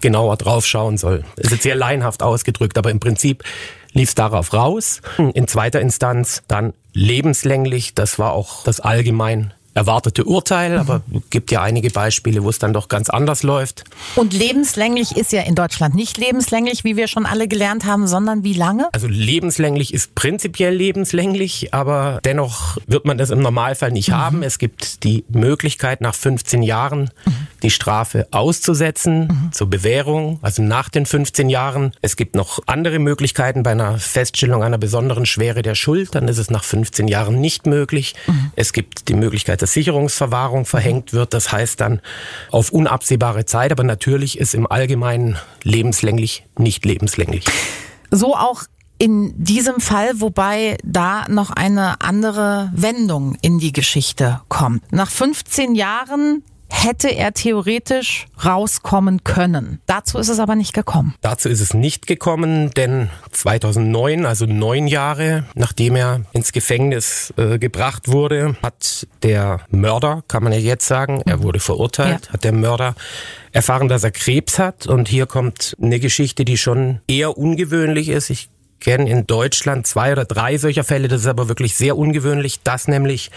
genauer 0.00 0.36
drauf 0.36 0.66
schauen 0.66 0.98
soll. 0.98 1.24
Es 1.36 1.52
ist 1.52 1.62
sehr 1.62 1.74
laienhaft 1.74 2.22
ausgedrückt, 2.22 2.78
aber 2.78 2.90
im 2.90 3.00
Prinzip 3.00 3.44
lief 3.92 4.10
es 4.10 4.14
darauf 4.14 4.52
raus. 4.52 5.00
In 5.34 5.48
zweiter 5.48 5.80
Instanz 5.80 6.42
dann 6.48 6.74
lebenslänglich. 6.92 7.94
Das 7.94 8.18
war 8.18 8.32
auch 8.32 8.64
das 8.64 8.80
allgemein 8.80 9.52
erwartete 9.76 10.24
Urteil, 10.24 10.72
mhm. 10.72 10.78
aber 10.78 11.02
gibt 11.28 11.50
ja 11.50 11.62
einige 11.62 11.90
Beispiele, 11.90 12.42
wo 12.42 12.48
es 12.48 12.58
dann 12.58 12.72
doch 12.72 12.88
ganz 12.88 13.10
anders 13.10 13.42
läuft. 13.42 13.84
Und 14.16 14.32
lebenslänglich 14.32 15.16
ist 15.16 15.32
ja 15.32 15.42
in 15.42 15.54
Deutschland 15.54 15.94
nicht 15.94 16.16
lebenslänglich, 16.16 16.82
wie 16.82 16.96
wir 16.96 17.08
schon 17.08 17.26
alle 17.26 17.46
gelernt 17.46 17.84
haben, 17.84 18.06
sondern 18.06 18.42
wie 18.42 18.54
lange? 18.54 18.88
Also 18.92 19.06
lebenslänglich 19.06 19.92
ist 19.92 20.14
prinzipiell 20.14 20.74
lebenslänglich, 20.74 21.74
aber 21.74 22.20
dennoch 22.24 22.78
wird 22.86 23.04
man 23.04 23.18
das 23.18 23.28
im 23.28 23.40
Normalfall 23.40 23.92
nicht 23.92 24.08
mhm. 24.08 24.14
haben. 24.14 24.42
Es 24.42 24.58
gibt 24.58 25.04
die 25.04 25.24
Möglichkeit, 25.28 26.00
nach 26.00 26.14
15 26.14 26.62
Jahren 26.62 27.10
mhm. 27.26 27.32
die 27.62 27.70
Strafe 27.70 28.28
auszusetzen 28.30 29.26
mhm. 29.26 29.52
zur 29.52 29.68
Bewährung, 29.68 30.38
also 30.40 30.62
nach 30.62 30.88
den 30.88 31.04
15 31.04 31.50
Jahren. 31.50 31.92
Es 32.00 32.16
gibt 32.16 32.34
noch 32.34 32.60
andere 32.64 32.98
Möglichkeiten 32.98 33.62
bei 33.62 33.72
einer 33.72 33.98
Feststellung 33.98 34.62
einer 34.62 34.78
besonderen 34.78 35.26
Schwere 35.26 35.60
der 35.60 35.74
Schuld, 35.74 36.14
dann 36.14 36.28
ist 36.28 36.38
es 36.38 36.50
nach 36.50 36.64
15 36.64 37.08
Jahren 37.08 37.42
nicht 37.42 37.66
möglich. 37.66 38.14
Mhm. 38.26 38.52
Es 38.56 38.72
gibt 38.72 39.08
die 39.08 39.14
Möglichkeit, 39.14 39.65
dass 39.66 39.72
Sicherungsverwahrung 39.72 40.64
verhängt 40.64 41.12
wird. 41.12 41.34
Das 41.34 41.50
heißt 41.50 41.80
dann 41.80 42.00
auf 42.52 42.70
unabsehbare 42.70 43.46
Zeit, 43.46 43.72
aber 43.72 43.82
natürlich 43.82 44.38
ist 44.38 44.54
im 44.54 44.70
Allgemeinen 44.70 45.36
lebenslänglich 45.64 46.44
nicht 46.56 46.84
lebenslänglich. 46.84 47.44
So 48.12 48.36
auch 48.36 48.62
in 48.98 49.34
diesem 49.36 49.80
Fall, 49.80 50.20
wobei 50.20 50.78
da 50.84 51.26
noch 51.28 51.50
eine 51.50 52.00
andere 52.00 52.70
Wendung 52.74 53.36
in 53.42 53.58
die 53.58 53.72
Geschichte 53.72 54.40
kommt. 54.48 54.92
Nach 54.92 55.10
15 55.10 55.74
Jahren 55.74 56.44
hätte 56.68 57.08
er 57.08 57.32
theoretisch 57.32 58.26
rauskommen 58.44 59.24
können. 59.24 59.80
Dazu 59.86 60.18
ist 60.18 60.28
es 60.28 60.38
aber 60.38 60.54
nicht 60.54 60.72
gekommen. 60.72 61.14
Dazu 61.20 61.48
ist 61.48 61.60
es 61.60 61.74
nicht 61.74 62.06
gekommen, 62.06 62.70
denn 62.70 63.10
2009, 63.32 64.26
also 64.26 64.46
neun 64.46 64.86
Jahre 64.86 65.44
nachdem 65.54 65.96
er 65.96 66.22
ins 66.32 66.52
Gefängnis 66.52 67.32
äh, 67.36 67.58
gebracht 67.58 68.08
wurde, 68.08 68.56
hat 68.62 69.06
der 69.22 69.60
Mörder, 69.70 70.22
kann 70.28 70.42
man 70.42 70.52
ja 70.52 70.58
jetzt 70.58 70.86
sagen, 70.86 71.22
er 71.24 71.42
wurde 71.42 71.60
verurteilt, 71.60 72.26
ja. 72.26 72.32
hat 72.32 72.44
der 72.44 72.52
Mörder 72.52 72.94
erfahren, 73.52 73.88
dass 73.88 74.04
er 74.04 74.10
Krebs 74.10 74.58
hat. 74.58 74.86
Und 74.86 75.08
hier 75.08 75.26
kommt 75.26 75.76
eine 75.80 75.98
Geschichte, 75.98 76.44
die 76.44 76.58
schon 76.58 77.00
eher 77.08 77.38
ungewöhnlich 77.38 78.08
ist. 78.08 78.30
Ich 78.30 78.48
kenne 78.80 79.08
in 79.08 79.26
Deutschland 79.26 79.86
zwei 79.86 80.12
oder 80.12 80.24
drei 80.24 80.58
solcher 80.58 80.84
Fälle. 80.84 81.08
Das 81.08 81.22
ist 81.22 81.26
aber 81.26 81.48
wirklich 81.48 81.74
sehr 81.74 81.96
ungewöhnlich, 81.96 82.60
dass 82.62 82.88
nämlich 82.88 83.30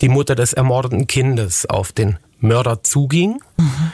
die 0.00 0.08
Mutter 0.08 0.34
des 0.34 0.52
ermordeten 0.52 1.06
Kindes 1.06 1.66
auf 1.66 1.92
den 1.92 2.18
Mörder 2.40 2.82
zuging. 2.82 3.40
Mhm. 3.56 3.92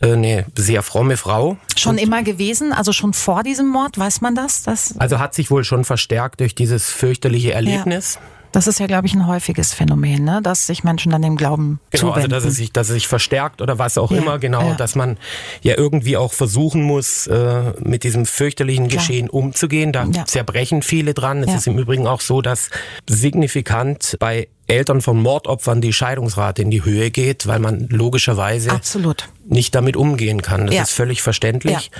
Eine 0.00 0.44
sehr 0.54 0.82
fromme 0.82 1.16
Frau. 1.16 1.56
Schon 1.76 1.96
immer 1.96 2.22
gewesen, 2.22 2.72
also 2.72 2.92
schon 2.92 3.14
vor 3.14 3.42
diesem 3.42 3.68
Mord, 3.68 3.98
weiß 3.98 4.20
man 4.20 4.34
das? 4.34 4.62
das 4.62 4.98
also 4.98 5.18
hat 5.18 5.34
sich 5.34 5.50
wohl 5.50 5.64
schon 5.64 5.84
verstärkt 5.84 6.40
durch 6.40 6.54
dieses 6.54 6.90
fürchterliche 6.90 7.52
Erlebnis. 7.52 8.14
Ja. 8.14 8.20
Das 8.54 8.68
ist 8.68 8.78
ja, 8.78 8.86
glaube 8.86 9.08
ich, 9.08 9.14
ein 9.14 9.26
häufiges 9.26 9.74
Phänomen, 9.74 10.22
ne? 10.22 10.40
dass 10.40 10.68
sich 10.68 10.84
Menschen 10.84 11.10
dann 11.10 11.22
dem 11.22 11.34
Glauben 11.36 11.80
genau, 11.90 12.12
zuwenden. 12.12 12.32
Also, 12.32 12.46
dass 12.46 12.52
es 12.52 12.56
sich, 12.56 12.72
dass 12.72 12.86
es 12.86 12.94
sich 12.94 13.08
verstärkt 13.08 13.60
oder 13.60 13.80
was 13.80 13.98
auch 13.98 14.12
ja, 14.12 14.18
immer, 14.18 14.38
genau, 14.38 14.68
ja. 14.68 14.74
dass 14.74 14.94
man 14.94 15.18
ja 15.62 15.76
irgendwie 15.76 16.16
auch 16.16 16.32
versuchen 16.32 16.84
muss, 16.84 17.26
äh, 17.26 17.72
mit 17.80 18.04
diesem 18.04 18.26
fürchterlichen 18.26 18.86
Klar. 18.86 19.00
Geschehen 19.00 19.28
umzugehen. 19.28 19.92
Da 19.92 20.04
ja. 20.04 20.24
zerbrechen 20.24 20.82
viele 20.82 21.14
dran. 21.14 21.42
Es 21.42 21.52
ist 21.52 21.66
im 21.66 21.76
Übrigen 21.78 22.06
auch 22.06 22.20
so, 22.20 22.42
dass 22.42 22.70
signifikant 23.10 24.16
bei 24.20 24.46
Eltern 24.68 25.00
von 25.00 25.20
Mordopfern 25.20 25.80
die 25.80 25.92
Scheidungsrate 25.92 26.62
in 26.62 26.70
die 26.70 26.84
Höhe 26.84 27.10
geht, 27.10 27.48
weil 27.48 27.58
man 27.58 27.88
logischerweise 27.88 28.70
Absolut. 28.70 29.28
nicht 29.48 29.74
damit 29.74 29.96
umgehen 29.96 30.42
kann. 30.42 30.68
Das 30.68 30.90
ist 30.90 30.92
völlig 30.92 31.22
verständlich. 31.22 31.90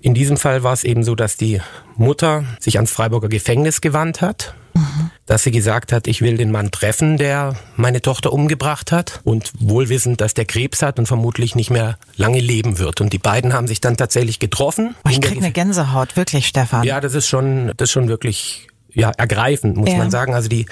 In 0.00 0.14
diesem 0.14 0.38
Fall 0.38 0.62
war 0.62 0.72
es 0.72 0.84
eben 0.84 1.04
so, 1.04 1.14
dass 1.14 1.36
die 1.36 1.60
Mutter 1.96 2.44
sich 2.60 2.78
ans 2.78 2.90
Freiburger 2.90 3.28
Gefängnis 3.28 3.82
gewandt 3.82 4.22
hat 4.22 4.54
dass 5.28 5.42
sie 5.42 5.50
gesagt 5.50 5.92
hat, 5.92 6.08
ich 6.08 6.22
will 6.22 6.38
den 6.38 6.50
Mann 6.50 6.70
treffen, 6.70 7.18
der 7.18 7.54
meine 7.76 8.00
Tochter 8.00 8.32
umgebracht 8.32 8.90
hat 8.90 9.20
und 9.24 9.52
wohlwissend, 9.60 10.22
dass 10.22 10.32
der 10.32 10.46
Krebs 10.46 10.82
hat 10.82 10.98
und 10.98 11.06
vermutlich 11.06 11.54
nicht 11.54 11.70
mehr 11.70 11.98
lange 12.16 12.40
leben 12.40 12.78
wird. 12.78 13.02
Und 13.02 13.12
die 13.12 13.18
beiden 13.18 13.52
haben 13.52 13.68
sich 13.68 13.80
dann 13.80 13.98
tatsächlich 13.98 14.38
getroffen. 14.38 14.96
Oh, 15.04 15.10
ich 15.10 15.20
krieg 15.20 15.36
eine 15.36 15.52
Gänsehaut, 15.52 16.16
wirklich, 16.16 16.46
Stefan. 16.46 16.82
Ja, 16.82 17.00
das 17.00 17.14
ist 17.14 17.28
schon, 17.28 17.72
das 17.76 17.88
ist 17.88 17.92
schon 17.92 18.08
wirklich 18.08 18.68
ja, 18.94 19.10
ergreifend, 19.10 19.76
muss 19.76 19.90
ja. 19.90 19.98
man 19.98 20.10
sagen. 20.10 20.34
Also 20.34 20.48
die 20.48 20.64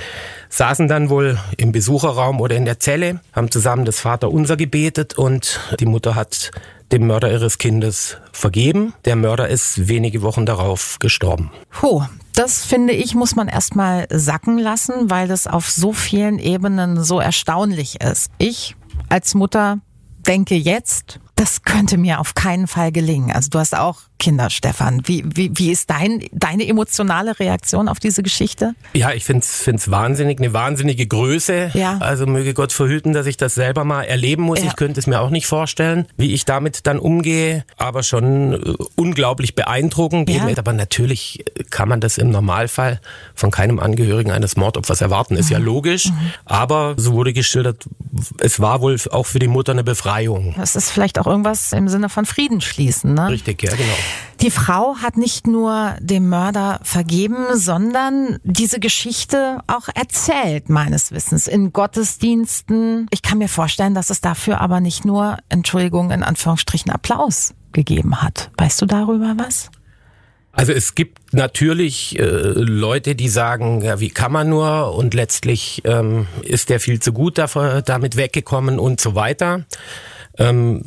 saßen 0.49 0.89
dann 0.89 1.11
wohl 1.11 1.39
im 1.59 1.73
Besucherraum 1.73 2.41
oder 2.41 2.57
in 2.57 2.65
der 2.65 2.81
Zelle, 2.81 3.21
haben 3.35 3.51
zusammen 3.51 3.85
das 3.85 4.01
Vaterunser 4.01 4.57
gebetet 4.57 5.19
und 5.19 5.61
die 5.79 5.87
Mutter 5.87 6.15
hat 6.15 6.51
dem 6.93 7.07
Mörder 7.07 7.31
ihres 7.31 7.59
Kindes 7.59 8.17
vergeben. 8.33 8.95
Der 9.05 9.17
Mörder 9.17 9.49
ist 9.49 9.89
wenige 9.89 10.23
Wochen 10.23 10.47
darauf 10.47 10.99
gestorben. 10.99 11.51
Puh, 11.71 12.05
das 12.37 12.65
finde 12.67 12.93
ich, 12.93 13.15
muss 13.15 13.35
man 13.35 13.49
erstmal 13.49 14.07
sacken 14.11 14.59
lassen, 14.59 15.11
weil 15.11 15.27
das 15.27 15.47
auf 15.47 15.71
so 15.71 15.93
vielen 15.93 16.39
Ebenen 16.39 17.03
so 17.03 17.19
erstaunlich 17.19 18.01
ist. 18.03 18.31
Ich 18.39 18.77
als 19.09 19.35
Mutter 19.35 19.79
denke 20.27 20.55
jetzt, 20.55 21.19
das 21.37 21.63
könnte 21.63 21.99
mir 21.99 22.19
auf 22.19 22.35
keinen 22.35 22.67
Fall 22.67 22.91
gelingen. 22.91 23.31
Also 23.31 23.51
du 23.51 23.59
hast 23.59 23.77
auch 23.77 24.01
Kinder, 24.19 24.49
Stefan. 24.49 25.03
Wie, 25.05 25.23
wie, 25.27 25.51
wie 25.55 25.71
ist 25.71 25.91
dein, 25.91 26.25
deine 26.33 26.67
emotionale 26.67 27.39
Reaktion 27.39 27.89
auf 27.89 28.01
diese 28.01 28.23
Geschichte? 28.23 28.75
Ja, 28.95 29.13
ich 29.13 29.25
finde 29.25 29.45
es 29.45 29.91
wahnsinnig, 29.91 30.39
eine 30.39 30.55
wahnsinnige 30.55 31.07
Größe. 31.07 31.73
Ja. 31.75 31.99
Also 31.99 32.27
möge 32.27 32.55
Gott 32.55 32.73
verhüten, 32.73 33.13
dass 33.13 33.27
ich 33.27 33.37
das 33.37 33.55
selber 33.55 33.85
mal 33.85 34.05
erleben 34.05 34.45
muss. 34.45 34.61
Ja. 34.61 34.69
Ich 34.69 34.77
könnte 34.77 34.99
es 34.99 35.07
mir 35.07 35.21
auch 35.21 35.29
nicht 35.29 35.47
vorstellen, 35.47 36.07
wie 36.17 36.33
ich 36.33 36.47
damit 36.47 36.87
dann 36.87 36.99
umgehe. 36.99 37.65
Aber 37.77 38.03
schon 38.03 38.55
äh, 38.55 38.75
unglaublich 38.95 39.55
beeindruckend. 39.55 40.31
Ja. 40.31 40.49
Aber 40.57 40.73
natürlich 40.73 41.45
kann 41.69 41.91
man 41.91 42.01
das 42.01 42.17
im 42.17 42.31
Normalfall 42.31 43.01
von 43.35 43.51
keinem 43.51 43.79
Angehörigen 43.79 44.31
eines 44.31 44.57
Mordopfers 44.57 45.03
erwarten. 45.03 45.37
Ist 45.37 45.51
mhm. 45.51 45.53
ja 45.53 45.59
logisch. 45.59 46.07
Mhm. 46.07 46.33
Aber 46.47 46.95
so 46.97 47.13
wurde 47.13 47.35
geschildert, 47.35 47.85
es 48.41 48.59
war 48.61 48.81
wohl 48.81 48.97
auch 49.11 49.27
für 49.27 49.39
die 49.39 49.49
Mutter 49.49 49.73
eine 49.73 49.85
Befreiung. 49.85 50.55
Das 50.57 50.75
ist 50.75 50.91
vielleicht 50.91 51.19
auch 51.19 51.26
irgendwas 51.27 51.73
im 51.73 51.89
Sinne 51.89 52.09
von 52.09 52.25
Frieden 52.25 52.61
schließen. 52.61 53.15
Ne? 53.15 53.29
Richtig, 53.29 53.63
ja, 53.63 53.71
genau. 53.71 53.95
Die 54.41 54.51
Frau 54.51 54.97
hat 54.97 55.17
nicht 55.17 55.47
nur 55.47 55.97
dem 56.01 56.29
Mörder 56.29 56.81
vergeben, 56.83 57.37
sondern 57.55 58.39
diese 58.45 58.81
Geschichte 58.81 59.61
auch 59.67 59.89
erzählt, 59.95 60.69
meines 60.69 61.11
Wissens, 61.11 61.47
in 61.47 61.73
Gottesdiensten. 61.73 63.07
Ich 63.11 63.23
kann 63.23 63.39
mir 63.39 63.49
vorstellen, 63.49 63.95
dass 63.95 64.11
es 64.11 64.21
dafür 64.21 64.61
aber 64.61 64.81
nicht 64.81 65.05
nur, 65.05 65.39
Entschuldigung, 65.49 66.11
in 66.11 66.23
Anführungsstrichen 66.23 66.93
Applaus 66.93 67.55
gegeben 67.73 68.23
hat. 68.23 68.51
Weißt 68.59 68.81
du 68.83 68.87
darüber 68.87 69.35
was? 69.37 69.71
Also 70.57 70.73
es 70.73 70.95
gibt 70.95 71.35
natürlich 71.35 72.19
äh, 72.19 72.23
Leute, 72.23 73.15
die 73.15 73.29
sagen, 73.29 73.83
ja, 73.83 74.01
wie 74.01 74.09
kann 74.09 74.33
man 74.33 74.49
nur 74.49 74.95
und 74.95 75.13
letztlich 75.13 75.83
ähm, 75.85 76.27
ist 76.43 76.71
der 76.71 76.81
viel 76.81 76.99
zu 76.99 77.13
gut 77.13 77.37
dafür, 77.37 77.83
damit 77.83 78.17
weggekommen 78.17 78.79
und 78.79 78.99
so 78.99 79.15
weiter. 79.15 79.67
Ähm, 80.39 80.83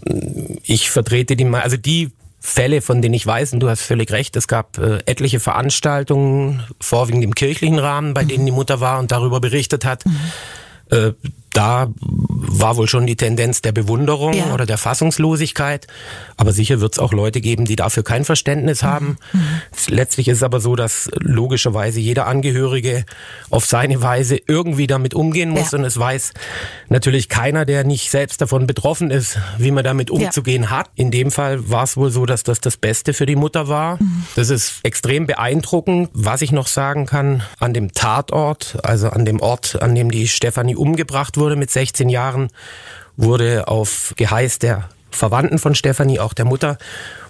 ich 0.64 0.90
vertrete 0.90 1.36
die, 1.36 1.46
also 1.46 1.78
die 1.78 2.12
Fälle, 2.40 2.82
von 2.82 3.02
denen 3.02 3.14
ich 3.14 3.26
weiß, 3.26 3.54
und 3.54 3.60
du 3.60 3.70
hast 3.70 3.82
völlig 3.82 4.12
recht, 4.12 4.36
es 4.36 4.48
gab 4.48 4.78
äh, 4.78 5.00
etliche 5.06 5.40
Veranstaltungen, 5.40 6.64
vorwiegend 6.80 7.24
im 7.24 7.36
kirchlichen 7.36 7.80
Rahmen, 7.80 8.14
bei 8.14 8.24
mhm. 8.24 8.28
denen 8.30 8.46
die 8.46 8.52
Mutter 8.52 8.80
war 8.80 9.00
und 9.00 9.12
darüber 9.12 9.42
berichtet 9.42 9.84
hat. 9.84 10.06
Mhm. 10.06 10.18
Äh, 10.92 11.12
da 11.54 11.88
war 11.98 12.78
wohl 12.78 12.88
schon 12.88 13.06
die 13.06 13.16
Tendenz 13.16 13.62
der 13.62 13.72
Bewunderung 13.72 14.34
ja. 14.34 14.54
oder 14.54 14.66
der 14.66 14.78
Fassungslosigkeit. 14.78 15.88
Aber 16.38 16.52
sicher 16.52 16.80
wird 16.80 16.94
es 16.94 17.00
auch 17.00 17.12
Leute 17.12 17.42
geben, 17.42 17.66
die 17.66 17.76
dafür 17.76 18.04
kein 18.04 18.26
Verständnis 18.26 18.84
haben. 18.84 19.18
Mhm. 19.34 19.62
Letztlich 19.88 20.28
ist 20.28 20.38
es 20.38 20.44
aber 20.44 20.60
so, 20.60 20.76
dass 20.76 21.10
logischerweise 21.20 22.00
jeder 22.00 22.28
Angehörige 22.28 23.06
auf 23.50 23.66
seine 23.66 24.02
Weise 24.02 24.40
irgendwie 24.48 24.88
damit 24.88 25.14
umgehen 25.14 25.50
muss. 25.50 25.72
Ja. 25.72 25.80
Und 25.80 25.86
es 25.86 25.98
weiß 25.98 26.34
natürlich 26.90 27.30
keiner, 27.30 27.66
der 27.66 27.84
nicht 27.84 28.12
selbst 28.12 28.42
davon 28.42 28.68
betroffen 28.68 29.12
ist, 29.12 29.38
wie 29.58 29.72
man 29.72 29.84
damit 29.84 30.12
umzugehen 30.12 30.64
ja. 30.64 30.70
hat. 30.70 30.90
In 30.96 31.12
dem 31.12 31.32
Fall 31.32 31.70
war 31.70 31.84
es 31.84 31.98
wohl 31.98 32.12
so, 32.12 32.26
dass 32.26 32.44
das 32.44 32.62
das 32.62 32.78
Beste 32.78 33.14
für 33.14 33.26
die 33.26 33.36
Mutter 33.36 33.68
war. 33.68 34.02
Mhm. 34.02 34.26
Das 34.36 34.50
ist 34.50 34.80
extrem 34.84 35.26
beeindruckend. 35.26 36.10
Was 36.14 36.42
ich 36.42 36.52
noch 36.52 36.68
sagen 36.68 37.06
kann, 37.06 37.44
an 37.60 37.74
dem 37.74 37.94
Tatort, 37.94 38.78
also 38.84 39.10
an 39.10 39.26
dem 39.26 39.40
Ort, 39.40 39.82
an 39.82 39.96
dem 39.96 40.12
die 40.12 40.28
Stefanie 40.28 40.76
umgebracht 40.76 41.39
wurde 41.40 41.56
mit 41.56 41.72
16 41.72 42.10
Jahren, 42.10 42.50
wurde 43.18 43.68
auf 43.68 44.14
Geheiß 44.16 44.60
der 44.60 44.90
Verwandten 45.12 45.58
von 45.58 45.76
Stefanie, 45.76 46.20
auch 46.20 46.34
der 46.34 46.46
Mutter, 46.46 46.78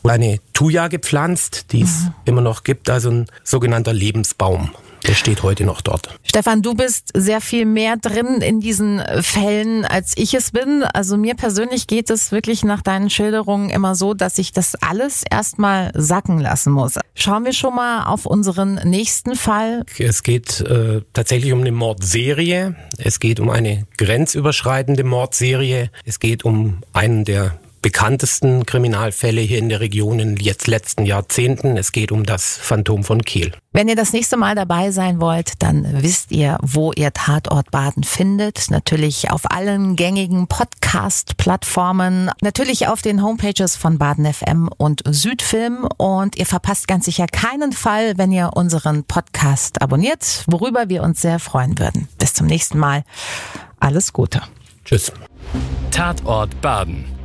eine 0.04 0.40
Thuja 0.54 0.88
gepflanzt, 0.88 1.72
die 1.72 1.82
es 1.82 2.02
mhm. 2.02 2.14
immer 2.26 2.42
noch 2.42 2.64
gibt, 2.64 2.90
also 2.90 3.10
ein 3.10 3.28
sogenannter 3.44 3.94
Lebensbaum. 3.94 4.72
Der 5.08 5.14
steht 5.14 5.44
heute 5.44 5.66
noch 5.66 5.82
dort. 5.82 6.20
Stefan, 6.24 6.62
du 6.62 6.76
bist 6.76 7.10
sehr 7.14 7.42
viel 7.42 7.66
mehr 7.66 7.98
drin 7.98 8.42
in 8.42 8.60
diesen 8.60 9.02
Fällen, 9.22 9.86
als 9.86 10.14
ich 10.18 10.34
es 10.34 10.52
bin. 10.52 10.84
Also 10.84 11.18
mir 11.18 11.36
persönlich 11.36 11.88
geht 11.88 12.10
es 12.10 12.32
wirklich 12.32 12.64
nach 12.64 12.82
deinen 12.82 13.10
Schilderungen 13.10 13.70
immer 13.70 13.96
so, 13.96 14.14
dass 14.14 14.38
ich 14.38 14.52
das 14.52 14.76
alles 14.76 15.24
erstmal 15.30 15.92
sacken 15.96 16.40
lassen 16.40 16.74
muss. 16.74 17.00
Schauen 17.16 17.46
wir 17.46 17.54
schon 17.54 17.76
mal 17.76 18.04
auf 18.04 18.26
unseren 18.26 18.76
nächsten 18.90 19.36
Fall. 19.36 19.84
Es 19.98 20.24
geht 20.24 20.62
äh, 20.62 21.02
tatsächlich 21.14 21.54
um 21.54 21.62
eine 21.62 21.72
Mordserie. 21.72 22.76
Es 22.98 23.20
geht 23.20 23.40
um 23.40 23.50
eine 23.50 23.88
grenzüberschreitende 23.98 25.04
Mordserie. 25.04 25.90
Es 26.06 26.20
geht 26.20 26.46
um 26.46 26.82
einen 26.94 27.26
der 27.26 27.60
bekanntesten 27.82 28.66
Kriminalfälle 28.66 29.42
hier 29.42 29.58
in 29.58 29.70
der 29.70 29.80
Region 29.80 30.20
in 30.20 30.38
jetzt 30.38 30.68
letzten 30.68 31.06
Jahrzehnten. 31.06 31.78
Es 31.78 31.92
geht 31.92 32.12
um 32.12 32.26
das 32.26 32.58
Phantom 32.58 33.04
von 33.04 33.22
Kehl. 33.22 33.52
Wenn 33.72 33.88
ihr 33.88 33.96
das 33.96 34.14
nächste 34.14 34.38
Mal 34.38 34.56
dabei 34.56 34.92
sein 34.92 35.22
wollt, 35.22 35.62
dann 35.62 36.02
wisst 36.02 36.32
ihr, 36.32 36.58
wo 36.62 36.92
ihr 36.94 37.14
Tatort 37.14 37.70
Baden 37.72 38.04
findet. 38.04 38.72
Natürlich 38.72 39.32
auf 39.32 39.52
allen 39.52 39.96
gängigen 39.96 40.48
Podcast-Plattformen, 40.48 42.32
natürlich 42.42 42.88
auf 42.88 43.02
den 43.02 43.24
Homepages 43.24 43.76
von 43.76 43.98
Baden 43.98 44.32
FM 44.32 44.70
und 44.78 45.04
Südfilm. 45.06 45.88
Und 45.98 46.38
ihr 46.38 46.46
verpasst 46.46 46.88
ganz 46.88 47.06
sicher 47.06 47.28
keinen 47.28 47.74
Fall, 47.74 48.18
wenn 48.18 48.32
ihr 48.32 48.52
unseren 48.56 49.04
Podcast 49.04 49.82
abonniert, 49.82 50.46
worüber 50.48 50.90
wir 50.90 51.04
uns 51.04 51.22
sehr 51.22 51.40
freuen 51.40 51.78
würden. 51.78 52.08
Bis 52.18 52.34
zum 52.34 52.48
nächsten 52.48 52.80
Mal. 52.80 53.04
Alles 53.80 54.14
Gute. 54.14 54.42
Tschüss. 54.84 55.12
Tatort 55.92 56.60
Baden 56.62 57.19